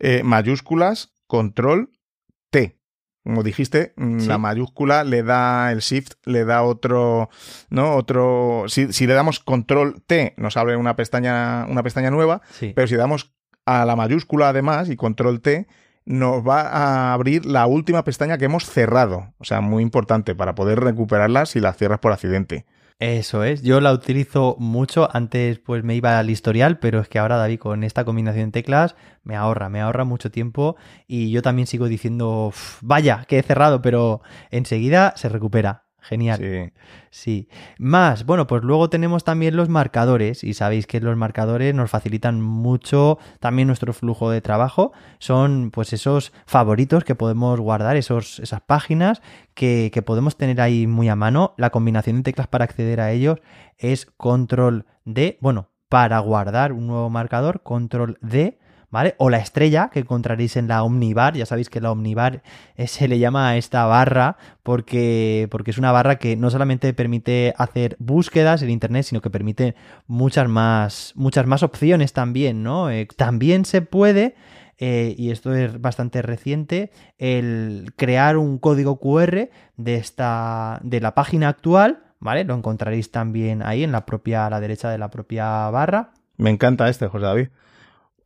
eh, 0.00 0.22
mayúsculas, 0.24 1.12
control. 1.28 1.90
Como 3.24 3.42
dijiste, 3.42 3.92
mm, 3.96 4.26
la 4.26 4.38
mayúscula 4.38 5.04
le 5.04 5.22
da 5.22 5.70
el 5.70 5.78
shift, 5.78 6.14
le 6.24 6.44
da 6.44 6.62
otro, 6.62 7.30
¿no? 7.70 7.94
Otro. 7.94 8.64
Si, 8.66 8.92
si 8.92 9.06
le 9.06 9.14
damos 9.14 9.38
control 9.38 10.02
T, 10.06 10.34
nos 10.36 10.56
abre 10.56 10.76
una 10.76 10.96
pestaña, 10.96 11.66
una 11.68 11.82
pestaña 11.82 12.10
nueva. 12.10 12.42
Pero 12.60 12.86
si 12.88 12.96
damos 12.96 13.32
a 13.64 13.84
la 13.84 13.94
mayúscula 13.94 14.48
además 14.48 14.90
y 14.90 14.96
control 14.96 15.40
T, 15.40 15.68
nos 16.04 16.46
va 16.46 16.62
a 16.62 17.12
abrir 17.12 17.46
la 17.46 17.66
última 17.66 18.02
pestaña 18.02 18.38
que 18.38 18.46
hemos 18.46 18.66
cerrado. 18.66 19.32
O 19.38 19.44
sea, 19.44 19.60
muy 19.60 19.82
importante 19.82 20.34
para 20.34 20.54
poder 20.54 20.80
recuperarla 20.80 21.46
si 21.46 21.60
la 21.60 21.72
cierras 21.72 22.00
por 22.00 22.12
accidente. 22.12 22.66
Eso 23.04 23.42
es, 23.42 23.62
yo 23.62 23.80
la 23.80 23.92
utilizo 23.92 24.54
mucho, 24.60 25.08
antes 25.12 25.58
pues 25.58 25.82
me 25.82 25.96
iba 25.96 26.20
al 26.20 26.30
historial, 26.30 26.78
pero 26.78 27.00
es 27.00 27.08
que 27.08 27.18
ahora 27.18 27.36
David 27.36 27.58
con 27.58 27.82
esta 27.82 28.04
combinación 28.04 28.46
de 28.46 28.52
teclas 28.52 28.94
me 29.24 29.34
ahorra, 29.34 29.68
me 29.68 29.80
ahorra 29.80 30.04
mucho 30.04 30.30
tiempo 30.30 30.76
y 31.08 31.32
yo 31.32 31.42
también 31.42 31.66
sigo 31.66 31.88
diciendo, 31.88 32.52
vaya, 32.80 33.24
que 33.26 33.40
he 33.40 33.42
cerrado, 33.42 33.82
pero 33.82 34.22
enseguida 34.52 35.14
se 35.16 35.28
recupera. 35.28 35.82
Genial. 36.02 36.38
Sí. 36.38 36.72
sí. 37.10 37.48
Más, 37.78 38.26
bueno, 38.26 38.46
pues 38.46 38.62
luego 38.62 38.90
tenemos 38.90 39.22
también 39.22 39.56
los 39.56 39.68
marcadores 39.68 40.42
y 40.42 40.54
sabéis 40.54 40.86
que 40.86 41.00
los 41.00 41.16
marcadores 41.16 41.74
nos 41.74 41.90
facilitan 41.90 42.40
mucho 42.42 43.18
también 43.38 43.68
nuestro 43.68 43.92
flujo 43.92 44.30
de 44.30 44.40
trabajo. 44.40 44.92
Son 45.18 45.70
pues 45.70 45.92
esos 45.92 46.32
favoritos 46.44 47.04
que 47.04 47.14
podemos 47.14 47.60
guardar, 47.60 47.96
esos, 47.96 48.40
esas 48.40 48.60
páginas 48.62 49.22
que, 49.54 49.90
que 49.92 50.02
podemos 50.02 50.36
tener 50.36 50.60
ahí 50.60 50.86
muy 50.88 51.08
a 51.08 51.16
mano. 51.16 51.54
La 51.56 51.70
combinación 51.70 52.16
de 52.16 52.22
teclas 52.24 52.48
para 52.48 52.64
acceder 52.64 53.00
a 53.00 53.12
ellos 53.12 53.38
es 53.78 54.06
control 54.06 54.86
D, 55.04 55.38
bueno, 55.40 55.68
para 55.88 56.18
guardar 56.20 56.72
un 56.72 56.86
nuevo 56.86 57.10
marcador, 57.10 57.62
control 57.62 58.18
D 58.22 58.58
¿vale? 58.92 59.14
O 59.18 59.30
la 59.30 59.38
estrella 59.38 59.88
que 59.90 60.00
encontraréis 60.00 60.56
en 60.56 60.68
la 60.68 60.84
Omnibar, 60.84 61.34
ya 61.34 61.46
sabéis 61.46 61.70
que 61.70 61.80
la 61.80 61.90
Omnibar 61.90 62.42
eh, 62.76 62.86
se 62.86 63.08
le 63.08 63.18
llama 63.18 63.48
a 63.48 63.56
esta 63.56 63.86
barra 63.86 64.36
porque, 64.62 65.48
porque 65.50 65.72
es 65.72 65.78
una 65.78 65.90
barra 65.90 66.16
que 66.18 66.36
no 66.36 66.50
solamente 66.50 66.92
permite 66.92 67.54
hacer 67.56 67.96
búsquedas 67.98 68.62
en 68.62 68.70
Internet, 68.70 69.04
sino 69.04 69.22
que 69.22 69.30
permite 69.30 69.74
muchas 70.06 70.46
más, 70.46 71.14
muchas 71.16 71.46
más 71.46 71.62
opciones 71.62 72.12
también, 72.12 72.62
¿no? 72.62 72.90
Eh, 72.90 73.08
también 73.16 73.64
se 73.64 73.82
puede... 73.82 74.36
Eh, 74.78 75.14
y 75.16 75.30
esto 75.30 75.54
es 75.54 75.80
bastante 75.80 76.22
reciente, 76.22 76.90
el 77.18 77.92
crear 77.94 78.36
un 78.36 78.58
código 78.58 78.98
QR 78.98 79.48
de 79.76 79.94
esta 79.94 80.80
de 80.82 81.00
la 81.00 81.14
página 81.14 81.48
actual, 81.48 82.02
¿vale? 82.18 82.42
Lo 82.42 82.56
encontraréis 82.56 83.12
también 83.12 83.62
ahí 83.62 83.84
en 83.84 83.92
la 83.92 84.06
propia 84.06 84.46
a 84.46 84.50
la 84.50 84.58
derecha 84.58 84.90
de 84.90 84.98
la 84.98 85.08
propia 85.08 85.70
barra. 85.70 86.10
Me 86.36 86.50
encanta 86.50 86.88
este, 86.88 87.06
José 87.06 87.26
David. 87.26 87.48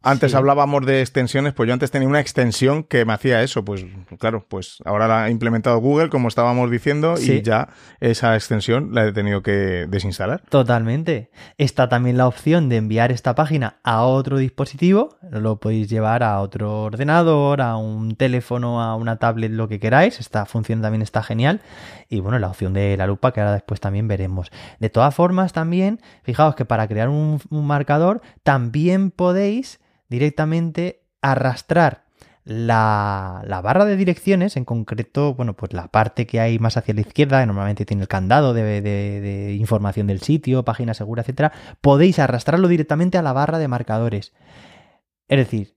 Antes 0.06 0.36
hablábamos 0.36 0.86
de 0.86 1.00
extensiones, 1.00 1.52
pues 1.52 1.66
yo 1.66 1.72
antes 1.72 1.90
tenía 1.90 2.06
una 2.06 2.20
extensión 2.20 2.84
que 2.84 3.04
me 3.04 3.12
hacía 3.12 3.42
eso, 3.42 3.64
pues 3.64 3.84
claro, 4.20 4.46
pues 4.48 4.78
ahora 4.84 5.08
la 5.08 5.24
ha 5.24 5.30
implementado 5.30 5.78
Google, 5.78 6.10
como 6.10 6.28
estábamos 6.28 6.70
diciendo, 6.70 7.16
y 7.20 7.42
ya 7.42 7.70
esa 7.98 8.36
extensión 8.36 8.94
la 8.94 9.04
he 9.04 9.12
tenido 9.12 9.42
que 9.42 9.86
desinstalar. 9.88 10.42
Totalmente. 10.48 11.32
Está 11.58 11.88
también 11.88 12.16
la 12.16 12.28
opción 12.28 12.68
de 12.68 12.76
enviar 12.76 13.10
esta 13.10 13.34
página 13.34 13.80
a 13.82 14.04
otro 14.04 14.38
dispositivo, 14.38 15.16
lo 15.28 15.58
podéis 15.58 15.90
llevar 15.90 16.22
a 16.22 16.40
otro 16.40 16.84
ordenador, 16.84 17.60
a 17.60 17.76
un 17.76 18.14
teléfono, 18.14 18.80
a 18.80 18.94
una 18.94 19.16
tablet, 19.16 19.50
lo 19.50 19.66
que 19.66 19.80
queráis. 19.80 20.20
Esta 20.20 20.46
función 20.46 20.82
también 20.82 21.02
está 21.02 21.24
genial. 21.24 21.60
Y 22.08 22.20
bueno, 22.20 22.38
la 22.38 22.46
opción 22.46 22.74
de 22.74 22.96
la 22.96 23.08
lupa 23.08 23.32
que 23.32 23.40
ahora 23.40 23.54
después 23.54 23.80
también 23.80 24.06
veremos. 24.06 24.52
De 24.78 24.88
todas 24.88 25.12
formas, 25.12 25.52
también, 25.52 26.00
fijaos 26.22 26.54
que 26.54 26.64
para 26.64 26.86
crear 26.86 27.08
un 27.08 27.40
marcador, 27.50 28.20
también 28.44 29.10
podéis 29.10 29.80
directamente 30.08 31.02
arrastrar 31.20 32.06
la, 32.44 33.42
barra 33.62 33.84
de 33.84 33.96
direcciones, 33.96 34.56
en 34.56 34.64
concreto, 34.64 35.34
bueno, 35.34 35.54
pues 35.54 35.72
la 35.72 35.88
parte 35.88 36.26
que 36.26 36.38
hay 36.38 36.60
más 36.60 36.76
hacia 36.76 36.94
la 36.94 37.00
izquierda, 37.00 37.40
que 37.40 37.46
normalmente 37.46 37.84
tiene 37.84 38.02
el 38.02 38.08
candado 38.08 38.54
de, 38.54 38.80
de, 38.80 39.54
información 39.54 40.06
del 40.06 40.20
sitio, 40.20 40.64
página 40.64 40.94
segura, 40.94 41.22
etcétera, 41.22 41.52
podéis 41.80 42.20
arrastrarlo 42.20 42.68
directamente 42.68 43.18
a 43.18 43.22
la 43.22 43.32
barra 43.32 43.58
de 43.58 43.66
marcadores. 43.66 44.32
Es 45.28 45.38
decir, 45.38 45.75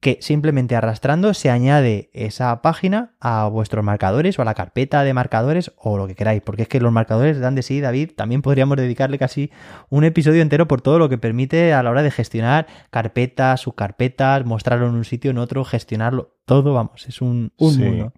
que 0.00 0.18
simplemente 0.20 0.76
arrastrando 0.76 1.34
se 1.34 1.50
añade 1.50 2.10
esa 2.12 2.62
página 2.62 3.14
a 3.20 3.48
vuestros 3.48 3.84
marcadores 3.84 4.38
o 4.38 4.42
a 4.42 4.44
la 4.44 4.54
carpeta 4.54 5.02
de 5.02 5.12
marcadores 5.12 5.72
o 5.76 5.98
lo 5.98 6.06
que 6.06 6.14
queráis, 6.14 6.40
porque 6.42 6.62
es 6.62 6.68
que 6.68 6.80
los 6.80 6.92
marcadores 6.92 7.40
dan 7.40 7.54
de 7.54 7.62
sí, 7.62 7.80
David, 7.80 8.12
también 8.14 8.42
podríamos 8.42 8.76
dedicarle 8.76 9.18
casi 9.18 9.50
un 9.88 10.04
episodio 10.04 10.42
entero 10.42 10.68
por 10.68 10.80
todo 10.82 10.98
lo 10.98 11.08
que 11.08 11.18
permite 11.18 11.72
a 11.74 11.82
la 11.82 11.90
hora 11.90 12.02
de 12.02 12.10
gestionar 12.10 12.66
carpetas, 12.90 13.60
subcarpetas, 13.60 14.44
mostrarlo 14.44 14.88
en 14.88 14.94
un 14.94 15.04
sitio, 15.04 15.32
en 15.32 15.38
otro, 15.38 15.64
gestionarlo, 15.64 16.36
todo, 16.44 16.74
vamos, 16.74 17.06
es 17.08 17.20
un, 17.20 17.52
mundo. 17.58 18.12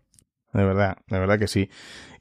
De 0.52 0.64
verdad, 0.64 0.96
de 1.06 1.18
verdad 1.18 1.38
que 1.38 1.48
sí. 1.48 1.70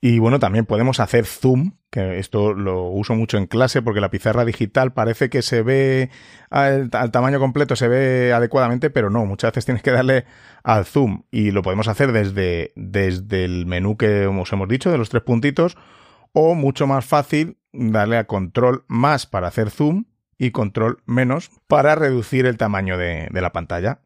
Y 0.01 0.19
bueno, 0.19 0.39
también 0.39 0.65
podemos 0.65 0.99
hacer 0.99 1.25
zoom, 1.25 1.73
que 1.89 2.19
esto 2.19 2.53
lo 2.53 2.84
uso 2.84 3.15
mucho 3.15 3.38
en 3.38 3.47
clase 3.47 3.82
porque 3.82 3.99
la 3.99 4.11
pizarra 4.11 4.45
digital 4.45 4.93
parece 4.93 5.30
que 5.30 5.41
se 5.41 5.61
ve 5.61 6.09
al, 6.49 6.89
tamaño 6.89 7.39
completo, 7.39 7.75
se 7.75 7.88
ve 7.88 8.32
adecuadamente, 8.32 8.89
pero 8.89 9.09
no, 9.09 9.25
muchas 9.25 9.51
veces 9.51 9.65
tienes 9.65 9.84
que 9.84 9.91
darle 9.91 10.25
al 10.63 10.86
zoom 10.86 11.23
y 11.32 11.51
lo 11.51 11.63
podemos 11.63 11.88
hacer 11.88 12.11
desde, 12.11 12.71
desde 12.75 13.43
el 13.43 13.65
menú 13.65 13.97
que 13.97 14.27
os 14.27 14.53
hemos 14.53 14.69
dicho, 14.69 14.91
de 14.91 14.97
los 14.97 15.09
tres 15.09 15.23
puntitos, 15.23 15.77
o 16.32 16.55
mucho 16.55 16.88
más 16.88 17.05
fácil 17.05 17.57
darle 17.73 18.17
a 18.17 18.25
control 18.25 18.86
más 18.88 19.25
para 19.25 19.47
hacer 19.47 19.69
zoom 19.69 20.05
y 20.38 20.51
control 20.51 21.01
menos 21.05 21.51
para 21.67 21.95
reducir 21.95 22.45
el 22.45 22.57
tamaño 22.57 22.97
de, 22.97 23.27
de 23.32 23.41
la 23.41 23.51
pantalla. 23.51 23.99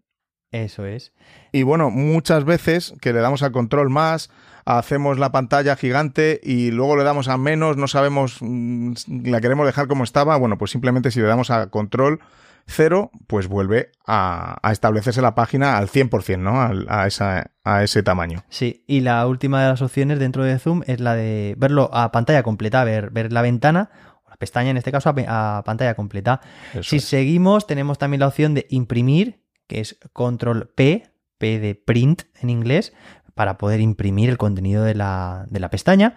Eso 0.54 0.86
es. 0.86 1.12
Y 1.52 1.64
bueno, 1.64 1.90
muchas 1.90 2.46
veces 2.46 2.94
que 3.02 3.12
le 3.12 3.20
damos 3.20 3.42
al 3.42 3.52
control 3.52 3.90
más, 3.90 4.30
hacemos 4.66 5.18
la 5.18 5.32
pantalla 5.32 5.76
gigante 5.76 6.40
y 6.44 6.70
luego 6.70 6.96
le 6.96 7.04
damos 7.04 7.28
a 7.28 7.38
menos, 7.38 7.76
no 7.76 7.88
sabemos, 7.88 8.38
mm, 8.40 8.94
la 9.26 9.42
queremos 9.42 9.66
dejar 9.66 9.88
como 9.88 10.04
estaba, 10.04 10.38
bueno, 10.38 10.60
pues 10.60 10.70
simplemente 10.70 11.10
si 11.10 11.20
le 11.20 11.26
damos 11.26 11.50
a 11.50 11.68
control 11.72 12.20
cero, 12.68 13.10
pues 13.26 13.48
vuelve 13.48 13.92
a, 14.06 14.60
establecerse 14.72 15.22
la 15.22 15.36
página 15.36 15.78
al 15.78 15.90
100%, 15.90 16.38
¿no? 16.40 16.62
A, 16.88 17.08
esa, 17.08 17.52
a 17.64 17.84
ese 17.84 18.04
tamaño. 18.04 18.44
Sí, 18.50 18.86
y 18.88 19.02
la 19.02 19.26
última 19.28 19.62
de 19.62 19.70
las 19.70 19.82
opciones 19.82 20.20
dentro 20.20 20.44
de 20.44 20.60
Zoom 20.60 20.84
es 20.86 21.00
la 21.00 21.16
de 21.16 21.56
verlo 21.58 21.90
a 21.94 22.12
pantalla 22.12 22.44
completa, 22.44 22.84
ver, 22.84 23.10
ver 23.10 23.34
la 23.34 23.42
ventana 23.42 23.90
la 24.34 24.38
pestaña 24.38 24.72
en 24.72 24.78
este 24.78 24.92
caso 24.92 25.14
a, 25.28 25.62
pantalla 25.64 25.94
completa. 25.94 26.42
si 26.82 27.00
seguimos, 27.00 27.68
tenemos 27.68 28.00
también 28.00 28.20
la 28.20 28.28
opción 28.28 28.56
de 28.56 28.66
imprimir, 28.70 29.43
que 29.68 29.80
es 29.80 30.00
control 30.14 30.70
P, 30.76 31.10
P 31.38 31.60
de 31.60 31.76
print 31.76 32.24
en 32.42 32.50
inglés, 32.50 32.94
para 33.36 33.58
poder 33.58 33.80
imprimir 33.80 34.30
el 34.30 34.38
contenido 34.38 34.84
de 34.84 34.96
la, 34.96 35.48
pestaña. 35.72 36.16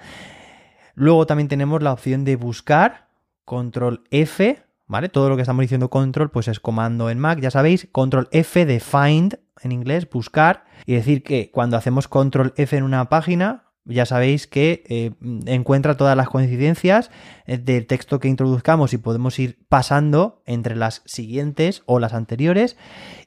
Luego 0.95 1.27
también 1.27 1.49
tenemos 1.49 1.83
la 1.83 1.93
opción 1.93 2.25
de 2.25 2.37
buscar, 2.37 3.09
control 3.45 4.05
F, 4.11 4.63
¿vale? 4.87 5.09
Todo 5.09 5.29
lo 5.29 5.37
que 5.37 5.43
estamos 5.43 5.63
diciendo 5.63 5.91
control, 5.91 6.31
pues 6.31 6.49
es 6.49 6.61
comando 6.61 7.11
en 7.11 7.19
Mac, 7.19 7.41
ya 7.41 7.51
sabéis, 7.51 7.89
control 7.93 8.29
F 8.33 8.65
de 8.67 8.81
find 8.81 9.39
en 9.63 9.73
inglés, 9.73 10.09
buscar, 10.09 10.65
y 10.85 10.95
decir 10.95 11.23
que 11.23 11.51
cuando 11.51 11.77
hacemos 11.77 12.09
control 12.09 12.53
F 12.57 12.77
en 12.77 12.85
una 12.85 13.09
página, 13.09 13.66
ya 13.87 14.05
sabéis 14.05 14.47
que 14.47 14.83
eh, 14.89 15.13
encuentra 15.47 15.97
todas 15.97 16.17
las 16.17 16.29
coincidencias 16.29 17.11
eh, 17.47 17.57
del 17.57 17.87
texto 17.87 18.19
que 18.19 18.29
introduzcamos 18.29 18.93
y 18.93 18.99
podemos 18.99 19.39
ir 19.39 19.65
pasando 19.69 20.43
entre 20.45 20.77
las 20.77 21.03
siguientes 21.07 21.83
o 21.87 21.99
las 21.99 22.13
anteriores. 22.13 22.77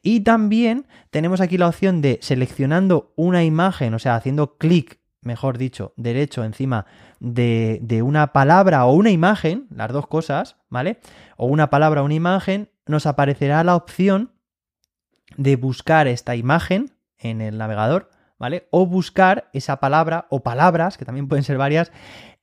Y 0.04 0.22
también 0.22 0.86
tenemos 1.10 1.42
aquí 1.42 1.58
la 1.58 1.68
opción 1.68 2.02
de 2.02 2.20
seleccionando 2.22 3.14
una 3.16 3.44
imagen, 3.44 3.94
o 3.94 4.00
sea, 4.00 4.16
haciendo 4.16 4.58
clic, 4.58 5.00
mejor 5.22 5.58
dicho, 5.58 5.94
derecho 5.96 6.44
encima 6.44 6.86
de, 7.20 7.80
de 7.82 8.02
una 8.02 8.34
palabra 8.34 8.86
o 8.86 8.94
una 8.94 9.12
imagen, 9.12 9.68
las 9.74 9.92
dos 9.92 10.08
cosas, 10.08 10.58
¿vale? 10.70 11.00
O 11.38 11.48
una 11.48 11.70
palabra 11.70 12.02
o 12.02 12.06
una 12.06 12.14
imagen, 12.14 12.70
nos 12.86 13.06
aparecerá 13.06 13.64
la 13.64 13.76
opción 13.76 14.34
de 15.38 15.56
buscar 15.56 16.08
esta 16.08 16.36
imagen 16.36 16.92
en 17.18 17.42
el 17.42 17.58
navegador 17.58 18.10
¿vale? 18.40 18.68
O 18.72 18.88
buscar 18.88 19.50
esa 19.54 19.80
palabra 19.80 20.26
o 20.30 20.42
palabras, 20.42 20.98
que 20.98 21.06
también 21.06 21.28
pueden 21.28 21.44
ser 21.44 21.58
varias, 21.58 21.92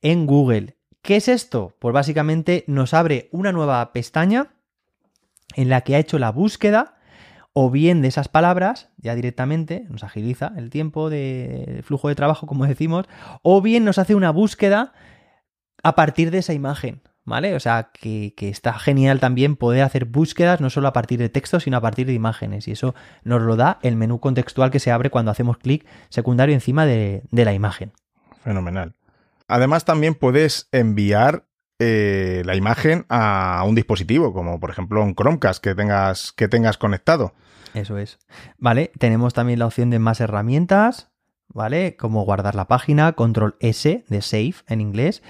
en 0.01 0.25
Google. 0.25 0.77
¿Qué 1.01 1.17
es 1.17 1.27
esto? 1.27 1.75
Pues 1.79 1.93
básicamente 1.93 2.63
nos 2.67 2.93
abre 2.93 3.29
una 3.31 3.51
nueva 3.51 3.91
pestaña 3.91 4.53
en 5.55 5.69
la 5.69 5.81
que 5.81 5.95
ha 5.95 5.99
hecho 5.99 6.19
la 6.19 6.31
búsqueda 6.31 6.97
o 7.53 7.71
bien 7.71 8.03
de 8.03 8.07
esas 8.07 8.27
palabras, 8.27 8.89
ya 8.97 9.15
directamente, 9.15 9.87
nos 9.89 10.03
agiliza 10.03 10.53
el 10.57 10.69
tiempo 10.69 11.09
de 11.09 11.81
flujo 11.83 12.07
de 12.07 12.13
trabajo, 12.13 12.45
como 12.45 12.67
decimos, 12.67 13.07
o 13.41 13.61
bien 13.63 13.83
nos 13.83 13.97
hace 13.97 14.13
una 14.13 14.29
búsqueda 14.29 14.93
a 15.81 15.95
partir 15.95 16.29
de 16.29 16.39
esa 16.39 16.53
imagen, 16.53 17.01
¿vale? 17.27 17.55
O 17.55 17.59
sea, 17.59 17.91
que, 17.93 18.33
está 18.39 18.73
genial 18.79 19.19
también 19.19 19.57
poder 19.57 19.83
hacer 19.83 20.05
búsquedas 20.05 20.61
no 20.61 20.69
solo 20.69 20.87
a 20.87 20.93
partir 20.93 21.19
de 21.19 21.29
texto, 21.29 21.59
sino 21.59 21.77
a 21.77 21.81
partir 21.81 22.07
de 22.07 22.13
imágenes. 22.13 22.67
Y 22.67 22.71
eso 22.71 22.95
nos 23.23 23.41
lo 23.41 23.57
da 23.57 23.79
el 23.83 23.97
menú 23.97 24.19
contextual 24.19 24.71
que 24.71 24.79
se 24.79 24.91
abre 24.91 25.09
cuando 25.09 25.29
hacemos 25.29 25.57
clic 25.57 25.85
secundario 26.09 26.55
encima 26.55 26.85
de, 26.85 27.21
la 27.31 27.53
imagen. 27.53 27.91
Fenomenal. 28.43 28.95
Además, 29.49 29.83
también 29.83 30.15
puedes 30.15 30.69
enviar 30.71 31.45
eh, 31.79 32.43
la 32.45 32.55
imagen 32.55 33.05
a 33.09 33.61
un 33.67 33.75
dispositivo, 33.75 34.33
como 34.33 34.59
por 34.59 34.69
ejemplo 34.69 35.03
un 35.03 35.13
Chromecast 35.13 35.61
que 35.61 35.75
tengas, 35.75 36.31
que 36.31 36.47
tengas 36.47 36.77
conectado. 36.77 37.33
Eso 37.73 37.97
es. 37.97 38.19
Vale, 38.57 38.91
tenemos 38.97 39.33
también 39.33 39.59
la 39.59 39.65
opción 39.65 39.89
de 39.89 39.99
más 39.99 40.21
herramientas, 40.21 41.11
¿vale? 41.49 41.97
Como 41.97 42.23
guardar 42.23 42.55
la 42.55 42.69
página, 42.69 43.11
control 43.13 43.57
S 43.59 44.05
de 44.07 44.21
save 44.21 44.55
en 44.67 44.79
inglés. 44.79 45.21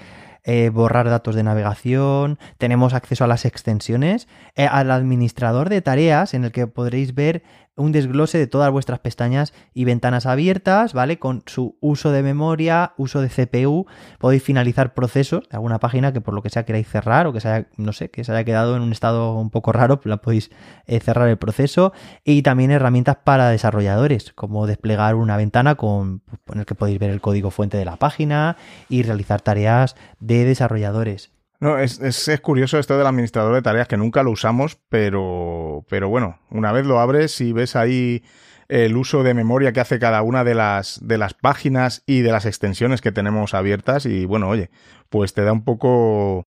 Eh, 0.50 0.70
borrar 0.70 1.10
datos 1.10 1.34
de 1.34 1.42
navegación, 1.42 2.38
tenemos 2.56 2.94
acceso 2.94 3.22
a 3.22 3.26
las 3.26 3.44
extensiones, 3.44 4.28
eh, 4.54 4.66
al 4.66 4.90
administrador 4.90 5.68
de 5.68 5.82
tareas 5.82 6.32
en 6.32 6.44
el 6.44 6.52
que 6.52 6.66
podréis 6.66 7.14
ver 7.14 7.42
un 7.78 7.92
desglose 7.92 8.38
de 8.38 8.46
todas 8.46 8.70
vuestras 8.70 8.98
pestañas 8.98 9.54
y 9.74 9.84
ventanas 9.84 10.26
abiertas, 10.26 10.92
¿vale? 10.92 11.18
Con 11.18 11.42
su 11.46 11.76
uso 11.80 12.12
de 12.12 12.22
memoria, 12.22 12.92
uso 12.96 13.20
de 13.20 13.28
CPU, 13.28 13.86
podéis 14.18 14.42
finalizar 14.42 14.94
procesos 14.94 15.48
de 15.48 15.56
alguna 15.56 15.78
página 15.78 16.12
que 16.12 16.20
por 16.20 16.34
lo 16.34 16.42
que 16.42 16.50
sea 16.50 16.64
queráis 16.64 16.88
cerrar 16.88 17.26
o 17.26 17.32
que 17.32 17.40
se 17.40 17.48
haya, 17.48 17.68
no 17.76 17.92
sé, 17.92 18.10
que 18.10 18.24
se 18.24 18.32
haya 18.32 18.44
quedado 18.44 18.76
en 18.76 18.82
un 18.82 18.92
estado 18.92 19.34
un 19.36 19.50
poco 19.50 19.72
raro, 19.72 20.00
la 20.04 20.18
podéis 20.18 20.50
eh, 20.86 21.00
cerrar 21.00 21.28
el 21.28 21.38
proceso 21.38 21.92
y 22.24 22.42
también 22.42 22.70
herramientas 22.70 23.16
para 23.24 23.50
desarrolladores, 23.50 24.32
como 24.32 24.66
desplegar 24.66 25.14
una 25.14 25.36
ventana 25.36 25.76
con, 25.76 26.22
en 26.52 26.60
el 26.60 26.66
que 26.66 26.74
podéis 26.74 26.98
ver 26.98 27.10
el 27.10 27.20
código 27.20 27.50
fuente 27.50 27.76
de 27.76 27.84
la 27.84 27.96
página 27.96 28.56
y 28.88 29.02
realizar 29.02 29.40
tareas 29.40 29.96
de 30.20 30.44
desarrolladores. 30.44 31.30
No, 31.60 31.78
es, 31.78 32.00
es, 32.00 32.40
curioso 32.40 32.78
esto 32.78 32.96
del 32.96 33.06
administrador 33.06 33.54
de 33.54 33.62
tareas 33.62 33.88
que 33.88 33.96
nunca 33.96 34.22
lo 34.22 34.30
usamos, 34.30 34.78
pero, 34.88 35.84
pero 35.88 36.08
bueno, 36.08 36.38
una 36.50 36.70
vez 36.70 36.86
lo 36.86 37.00
abres 37.00 37.40
y 37.40 37.52
ves 37.52 37.74
ahí 37.74 38.22
el 38.68 38.96
uso 38.96 39.22
de 39.22 39.34
memoria 39.34 39.72
que 39.72 39.80
hace 39.80 39.98
cada 39.98 40.22
una 40.22 40.44
de 40.44 40.54
las, 40.54 41.00
de 41.02 41.18
las 41.18 41.34
páginas 41.34 42.04
y 42.06 42.20
de 42.20 42.30
las 42.30 42.46
extensiones 42.46 43.00
que 43.00 43.12
tenemos 43.12 43.54
abiertas 43.54 44.06
y 44.06 44.24
bueno, 44.24 44.48
oye, 44.48 44.70
pues 45.08 45.34
te 45.34 45.42
da 45.42 45.52
un 45.52 45.64
poco 45.64 46.44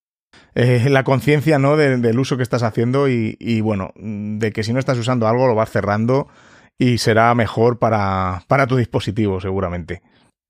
eh, 0.56 0.88
la 0.90 1.04
conciencia 1.04 1.60
¿no? 1.60 1.76
del 1.76 2.20
uso 2.20 2.38
que 2.38 2.44
estás 2.44 2.64
haciendo 2.64 3.10
y, 3.10 3.36
y, 3.40 3.62
bueno, 3.62 3.92
de 3.96 4.52
que 4.52 4.64
si 4.64 4.72
no 4.72 4.80
estás 4.80 4.98
usando 4.98 5.28
algo 5.28 5.48
lo 5.48 5.56
vas 5.56 5.72
cerrando 5.72 6.28
y 6.78 7.00
será 7.00 7.34
mejor 7.36 7.80
para, 7.80 8.44
para 8.48 8.68
tu 8.68 8.78
dispositivo 8.78 9.42
seguramente. 9.42 10.02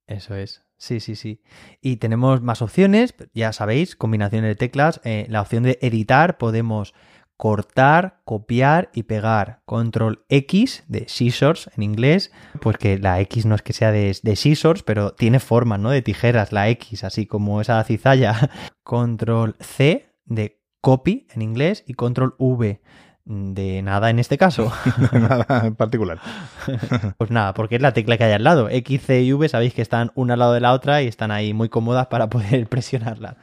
Eso 0.07 0.35
es. 0.35 0.63
Sí, 0.81 0.99
sí, 0.99 1.15
sí. 1.15 1.43
Y 1.79 1.97
tenemos 1.97 2.41
más 2.41 2.63
opciones, 2.63 3.13
ya 3.35 3.53
sabéis, 3.53 3.95
combinaciones 3.95 4.49
de 4.49 4.55
teclas. 4.55 4.99
Eh, 5.03 5.27
la 5.29 5.41
opción 5.41 5.61
de 5.61 5.77
editar 5.79 6.39
podemos 6.39 6.95
cortar, 7.37 8.21
copiar 8.25 8.89
y 8.91 9.03
pegar. 9.03 9.61
Control 9.65 10.25
X 10.27 10.83
de 10.87 11.07
scissors 11.07 11.69
en 11.77 11.83
inglés, 11.83 12.31
pues 12.61 12.77
que 12.77 12.97
la 12.97 13.21
X 13.21 13.45
no 13.45 13.53
es 13.53 13.61
que 13.61 13.73
sea 13.73 13.91
de, 13.91 14.17
de 14.23 14.35
scissors, 14.35 14.81
pero 14.81 15.13
tiene 15.13 15.39
forma, 15.39 15.77
¿no? 15.77 15.91
De 15.91 16.01
tijeras, 16.01 16.51
la 16.51 16.67
X, 16.69 17.03
así 17.03 17.27
como 17.27 17.61
esa 17.61 17.83
cizalla. 17.83 18.49
Control 18.83 19.57
C 19.59 20.15
de 20.25 20.63
copy 20.81 21.27
en 21.29 21.43
inglés 21.43 21.83
y 21.85 21.93
control 21.93 22.33
V 22.39 22.81
de 23.25 23.81
nada 23.81 24.09
en 24.09 24.19
este 24.19 24.37
caso. 24.37 24.71
nada 25.11 25.65
en 25.65 25.75
particular. 25.75 26.19
pues 27.17 27.31
nada, 27.31 27.53
porque 27.53 27.75
es 27.75 27.81
la 27.81 27.93
tecla 27.93 28.17
que 28.17 28.25
hay 28.25 28.33
al 28.33 28.43
lado. 28.43 28.69
X, 28.69 29.01
C 29.03 29.21
y 29.21 29.33
V 29.33 29.47
sabéis 29.49 29.73
que 29.73 29.81
están 29.81 30.11
una 30.15 30.33
al 30.33 30.39
lado 30.39 30.53
de 30.53 30.61
la 30.61 30.73
otra 30.73 31.01
y 31.01 31.07
están 31.07 31.31
ahí 31.31 31.53
muy 31.53 31.69
cómodas 31.69 32.07
para 32.07 32.29
poder 32.29 32.67
presionarla. 32.67 33.37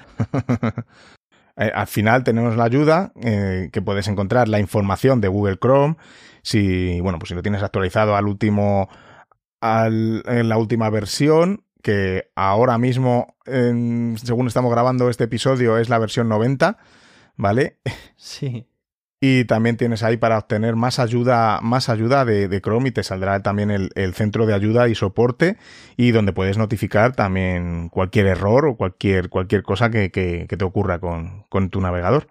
Eh, 1.61 1.73
al 1.75 1.89
final 1.89 2.23
tenemos 2.23 2.57
la 2.57 2.63
ayuda 2.63 3.13
eh, 3.21 3.71
que 3.73 3.83
puedes 3.83 4.07
encontrar 4.07 4.47
la 4.47 4.61
información 4.61 5.21
de 5.21 5.27
Google 5.27 5.57
Chrome. 5.57 5.97
Si, 6.43 7.01
bueno, 7.01 7.19
pues 7.19 7.31
si 7.31 7.35
lo 7.35 7.43
tienes 7.43 7.65
actualizado 7.65 8.15
al 8.15 8.29
último, 8.29 8.89
al, 9.61 10.23
en 10.27 10.49
la 10.49 10.57
última 10.57 10.89
versión, 10.89 11.65
que 11.83 12.31
ahora 12.37 12.79
mismo, 12.79 13.35
según 13.45 14.47
estamos 14.47 14.71
grabando 14.71 15.11
este 15.11 15.25
episodio, 15.25 15.79
es 15.79 15.89
la 15.89 15.99
versión 15.99 16.29
90, 16.29 16.79
¿vale? 17.37 17.79
Sí. 18.17 18.69
Y 19.21 19.45
también 19.47 19.77
tienes 19.77 20.05
ahí 20.05 20.17
para 20.17 20.39
obtener 20.39 20.77
más 20.77 21.01
ayuda, 21.01 21.59
más 21.61 21.89
ayuda 21.89 22.25
de, 22.25 22.61
Chrome 22.61 22.91
y 22.91 22.93
te 22.93 23.03
saldrá 23.03 23.43
también 23.43 23.71
el, 23.71 24.15
centro 24.15 24.47
de 24.47 24.55
ayuda 24.55 24.89
y 24.89 24.95
soporte 24.95 25.57
y 25.97 26.13
donde 26.13 26.33
puedes 26.33 26.57
notificar 26.57 27.17
también 27.17 27.89
cualquier 27.89 28.27
error 28.27 28.67
o 28.67 28.77
cualquier, 28.77 29.29
cualquier 29.29 29.65
cosa 29.65 29.91
que, 29.91 30.09
te 30.11 30.65
ocurra 30.65 31.01
con, 31.01 31.45
con 31.49 31.69
tu 31.69 31.81
navegador. 31.81 32.29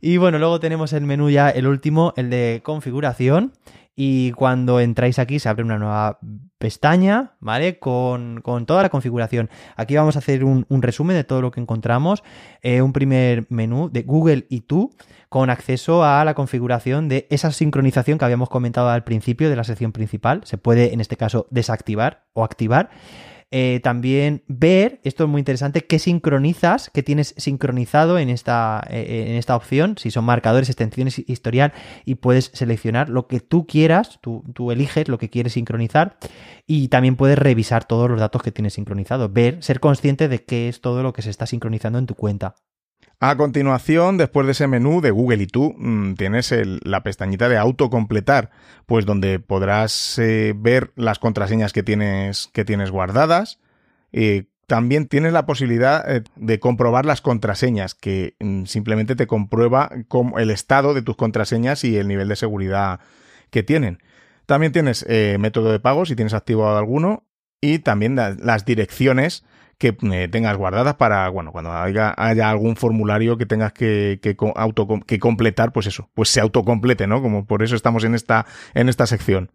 Y 0.00 0.18
bueno, 0.18 0.38
luego 0.38 0.60
tenemos 0.60 0.92
el 0.92 1.04
menú 1.04 1.30
ya, 1.30 1.50
el 1.50 1.66
último, 1.66 2.12
el 2.16 2.30
de 2.30 2.60
configuración. 2.62 3.52
Y 3.98 4.32
cuando 4.32 4.78
entráis 4.78 5.18
aquí 5.18 5.38
se 5.38 5.48
abre 5.48 5.64
una 5.64 5.78
nueva 5.78 6.18
pestaña, 6.58 7.32
¿vale? 7.40 7.78
Con, 7.78 8.42
toda 8.66 8.82
la 8.82 8.90
configuración. 8.90 9.48
Aquí 9.74 9.96
vamos 9.96 10.16
a 10.16 10.18
hacer 10.18 10.44
un, 10.44 10.66
resumen 10.68 11.16
de 11.16 11.24
todo 11.24 11.40
lo 11.40 11.50
que 11.50 11.60
encontramos. 11.60 12.22
Eh, 12.60 12.82
un 12.82 12.92
primer 12.92 13.46
menú 13.48 13.88
de 13.90 14.02
Google 14.02 14.46
y 14.50 14.60
tú, 14.60 14.94
con 15.30 15.48
acceso 15.48 16.04
a 16.04 16.22
la 16.26 16.34
configuración 16.34 17.08
de 17.08 17.26
esa 17.30 17.50
sincronización 17.52 18.18
que 18.18 18.26
habíamos 18.26 18.50
comentado 18.50 18.90
al 18.90 19.02
principio 19.02 19.48
de 19.48 19.56
la 19.56 19.64
sección 19.64 19.92
principal. 19.92 20.42
Se 20.44 20.58
puede, 20.58 20.92
en 20.92 21.00
este 21.00 21.16
caso, 21.16 21.46
desactivar 21.50 22.26
o 22.34 22.44
activar. 22.44 22.90
Eh, 23.52 23.80
también 23.82 24.42
ver, 24.48 25.00
esto 25.04 25.22
es 25.22 25.30
muy 25.30 25.38
interesante, 25.38 25.86
qué 25.86 26.00
sincronizas, 26.00 26.90
qué 26.92 27.04
tienes 27.04 27.32
sincronizado 27.36 28.18
en 28.18 28.28
esta, 28.28 28.84
eh, 28.90 29.26
en 29.28 29.36
esta 29.36 29.54
opción, 29.54 29.96
si 29.98 30.10
son 30.10 30.24
marcadores, 30.24 30.68
extensiones, 30.68 31.22
historial, 31.28 31.72
y 32.04 32.16
puedes 32.16 32.50
seleccionar 32.54 33.08
lo 33.08 33.28
que 33.28 33.38
tú 33.38 33.64
quieras, 33.66 34.18
tú, 34.20 34.42
tú 34.52 34.72
eliges 34.72 35.08
lo 35.08 35.18
que 35.18 35.30
quieres 35.30 35.52
sincronizar, 35.52 36.18
y 36.66 36.88
también 36.88 37.14
puedes 37.14 37.38
revisar 37.38 37.84
todos 37.84 38.10
los 38.10 38.18
datos 38.18 38.42
que 38.42 38.50
tienes 38.50 38.74
sincronizados, 38.74 39.32
ver, 39.32 39.62
ser 39.62 39.78
consciente 39.78 40.26
de 40.26 40.44
qué 40.44 40.68
es 40.68 40.80
todo 40.80 41.04
lo 41.04 41.12
que 41.12 41.22
se 41.22 41.30
está 41.30 41.46
sincronizando 41.46 42.00
en 42.00 42.06
tu 42.06 42.16
cuenta. 42.16 42.56
A 43.18 43.36
continuación, 43.36 44.18
después 44.18 44.46
de 44.46 44.52
ese 44.52 44.66
menú 44.66 45.00
de 45.00 45.10
Google 45.10 45.42
y 45.42 45.46
tú, 45.46 45.74
mm, 45.78 46.14
tienes 46.14 46.52
la 46.82 47.02
pestañita 47.02 47.48
de 47.48 47.56
autocompletar, 47.56 48.50
pues 48.84 49.06
donde 49.06 49.38
podrás 49.40 50.18
eh, 50.18 50.52
ver 50.54 50.92
las 50.96 51.18
contraseñas 51.18 51.72
que 51.72 51.82
tienes, 51.82 52.50
que 52.52 52.64
tienes 52.64 52.90
guardadas. 52.90 53.58
también 54.66 55.06
tienes 55.06 55.32
la 55.32 55.46
posibilidad 55.46 56.04
eh, 56.10 56.24
de 56.34 56.58
comprobar 56.58 57.06
las 57.06 57.20
contraseñas, 57.20 57.94
que 57.94 58.34
mm, 58.40 58.64
simplemente 58.64 59.14
te 59.14 59.26
comprueba 59.26 59.90
el 60.38 60.50
estado 60.50 60.92
de 60.92 61.02
tus 61.02 61.16
contraseñas 61.16 61.84
y 61.84 61.96
el 61.96 62.08
nivel 62.08 62.28
de 62.28 62.36
seguridad 62.36 63.00
que 63.50 63.62
tienen. 63.62 64.00
También 64.46 64.72
tienes 64.72 65.04
eh, 65.08 65.36
método 65.38 65.72
de 65.72 65.80
pago 65.80 66.06
si 66.06 66.16
tienes 66.16 66.34
activado 66.34 66.76
alguno 66.78 67.24
y 67.60 67.80
también 67.80 68.16
las 68.16 68.64
direcciones 68.64 69.44
que 69.78 69.96
eh, 70.12 70.28
tengas 70.28 70.56
guardadas 70.56 70.94
para, 70.94 71.28
bueno, 71.28 71.52
cuando 71.52 71.72
haya, 71.72 72.14
haya 72.16 72.50
algún 72.50 72.76
formulario 72.76 73.36
que 73.36 73.46
tengas 73.46 73.72
que, 73.72 74.18
que, 74.22 74.36
auto, 74.54 74.88
que 75.06 75.18
completar, 75.18 75.72
pues 75.72 75.86
eso, 75.86 76.08
pues 76.14 76.28
se 76.30 76.40
autocomplete, 76.40 77.06
¿no? 77.06 77.20
Como 77.22 77.46
por 77.46 77.62
eso 77.62 77.76
estamos 77.76 78.04
en 78.04 78.14
esta, 78.14 78.46
en 78.74 78.88
esta 78.88 79.06
sección. 79.06 79.50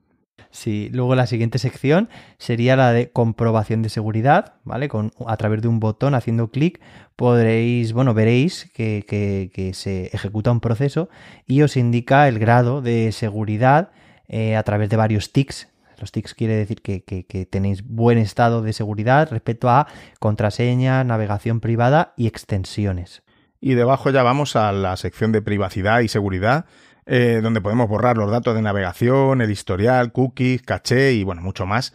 Sí, 0.52 0.90
luego 0.92 1.16
la 1.16 1.28
siguiente 1.28 1.60
sección 1.60 2.10
sería 2.38 2.76
la 2.76 2.92
de 2.92 3.10
comprobación 3.10 3.82
de 3.82 3.90
seguridad, 3.90 4.56
¿vale? 4.66 4.90
Con, 4.90 5.12
a 5.26 5.38
través 5.38 5.62
de 5.62 5.70
un 5.70 5.80
botón 5.80 6.14
haciendo 6.14 6.50
clic 6.50 6.82
podréis, 7.16 7.94
bueno, 7.94 8.14
veréis 8.14 8.70
que, 8.74 9.06
que, 9.08 9.74
se 9.74 10.08
ejecuta 10.08 10.52
un 10.52 10.60
proceso 10.60 11.10
y 11.48 11.62
os 11.62 11.78
indica 11.78 12.28
el 12.28 12.38
grado 12.38 12.82
de 12.82 13.12
seguridad 13.14 13.92
eh, 14.28 14.56
a 14.56 14.64
través 14.64 14.90
de 14.90 14.98
varios 14.98 15.32
tics 15.32 15.71
los 16.02 16.12
tics 16.12 16.34
quiere 16.34 16.56
decir 16.56 16.82
que, 16.82 17.48
tenéis 17.50 17.84
buen 17.84 18.18
estado 18.18 18.62
de 18.62 18.74
seguridad 18.74 19.30
respecto 19.32 19.70
a 19.70 19.88
contraseña, 20.20 21.04
navegación 21.04 21.60
privada 21.60 22.14
y 22.18 22.28
extensiones. 22.28 23.24
Y 23.62 23.76
debajo 23.76 24.10
ya 24.10 24.24
vamos 24.24 24.56
a 24.56 24.72
la 24.72 24.98
sección 24.98 25.32
de 25.32 25.42
privacidad 25.42 26.02
y 26.02 26.08
seguridad, 26.08 26.66
eh, 27.06 27.40
donde 27.42 27.62
podemos 27.62 27.88
borrar 27.88 28.18
los 28.18 28.32
datos 28.32 28.56
de 28.56 28.62
navegación, 28.62 29.42
el 29.42 29.52
historial, 29.52 30.12
cookies, 30.12 30.64
caché 30.64 31.14
y 31.14 31.24
bueno, 31.24 31.42
mucho 31.42 31.66
más. 31.66 31.94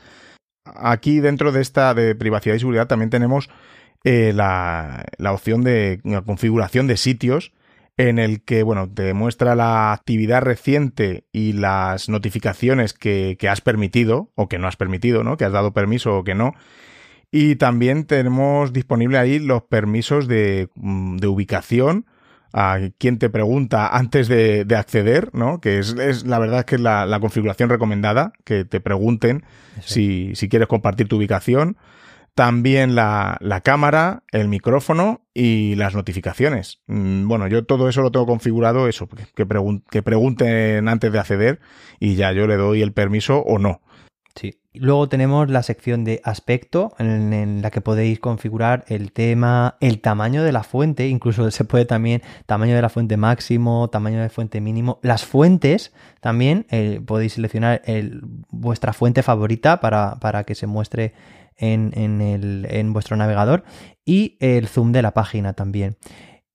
Aquí 0.65 1.21
dentro 1.21 1.53
de 1.53 1.61
esta 1.61 1.95
de 1.95 2.15
privacidad 2.15 2.55
y 2.55 2.61
seguridad 2.61 2.87
también 2.87 3.11
tenemos 3.11 3.51
eh, 4.05 4.33
la, 4.33 5.05
la, 5.19 5.33
opción 5.33 5.63
de 5.63 6.01
configuración 6.25 6.87
de 6.87 6.97
sitios 6.97 7.53
en 7.97 8.19
el 8.19 8.43
que, 8.43 8.63
bueno, 8.63 8.91
te 8.93 9.15
muestra 9.15 9.55
la 9.55 9.93
actividad 9.93 10.43
reciente 10.43 11.25
y 11.33 11.55
las 11.55 12.09
notificaciones 12.09 12.93
que, 12.93 13.39
has 13.49 13.61
permitido 13.61 14.33
o 14.35 14.49
que 14.49 14.59
no 14.59 14.69
has 14.69 14.77
permitido, 14.77 15.25
¿no? 15.25 15.37
Que 15.37 15.45
has 15.45 15.53
dado 15.53 15.73
permiso 15.73 16.19
o 16.19 16.25
que 16.25 16.35
no. 16.35 16.53
Y 17.31 17.57
también 17.57 18.05
tenemos 18.05 18.73
disponible 18.73 19.19
ahí 19.19 19.39
los 19.39 19.63
permisos 19.63 20.29
de, 20.29 20.69
mm, 20.75 21.25
ubicación 21.27 22.07
a 22.53 22.79
quien 22.99 23.19
te 23.19 23.29
pregunta 23.29 23.89
antes 23.89 24.29
de, 24.29 24.67
acceder, 24.77 25.31
¿no? 25.35 25.61
Que 25.61 25.79
es, 25.79 26.25
la 26.27 26.39
verdad 26.39 26.61
es 26.61 26.65
que 26.67 26.75
es 26.77 26.81
la, 26.81 27.19
configuración 27.21 27.71
recomendada, 27.71 28.33
que 28.45 28.65
te 28.65 28.81
pregunten 28.81 29.45
si, 29.81 30.35
si, 30.35 30.49
quieres 30.49 30.69
compartir 30.69 31.09
tu 31.09 31.17
ubicación. 31.17 31.77
También 32.37 32.95
la, 32.95 33.39
cámara, 33.65 34.23
el 34.31 34.49
micrófono 34.49 35.23
y 35.33 35.75
las 35.77 35.95
notificaciones. 35.95 36.83
Mm, 36.87 37.27
bueno, 37.27 37.49
yo 37.49 37.65
todo 37.65 37.89
eso 37.89 38.03
lo 38.03 38.13
tengo 38.13 38.27
configurado, 38.27 38.89
eso, 38.89 39.09
que, 39.09 39.47
que 39.91 40.03
pregunten 40.03 40.87
antes 40.87 41.11
de 41.11 41.19
acceder 41.19 41.61
y 41.99 42.15
ya 42.15 42.33
yo 42.33 42.47
le 42.47 42.57
doy 42.57 42.83
el 42.83 42.93
permiso 42.93 43.39
o 43.39 43.59
no. 43.59 43.81
Sí. 44.35 44.61
Luego 44.75 45.09
tenemos 45.09 45.49
la 45.49 45.63
sección 45.63 46.05
de 46.05 46.21
aspecto 46.23 46.95
en, 46.99 47.63
la 47.63 47.71
que 47.71 47.81
podéis 47.81 48.21
configurar 48.21 48.85
el 48.89 49.13
tema, 49.13 49.77
el 49.81 50.01
tamaño 50.01 50.43
de 50.43 50.53
la 50.53 50.63
fuente, 50.63 51.09
incluso 51.09 51.51
se 51.51 51.65
puede 51.65 51.87
también 51.87 52.21
tamaño 52.45 52.77
de 52.77 52.83
la 52.83 52.91
fuente 52.91 53.17
máximo, 53.17 53.89
tamaño 53.89 54.21
de 54.21 54.29
fuente 54.29 54.61
mínimo. 54.61 54.99
Las 55.01 55.25
fuentes 55.25 55.95
también 56.21 56.67
eh, 56.69 57.01
podéis 57.07 57.33
seleccionar 57.33 57.81
vuestra 58.51 58.93
fuente 58.93 59.23
favorita 59.23 59.81
para, 59.81 60.17
para 60.17 60.45
que 60.45 60.55
se 60.55 60.67
muestre 60.67 61.15
en, 61.57 62.21
el, 62.21 62.67
en 62.69 62.93
vuestro 62.93 63.17
navegador 63.17 63.65
y 64.05 64.37
el 64.41 64.69
zoom 64.69 64.93
de 64.93 65.03
la 65.03 65.13
página 65.13 65.53
también. 65.53 65.97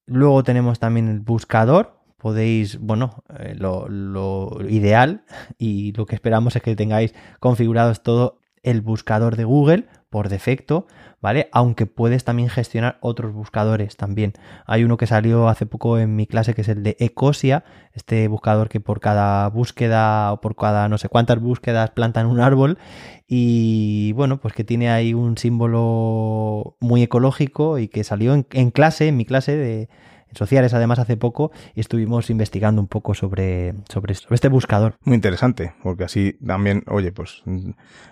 Luego 0.05 0.43
tenemos 0.43 0.79
también 0.79 1.07
el 1.07 1.19
buscador, 1.19 1.99
podéis, 2.17 2.79
bueno, 2.79 3.23
eh, 3.39 3.55
lo, 3.57 3.87
lo, 3.87 4.57
ideal 4.69 5.23
y 5.57 5.93
lo 5.93 6.05
que 6.05 6.15
esperamos 6.15 6.55
es 6.55 6.61
que 6.61 6.75
tengáis 6.75 7.13
configurados 7.39 8.03
todo 8.03 8.40
el 8.63 8.81
buscador 8.81 9.35
de 9.35 9.43
Google 9.43 9.87
por 10.09 10.27
defecto, 10.27 10.87
¿vale? 11.21 11.47
Aunque 11.53 11.85
puedes 11.85 12.25
también 12.25 12.49
gestionar 12.49 12.97
otros 12.99 13.33
buscadores 13.33 13.95
también. 13.95 14.33
Hay 14.65 14.83
uno 14.83 14.97
que 14.97 15.07
salió 15.07 15.47
hace 15.47 15.65
poco 15.65 15.97
en 15.97 16.17
mi 16.17 16.27
clase 16.27 16.53
que 16.53 16.61
es 16.61 16.67
el 16.67 16.83
de 16.83 16.97
Ecosia, 16.99 17.63
este 17.93 18.27
buscador 18.27 18.67
que 18.67 18.81
por 18.81 18.99
cada 18.99 19.47
búsqueda 19.47 20.33
o 20.33 20.41
por 20.41 20.55
cada 20.57 20.89
no 20.89 20.97
sé 20.97 21.07
cuántas 21.07 21.39
búsquedas 21.39 21.91
plantan 21.91 22.27
un 22.27 22.41
árbol 22.41 22.77
y 23.25 24.11
bueno, 24.13 24.41
pues 24.41 24.53
que 24.53 24.65
tiene 24.65 24.89
ahí 24.89 25.13
un 25.13 25.37
símbolo 25.37 26.75
muy 26.81 27.03
ecológico 27.03 27.79
y 27.79 27.87
que 27.87 28.03
salió 28.03 28.33
en 28.33 28.71
clase, 28.71 29.07
en 29.07 29.15
mi 29.15 29.25
clase 29.25 29.55
de 29.55 29.89
sociales 30.33 30.73
además 30.73 30.99
hace 30.99 31.17
poco 31.17 31.51
estuvimos 31.75 32.29
investigando 32.29 32.81
un 32.81 32.87
poco 32.87 33.13
sobre, 33.13 33.73
sobre, 33.89 34.13
este 34.13 34.47
buscador. 34.47 34.95
Muy 35.03 35.15
interesante, 35.15 35.73
porque 35.83 36.03
así 36.03 36.37
también, 36.45 36.83
oye, 36.87 37.11
pues 37.11 37.43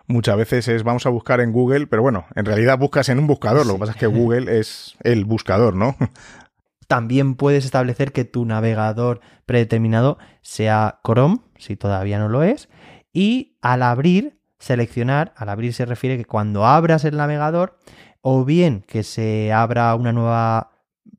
muchas 0.07 0.37
veces 0.37 0.67
es 0.67 0.83
vamos 0.83 1.05
a 1.05 1.09
buscar 1.09 1.41
en 1.41 1.51
Google, 1.51 1.87
pero 1.87 2.01
bueno, 2.01 2.25
en 2.35 2.45
realidad 2.45 2.77
buscas 2.77 3.09
en 3.09 3.19
un 3.19 3.27
buscador, 3.27 3.65
lo 3.65 3.73
que 3.73 3.79
pasa 3.79 3.91
es 3.93 3.97
que 3.97 4.07
Google 4.07 4.59
es 4.59 4.95
el 5.03 5.25
buscador, 5.25 5.75
¿no? 5.75 5.95
También 6.87 7.35
puedes 7.35 7.65
establecer 7.65 8.11
que 8.11 8.25
tu 8.25 8.45
navegador 8.45 9.21
predeterminado 9.45 10.17
sea 10.41 10.99
Chrome, 11.03 11.37
si 11.57 11.75
todavía 11.75 12.17
no 12.17 12.29
lo 12.29 12.41
es, 12.41 12.67
y 13.13 13.57
al 13.61 13.83
abrir, 13.83 14.39
seleccionar, 14.57 15.33
al 15.35 15.49
abrir 15.49 15.73
se 15.73 15.85
refiere 15.85 16.17
que 16.17 16.25
cuando 16.25 16.65
abras 16.65 17.05
el 17.05 17.17
navegador, 17.17 17.77
o 18.21 18.43
bien 18.43 18.83
que 18.87 19.03
se 19.03 19.53
abra 19.53 19.93
una 19.95 20.11
nueva 20.11 20.71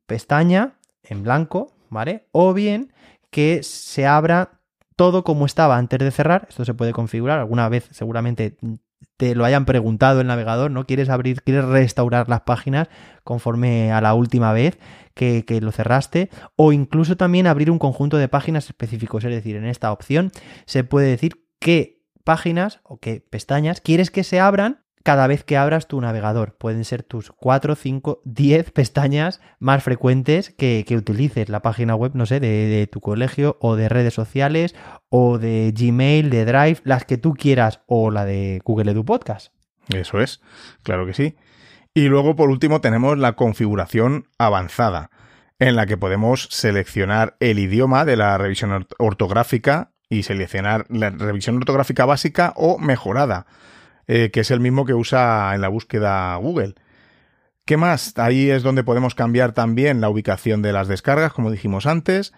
pestaña 0.05 0.75
en 1.11 1.23
blanco, 1.23 1.73
¿vale? 1.89 2.27
O 2.31 2.53
bien 2.53 2.93
que 3.29 3.63
se 3.63 4.07
abra 4.07 4.61
todo 4.95 5.23
como 5.23 5.45
estaba 5.45 5.77
antes 5.77 5.99
de 5.99 6.11
cerrar. 6.11 6.47
Esto 6.49 6.65
se 6.65 6.73
puede 6.73 6.93
configurar. 6.93 7.39
Alguna 7.39 7.69
vez 7.69 7.87
seguramente 7.91 8.57
te 9.17 9.35
lo 9.35 9.45
hayan 9.45 9.65
preguntado 9.65 10.21
el 10.21 10.27
navegador, 10.27 10.71
¿no? 10.71 10.85
¿Quieres 10.85 11.09
abrir, 11.09 11.41
quieres 11.43 11.65
restaurar 11.65 12.29
las 12.29 12.41
páginas 12.41 12.87
conforme 13.23 13.91
a 13.91 13.99
la 13.99 14.13
última 14.13 14.53
vez 14.53 14.79
que, 15.13 15.43
que, 15.45 15.59
lo 15.59 15.71
cerraste? 15.71 16.29
O 16.55 16.71
incluso 16.71 17.17
también 17.17 17.45
abrir 17.45 17.69
un 17.71 17.79
conjunto 17.79 18.17
de 18.17 18.27
páginas 18.27 18.67
específicos. 18.67 19.23
Es 19.25 19.31
decir, 19.31 19.57
en 19.57 19.65
esta 19.65 19.91
opción 19.91 20.31
se 20.65 20.83
puede 20.83 21.07
decir 21.07 21.45
qué 21.59 22.01
páginas 22.23 22.79
o 22.83 22.99
qué 22.99 23.19
pestañas 23.21 23.81
quieres 23.81 24.11
que 24.11 24.23
se 24.23 24.39
abran 24.39 24.81
cada 25.03 25.27
vez 25.27 25.43
que 25.43 25.57
abras 25.57 25.87
tu 25.87 25.99
navegador. 26.01 26.55
Pueden 26.57 26.85
ser 26.85 27.03
tus 27.03 27.31
4, 27.31 27.75
5, 27.75 28.21
10 28.25 28.71
pestañas 28.71 29.41
más 29.59 29.83
frecuentes 29.83 30.49
que, 30.51 30.85
utilices. 30.91 31.49
La 31.49 31.61
página 31.61 31.95
web, 31.95 32.11
no 32.13 32.25
sé, 32.25 32.39
de, 32.39 32.87
tu 32.91 33.01
colegio 33.01 33.57
o 33.59 33.75
de 33.75 33.89
redes 33.89 34.13
sociales 34.13 34.75
o 35.09 35.37
de 35.37 35.73
Gmail, 35.75 36.29
de 36.29 36.45
Drive, 36.45 36.81
las 36.83 37.05
que 37.05 37.17
tú 37.17 37.33
quieras 37.33 37.81
o 37.87 38.11
la 38.11 38.25
de 38.25 38.61
Google 38.63 38.91
Edu 38.91 39.05
Podcast. 39.05 39.53
Eso 39.89 40.19
es, 40.19 40.41
claro 40.83 41.05
que 41.05 41.13
sí. 41.13 41.35
Y 41.93 42.07
luego, 42.07 42.35
por 42.35 42.49
último, 42.49 42.79
tenemos 42.79 43.17
la 43.17 43.33
configuración 43.33 44.27
avanzada, 44.37 45.09
en 45.59 45.75
la 45.75 45.85
que 45.85 45.97
podemos 45.97 46.47
seleccionar 46.51 47.35
el 47.39 47.59
idioma 47.59 48.05
de 48.05 48.17
la 48.17 48.37
revisión 48.37 48.87
ortográfica 48.97 49.91
y 50.09 50.23
seleccionar 50.23 50.85
la 50.89 51.09
revisión 51.09 51.57
ortográfica 51.57 52.05
básica 52.05 52.53
o 52.55 52.77
mejorada 52.77 53.45
eh, 54.13 54.29
que 54.29 54.41
es 54.41 54.51
el 54.51 54.59
mismo 54.59 54.83
que 54.83 54.93
usa 54.93 55.55
en 55.55 55.61
la 55.61 55.69
búsqueda 55.69 56.35
Google. 56.35 56.75
¿Qué 57.65 57.77
más? 57.77 58.11
Ahí 58.17 58.49
es 58.49 58.61
donde 58.61 58.83
podemos 58.83 59.15
cambiar 59.15 59.53
también 59.53 60.01
la 60.01 60.09
ubicación 60.09 60.61
de 60.61 60.73
las 60.73 60.89
descargas, 60.89 61.31
como 61.31 61.49
dijimos 61.49 61.85
antes, 61.85 62.33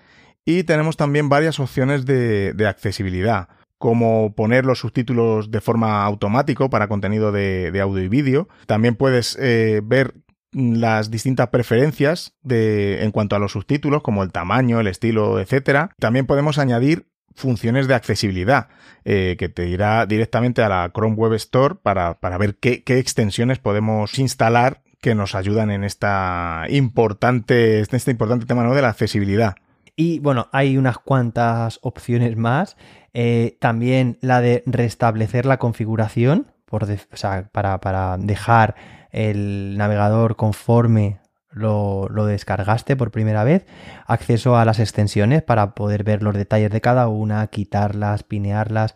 y 0.46 0.66
tenemos 0.66 0.98
también 0.98 1.30
varias 1.30 1.60
opciones 1.60 2.06
de, 2.06 2.54
accesibilidad, 2.70 3.48
como 3.80 4.36
poner 4.36 4.66
los 4.66 4.82
subtítulos 4.82 5.50
de 5.50 5.62
forma 5.62 6.04
automática 6.04 6.70
para 6.70 6.88
contenido 6.88 7.32
de, 7.32 7.76
audio 7.82 8.04
y 8.04 8.08
vídeo. 8.08 8.50
También 8.68 8.94
puedes 8.94 9.36
eh, 9.42 9.82
ver 9.84 10.14
las 10.52 11.10
distintas 11.10 11.48
preferencias 11.48 12.36
de, 12.44 13.04
en 13.04 13.10
cuanto 13.10 13.36
a 13.36 13.40
los 13.40 13.54
subtítulos, 13.54 14.04
como 14.04 14.22
el 14.22 14.32
tamaño, 14.32 14.80
el 14.80 14.86
estilo, 14.86 15.40
etc. 15.40 15.90
También 15.98 16.28
podemos 16.28 16.60
añadir 16.60 17.08
funciones 17.36 17.88
de 17.88 17.96
accesibilidad, 17.96 18.68
eh, 19.06 19.36
que 19.38 19.50
te 19.50 19.68
irá 19.68 20.06
directamente 20.06 20.62
a 20.62 20.70
la 20.70 20.92
Chrome 20.94 21.16
Web 21.16 21.34
Store 21.34 21.76
para, 21.76 22.18
ver 22.38 22.56
qué, 22.56 22.84
extensiones 22.86 23.60
podemos 23.60 24.18
instalar 24.20 24.82
que 25.02 25.16
nos 25.16 25.36
ayudan 25.36 25.72
en 25.72 25.84
esta 25.84 26.66
importante, 26.70 27.82
este 27.82 28.12
importante 28.12 28.46
tema 28.46 28.64
de 28.74 28.82
la 28.82 28.90
accesibilidad. 28.90 29.56
Y 29.96 30.20
bueno, 30.20 30.48
hay 30.52 30.78
unas 30.78 30.98
cuantas 30.98 31.80
opciones 31.82 32.36
más. 32.36 32.78
Eh, 33.14 33.58
también 33.60 34.18
la 34.22 34.42
de 34.42 34.64
restablecer 34.66 35.46
la 35.46 35.60
configuración, 35.60 36.48
por 36.66 36.88
para, 37.52 37.80
para 37.80 38.18
dejar 38.18 38.76
el 39.12 39.78
navegador 39.78 40.36
conforme 40.36 41.20
lo, 41.54 42.08
descargaste 42.26 42.96
por 42.96 43.12
primera 43.12 43.44
vez, 43.44 43.66
acceso 44.06 44.58
a 44.58 44.66
las 44.66 44.80
extensiones 44.80 45.42
para 45.42 45.76
poder 45.76 46.04
ver 46.04 46.24
los 46.24 46.36
detalles 46.36 46.72
de 46.72 46.82
cada 46.82 47.08
una, 47.08 47.48
quitarlas, 47.48 48.24
pinearlas. 48.24 48.96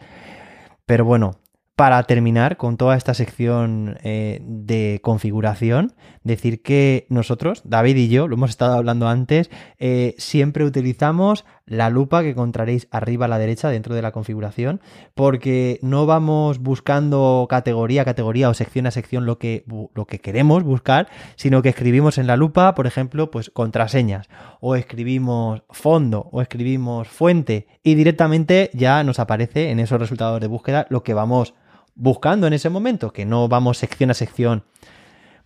Pero 0.85 1.05
bueno, 1.05 1.37
para 1.75 2.01
terminar 2.03 2.57
con 2.57 2.75
toda 2.75 2.97
esta 2.97 3.13
sección 3.13 3.97
eh, 4.03 4.39
de 4.41 4.99
configuración, 5.03 5.93
decir 6.23 6.63
que 6.63 7.05
nosotros, 7.09 7.61
David 7.65 7.97
y 7.97 8.09
yo, 8.09 8.27
lo 8.27 8.35
hemos 8.35 8.49
estado 8.49 8.75
hablando 8.75 9.07
antes, 9.07 9.51
eh, 9.77 10.15
siempre 10.17 10.65
utilizamos 10.65 11.45
la 11.67 11.89
lupa 11.89 12.23
que 12.23 12.31
encontraréis 12.31 12.87
arriba 12.91 13.25
a 13.25 13.29
la 13.29 13.37
derecha 13.37 13.69
dentro 13.69 13.93
de 13.93 14.01
la 14.01 14.11
configuración, 14.11 14.81
porque 15.13 15.79
no 15.83 16.05
vamos 16.05 16.59
buscando 16.59 17.45
categoría 17.49 18.01
a 18.01 18.05
categoría 18.05 18.49
o 18.49 18.53
sección 18.53 18.87
a 18.87 18.91
sección 18.91 19.25
lo 19.25 19.37
que, 19.37 19.65
lo 19.93 20.05
que 20.05 20.19
queremos 20.19 20.63
buscar, 20.63 21.09
sino 21.35 21.61
que 21.61 21.69
escribimos 21.69 22.17
en 22.17 22.25
la 22.25 22.37
lupa, 22.37 22.73
por 22.73 22.87
ejemplo, 22.87 23.29
pues 23.29 23.49
contraseñas, 23.49 24.29
o 24.61 24.75
escribimos 24.75 25.63
fondo, 25.69 26.29
o 26.31 26.41
escribimos 26.41 27.07
fuente, 27.07 27.67
y 27.83 27.95
directamente 27.95 28.71
ya 28.73 29.03
nos 29.03 29.19
aparece 29.19 29.69
en 29.69 29.79
esos 29.79 29.99
resultados 29.99 30.39
de 30.39 30.47
búsqueda 30.47 30.87
lo 30.89 31.03
que 31.03 31.13
vamos 31.13 31.53
buscando 31.95 32.47
en 32.47 32.53
ese 32.53 32.69
momento, 32.69 33.11
que 33.11 33.25
no 33.25 33.47
vamos 33.49 33.77
sección 33.77 34.11
a 34.11 34.13
sección, 34.13 34.63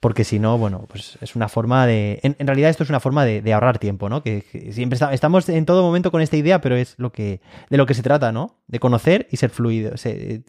porque 0.01 0.23
si 0.23 0.39
no, 0.39 0.57
bueno, 0.57 0.87
pues 0.89 1.17
es 1.21 1.35
una 1.35 1.47
forma 1.47 1.85
de... 1.85 2.19
En, 2.23 2.47
realidad 2.47 2.71
esto 2.71 2.83
es 2.83 2.89
una 2.89 2.99
forma 2.99 3.23
de, 3.23 3.53
ahorrar 3.53 3.77
tiempo, 3.77 4.09
¿no? 4.09 4.23
Que, 4.23 4.43
siempre 4.71 4.99
estamos 5.11 5.47
en 5.47 5.65
todo 5.67 5.83
momento 5.83 6.09
con 6.11 6.21
esta 6.21 6.35
idea, 6.35 6.59
pero 6.59 6.75
es 6.75 6.95
lo 6.97 7.11
que 7.11 7.39
de 7.69 7.77
lo 7.77 7.85
que 7.85 7.93
se 7.93 8.01
trata, 8.01 8.31
¿no? 8.31 8.57
De 8.67 8.79
conocer 8.79 9.27
y 9.29 9.37
ser 9.37 9.51
fluido, 9.51 9.93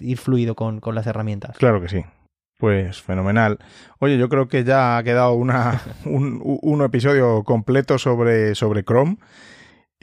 ir 0.01 0.19
fluido 0.19 0.55
con, 0.55 0.81
las 0.95 1.07
herramientas. 1.07 1.59
Claro 1.59 1.83
que 1.83 1.91
sí. 1.91 2.03
Pues 2.57 3.03
fenomenal. 3.03 3.59
Oye, 3.99 4.17
yo 4.17 4.31
creo 4.31 4.49
que 4.49 4.65
ya 4.65 4.97
ha 4.97 5.03
quedado 5.03 5.35
una, 5.35 5.83
un, 6.07 6.41
un 6.43 6.83
episodio 6.83 7.45
completo 7.45 7.99
sobre, 7.99 8.55
sobre 8.55 8.85
Chrome. 8.85 9.19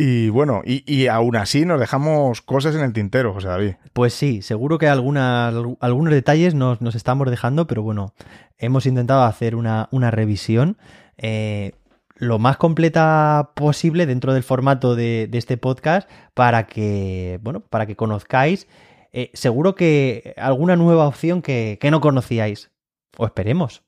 Y 0.01 0.29
bueno, 0.29 0.61
y, 0.63 1.07
aún 1.07 1.35
así 1.35 1.65
nos 1.65 1.77
dejamos 1.77 2.41
cosas 2.41 2.73
en 2.73 2.83
el 2.83 2.93
tintero, 2.93 3.33
José 3.33 3.49
David. 3.49 3.73
Pues 3.91 4.13
sí, 4.13 4.41
seguro 4.41 4.77
que 4.77 4.87
algunas, 4.87 5.53
algunos 5.81 6.13
detalles 6.13 6.55
nos, 6.55 6.95
estamos 6.95 7.29
dejando, 7.29 7.67
pero 7.67 7.83
bueno, 7.83 8.13
hemos 8.57 8.85
intentado 8.85 9.23
hacer 9.23 9.57
una, 9.57 9.89
revisión 9.91 10.77
eh, 11.17 11.73
lo 12.15 12.39
más 12.39 12.55
completa 12.55 13.51
posible 13.57 14.05
dentro 14.05 14.33
del 14.33 14.43
formato 14.43 14.95
de, 14.95 15.29
este 15.33 15.57
podcast 15.57 16.09
para 16.33 16.65
que, 16.65 17.37
bueno, 17.41 17.59
para 17.59 17.85
que 17.85 17.97
conozcáis 17.97 18.69
eh, 19.11 19.31
seguro 19.33 19.75
que 19.75 20.33
alguna 20.37 20.77
nueva 20.77 21.07
opción 21.07 21.41
que, 21.41 21.77
que 21.81 21.91
no 21.91 21.99
conocíais. 21.99 22.71
O 23.17 23.25
esperemos. 23.25 23.83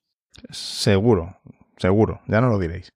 Seguro, 0.49 1.37
seguro, 1.77 2.19
ya 2.27 2.41
no 2.41 2.49
lo 2.49 2.59
diréis. 2.59 2.91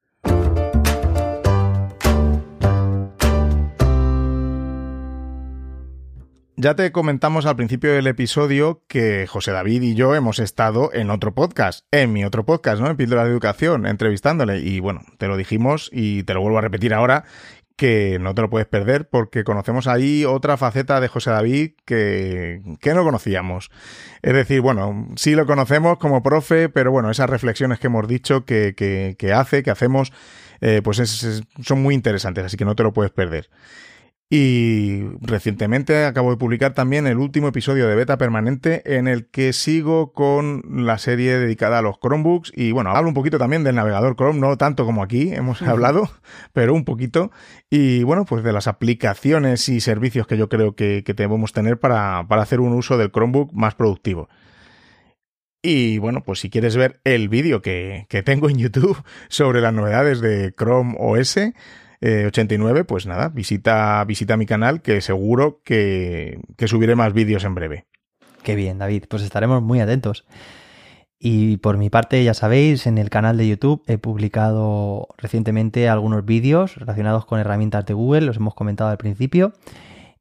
Ya 6.58 6.74
te 6.74 6.94
comentamos 6.94 7.46
al 7.46 7.58
principio 7.58 7.92
del 7.92 8.08
episodio 8.08 8.82
que 8.88 9.28
José 9.28 9.52
David 9.52 9.82
y 9.82 9.94
yo 9.94 10.16
hemos 10.16 10.40
estado 10.40 10.90
en 10.94 11.10
otro 11.10 11.36
podcast, 11.36 11.86
en 11.92 12.14
mi 12.14 12.24
otro 12.24 12.46
podcast, 12.46 12.82
¿no? 12.82 12.90
En 12.90 12.96
Píldora 12.96 13.26
de 13.26 13.32
Educación, 13.32 13.86
entrevistándole. 13.86 14.60
Y 14.60 14.80
bueno, 14.80 15.02
te 15.18 15.28
lo 15.28 15.36
dijimos 15.36 15.90
y 15.92 16.24
te 16.24 16.34
lo 16.34 16.40
vuelvo 16.40 16.60
a 16.60 16.62
repetir 16.62 16.94
ahora, 16.94 17.26
que 17.76 18.20
no 18.22 18.34
te 18.34 18.42
lo 18.42 18.50
puedes 18.50 18.70
perder 18.70 19.10
porque 19.10 19.44
conocemos 19.44 19.86
ahí 19.88 20.24
otra 20.24 20.56
faceta 20.56 21.02
de 21.02 21.10
José 21.10 21.32
David 21.32 21.72
que, 21.84 22.62
que 22.80 22.94
no 22.94 23.04
conocíamos. 23.04 23.70
Es 24.22 24.34
decir, 24.34 24.62
bueno, 24.62 25.10
sí 25.18 25.36
lo 25.36 25.46
conocemos 25.46 25.98
como 25.98 26.24
profe, 26.24 26.70
pero 26.70 26.90
bueno, 26.90 27.12
esas 27.12 27.30
reflexiones 27.30 27.80
que 27.80 27.88
hemos 27.88 28.08
dicho 28.08 28.46
que, 28.46 28.76
que, 28.78 29.18
que 29.20 29.34
hace, 29.34 29.62
que 29.62 29.72
hacemos, 29.72 30.14
eh, 30.62 30.80
pues 30.82 31.00
es, 31.00 31.44
son 31.62 31.82
muy 31.82 31.96
interesantes, 31.96 32.46
así 32.46 32.56
que 32.56 32.64
no 32.64 32.78
te 32.78 32.84
lo 32.84 32.94
puedes 32.94 33.12
perder. 33.12 33.50
Y 34.28 35.04
recientemente 35.22 36.06
acabo 36.06 36.32
de 36.32 36.38
publicar 36.38 36.74
también 36.74 37.06
el 37.06 37.20
último 37.20 37.48
episodio 37.50 37.88
de 37.88 37.94
Beta 37.94 38.18
Permanente 38.18 38.82
en 38.98 39.08
el 39.08 39.28
que 39.28 39.54
sigo 39.54 40.14
con 40.14 40.64
la 40.68 40.98
serie 40.98 41.38
dedicada 41.38 41.78
a 41.78 41.82
los 41.84 42.00
Chromebooks 42.00 42.52
y 42.56 42.72
bueno, 42.72 42.90
hablo 42.90 43.08
un 43.08 43.14
poquito 43.14 43.38
también 43.38 43.64
del 43.64 43.76
navegador 43.76 44.16
Chrome, 44.16 44.40
no 44.40 44.58
tanto 44.58 44.84
como 44.84 45.04
aquí 45.04 45.32
hemos 45.32 45.62
hablado, 45.62 46.10
pero 46.54 46.74
un 46.74 46.86
poquito. 46.86 47.32
Y 47.70 48.02
bueno, 48.02 48.26
pues 48.26 48.44
de 48.44 48.52
las 48.52 48.68
aplicaciones 48.68 49.70
y 49.70 49.80
servicios 49.80 50.26
que 50.26 50.38
yo 50.38 50.50
creo 50.50 50.76
que, 50.76 51.04
que 51.06 51.14
debemos 51.14 51.54
tener 51.54 51.80
para, 51.80 52.26
para 52.28 52.42
hacer 52.42 52.62
un 52.62 52.74
uso 52.74 52.98
del 52.98 53.12
Chromebook 53.12 53.54
más 53.54 53.76
productivo. 53.76 54.28
Y 55.62 56.00
bueno, 56.00 56.24
pues 56.24 56.40
si 56.40 56.50
quieres 56.50 56.76
ver 56.76 57.00
el 57.04 57.30
vídeo 57.30 57.62
que, 57.62 58.06
que 58.10 58.24
tengo 58.24 58.50
en 58.50 58.58
YouTube 58.58 59.04
sobre 59.30 59.62
las 59.62 59.74
novedades 59.74 60.20
de 60.20 60.52
Chrome 60.58 60.96
OS, 60.98 61.38
89, 62.02 62.80
eh, 62.80 62.84
pues 62.84 63.06
nada, 63.06 63.30
visita, 63.30 64.04
visita 64.06 64.38
mi 64.38 64.46
canal 64.46 64.82
que 64.82 65.02
seguro 65.02 65.62
que, 65.64 66.40
que 66.58 66.68
subiré 66.68 66.96
más 66.96 67.14
vídeos 67.14 67.44
en 67.44 67.56
breve. 67.56 67.86
Qué 68.44 68.56
bien, 68.56 68.78
David, 68.78 69.06
pues 69.10 69.24
estaremos 69.24 69.62
muy 69.62 69.80
atentos. 69.80 70.26
Y 71.18 71.58
por 71.58 71.78
mi 71.78 71.90
parte, 71.90 72.24
ya 72.24 72.34
sabéis, 72.34 72.86
en 72.86 72.98
el 72.98 73.10
canal 73.10 73.38
de 73.38 73.48
YouTube 73.48 73.84
he 73.88 73.98
publicado 73.98 75.08
recientemente 75.18 75.90
algunos 75.90 76.26
vídeos 76.26 76.76
relacionados 76.76 77.26
con 77.26 77.40
herramientas 77.40 77.86
de 77.86 77.94
Google, 77.94 78.22
los 78.22 78.38
hemos 78.38 78.54
comentado 78.54 78.92
al 78.92 78.98
principio. 78.98 79.54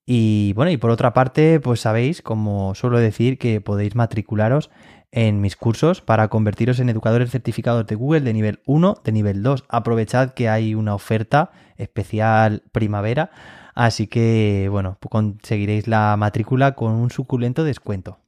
Y 0.07 0.53
bueno, 0.55 0.70
y 0.70 0.77
por 0.77 0.91
otra 0.91 1.12
parte, 1.12 1.61
pues 1.61 1.81
sabéis, 1.81 2.22
como 2.22 2.75
suelo 2.75 2.99
decir, 2.99 3.39
que 3.39 3.61
podéis 3.61 3.95
matricularos 3.95 4.70
en 5.14 5.40
mis 5.40 5.54
cursos 5.54 6.00
para 6.00 6.26
convertiros 6.26 6.80
en 6.80 6.88
educadores 6.88 7.30
certificados 7.30 7.86
de 7.86 7.94
Google 7.94 8.22
de 8.22 8.32
nivel 8.32 8.60
1, 8.66 9.00
de 9.04 9.12
nivel 9.12 9.44
2. 9.44 9.64
Aprovechad 9.68 10.34
que 10.34 10.48
hay 10.48 10.74
una 10.74 10.92
oferta 10.94 11.52
especial 11.76 12.64
primavera, 12.72 13.30
así 13.74 14.08
que 14.08 14.66
bueno, 14.70 14.98
conseguiréis 15.08 15.86
la 15.86 16.16
matrícula 16.18 16.72
con 16.74 16.92
un 16.92 17.10
suculento 17.10 17.62
descuento. 17.62 18.18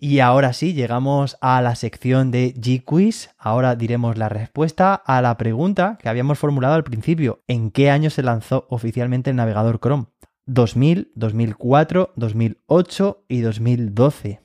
Y 0.00 0.20
ahora 0.20 0.52
sí, 0.52 0.74
llegamos 0.74 1.38
a 1.40 1.62
la 1.62 1.74
sección 1.76 2.30
de 2.30 2.54
G-Quiz. 2.54 3.30
Ahora 3.38 3.74
diremos 3.74 4.18
la 4.18 4.28
respuesta 4.28 4.94
a 4.94 5.22
la 5.22 5.36
pregunta 5.38 5.98
que 5.98 6.10
habíamos 6.10 6.38
formulado 6.38 6.74
al 6.74 6.84
principio. 6.84 7.42
¿En 7.48 7.70
qué 7.70 7.90
año 7.90 8.10
se 8.10 8.22
lanzó 8.22 8.66
oficialmente 8.68 9.30
el 9.30 9.36
navegador 9.36 9.80
Chrome? 9.80 10.06
2000, 10.46 11.12
2004, 11.14 12.12
2008 12.16 13.24
y 13.28 13.40
2012. 13.40 14.40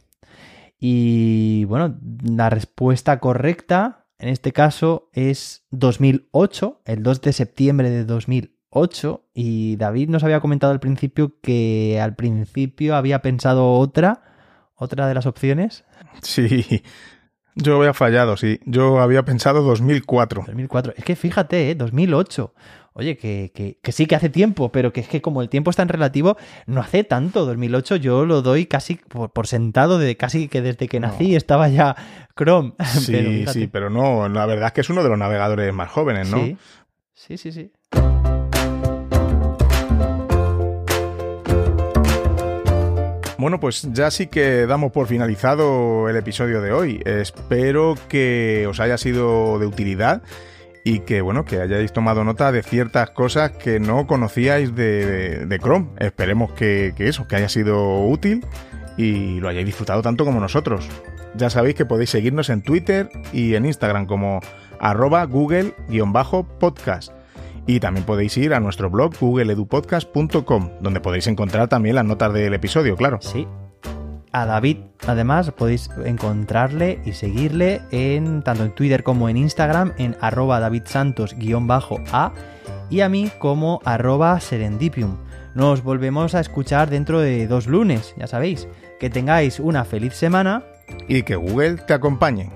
Y 0.80 1.66
bueno, 1.66 2.00
la 2.24 2.50
respuesta 2.50 3.20
correcta 3.20 4.00
en 4.20 4.28
este 4.28 4.52
caso 4.52 5.10
es 5.14 5.66
2008, 5.72 6.82
el 6.84 7.04
2 7.04 7.22
de 7.22 7.34
septiembre 7.34 7.90
de 7.90 8.04
2008. 8.04 9.26
Y 9.34 9.78
David 9.78 10.10
nos 10.10 10.24
había 10.26 10.42
comentado 10.42 10.74
al 10.74 10.82
principio 10.82 11.40
que 11.42 12.00
al 12.02 12.16
principio 12.16 12.96
había 12.96 13.22
pensado 13.22 13.72
otra, 13.74 14.22
otra 14.76 15.08
de 15.08 15.14
las 15.14 15.26
opciones. 15.26 15.86
Sí, 16.22 16.84
yo 17.62 17.78
había 17.78 17.94
fallado, 17.94 18.38
sí. 18.38 18.60
Yo 18.66 19.00
había 19.00 19.24
pensado 19.24 19.62
2004. 19.62 20.44
2004. 20.48 20.94
Es 20.98 21.04
que 21.04 21.16
fíjate, 21.16 21.72
¿eh? 21.72 21.76
2008 21.76 22.54
oye, 23.00 23.18
que, 23.18 23.78
sí 23.92 24.06
que 24.06 24.16
hace 24.16 24.30
tiempo, 24.30 24.72
pero 24.72 24.94
que 24.94 25.02
es 25.02 25.08
que 25.08 25.22
como 25.22 25.42
el 25.42 25.50
tiempo 25.50 25.72
es 25.72 25.78
tan 25.78 25.88
relativo, 25.88 26.38
no 26.68 26.82
hace 26.82 27.04
tanto. 27.04 27.46
2008 27.46 27.96
yo 27.98 28.26
lo 28.26 28.42
doy 28.42 28.66
casi 28.66 28.96
por, 28.96 29.48
sentado 29.48 29.98
de 29.98 30.18
casi 30.18 30.48
que 30.48 30.62
desde 30.62 30.88
que 30.88 31.00
nací 31.00 31.36
estaba 31.36 31.70
ya 31.70 31.96
Chrome. 32.38 32.74
Sí, 33.00 33.46
sí, 33.48 33.68
pero 33.68 33.90
no, 33.90 34.28
la 34.30 34.46
verdad 34.46 34.68
es 34.68 34.74
que 34.74 34.82
es 34.82 34.90
uno 34.90 35.04
de 35.04 35.10
los 35.10 35.18
navegadores 35.18 35.74
más 35.74 35.90
jóvenes, 35.90 36.30
¿no? 36.30 36.38
Sí, 36.38 36.58
sí, 37.14 37.38
sí. 37.38 37.52
sí. 37.52 37.72
Bueno, 43.40 43.60
pues 43.62 43.88
ya 43.94 44.12
sí 44.12 44.28
que 44.28 44.66
damos 44.66 44.92
por 44.92 45.08
finalizado 45.08 46.10
el 46.10 46.18
episodio 46.18 46.62
de 46.62 46.74
hoy. 46.74 47.02
Espero 47.06 47.96
que 48.10 48.68
os 48.68 48.82
haya 48.82 48.98
sido 48.98 49.58
de 49.60 49.66
utilidad 49.66 50.22
y 50.84 51.00
que 51.00 51.22
bueno, 51.22 51.46
que 51.46 51.62
hayáis 51.62 51.94
tomado 51.94 52.26
nota 52.26 52.52
de 52.52 52.64
ciertas 52.64 53.12
cosas 53.12 53.52
que 53.52 53.80
no 53.80 54.08
conocíais 54.08 54.76
de, 54.76 55.58
Chrome. 55.64 55.88
Esperemos 56.00 56.52
que, 56.52 56.94
eso, 56.98 57.30
que 57.30 57.38
haya 57.38 57.48
sido 57.48 58.06
útil 58.06 58.46
y 58.98 59.40
lo 59.40 59.48
hayáis 59.48 59.68
disfrutado 59.68 60.02
tanto 60.02 60.26
como 60.26 60.42
nosotros. 60.42 60.90
Ya 61.36 61.50
sabéis 61.50 61.76
que 61.76 61.86
podéis 61.86 62.10
seguirnos 62.10 62.50
en 62.50 62.62
Twitter 62.62 63.10
y 63.32 63.56
en 63.56 63.66
Instagram 63.66 64.06
como 64.06 64.42
arroba 64.82 65.24
google-podcast. 65.24 67.14
Y 67.70 67.80
también 67.80 68.04
podéis 68.04 68.36
ir 68.36 68.56
a 68.56 68.60
nuestro 68.60 68.90
blog 68.90 69.14
googleedupodcast.com, 69.20 70.70
donde 70.82 71.02
podéis 71.02 71.28
encontrar 71.28 71.68
también 71.68 71.94
las 71.94 72.04
notas 72.04 72.34
del 72.34 72.56
episodio, 72.56 72.96
claro. 72.96 73.20
Sí, 73.22 73.48
a 74.32 74.48
David, 74.48 74.78
además, 75.06 75.52
podéis 75.52 75.92
encontrarle 76.04 77.00
y 77.06 77.12
seguirle 77.14 77.82
en 77.92 78.42
tanto 78.42 78.64
en 78.64 78.74
Twitter 78.74 79.04
como 79.04 79.30
en 79.30 79.38
Instagram 79.38 79.94
en 80.00 80.18
arroba 80.20 80.60
davidsantos-a 80.60 82.34
y 82.90 83.02
a 83.02 83.10
mí 83.10 83.30
como 83.38 83.82
arroba 83.86 84.40
serendipium. 84.40 85.18
Nos 85.54 85.84
volvemos 85.84 86.34
a 86.34 86.40
escuchar 86.40 86.90
dentro 86.90 87.20
de 87.20 87.46
dos 87.46 87.68
lunes, 87.68 88.16
ya 88.18 88.26
sabéis. 88.26 88.68
Que 89.00 89.12
tengáis 89.12 89.60
una 89.60 89.86
feliz 89.86 90.16
semana. 90.16 90.64
Y 91.08 91.22
que 91.22 91.36
Google 91.36 91.76
te 91.76 91.94
acompañe. 91.94 92.50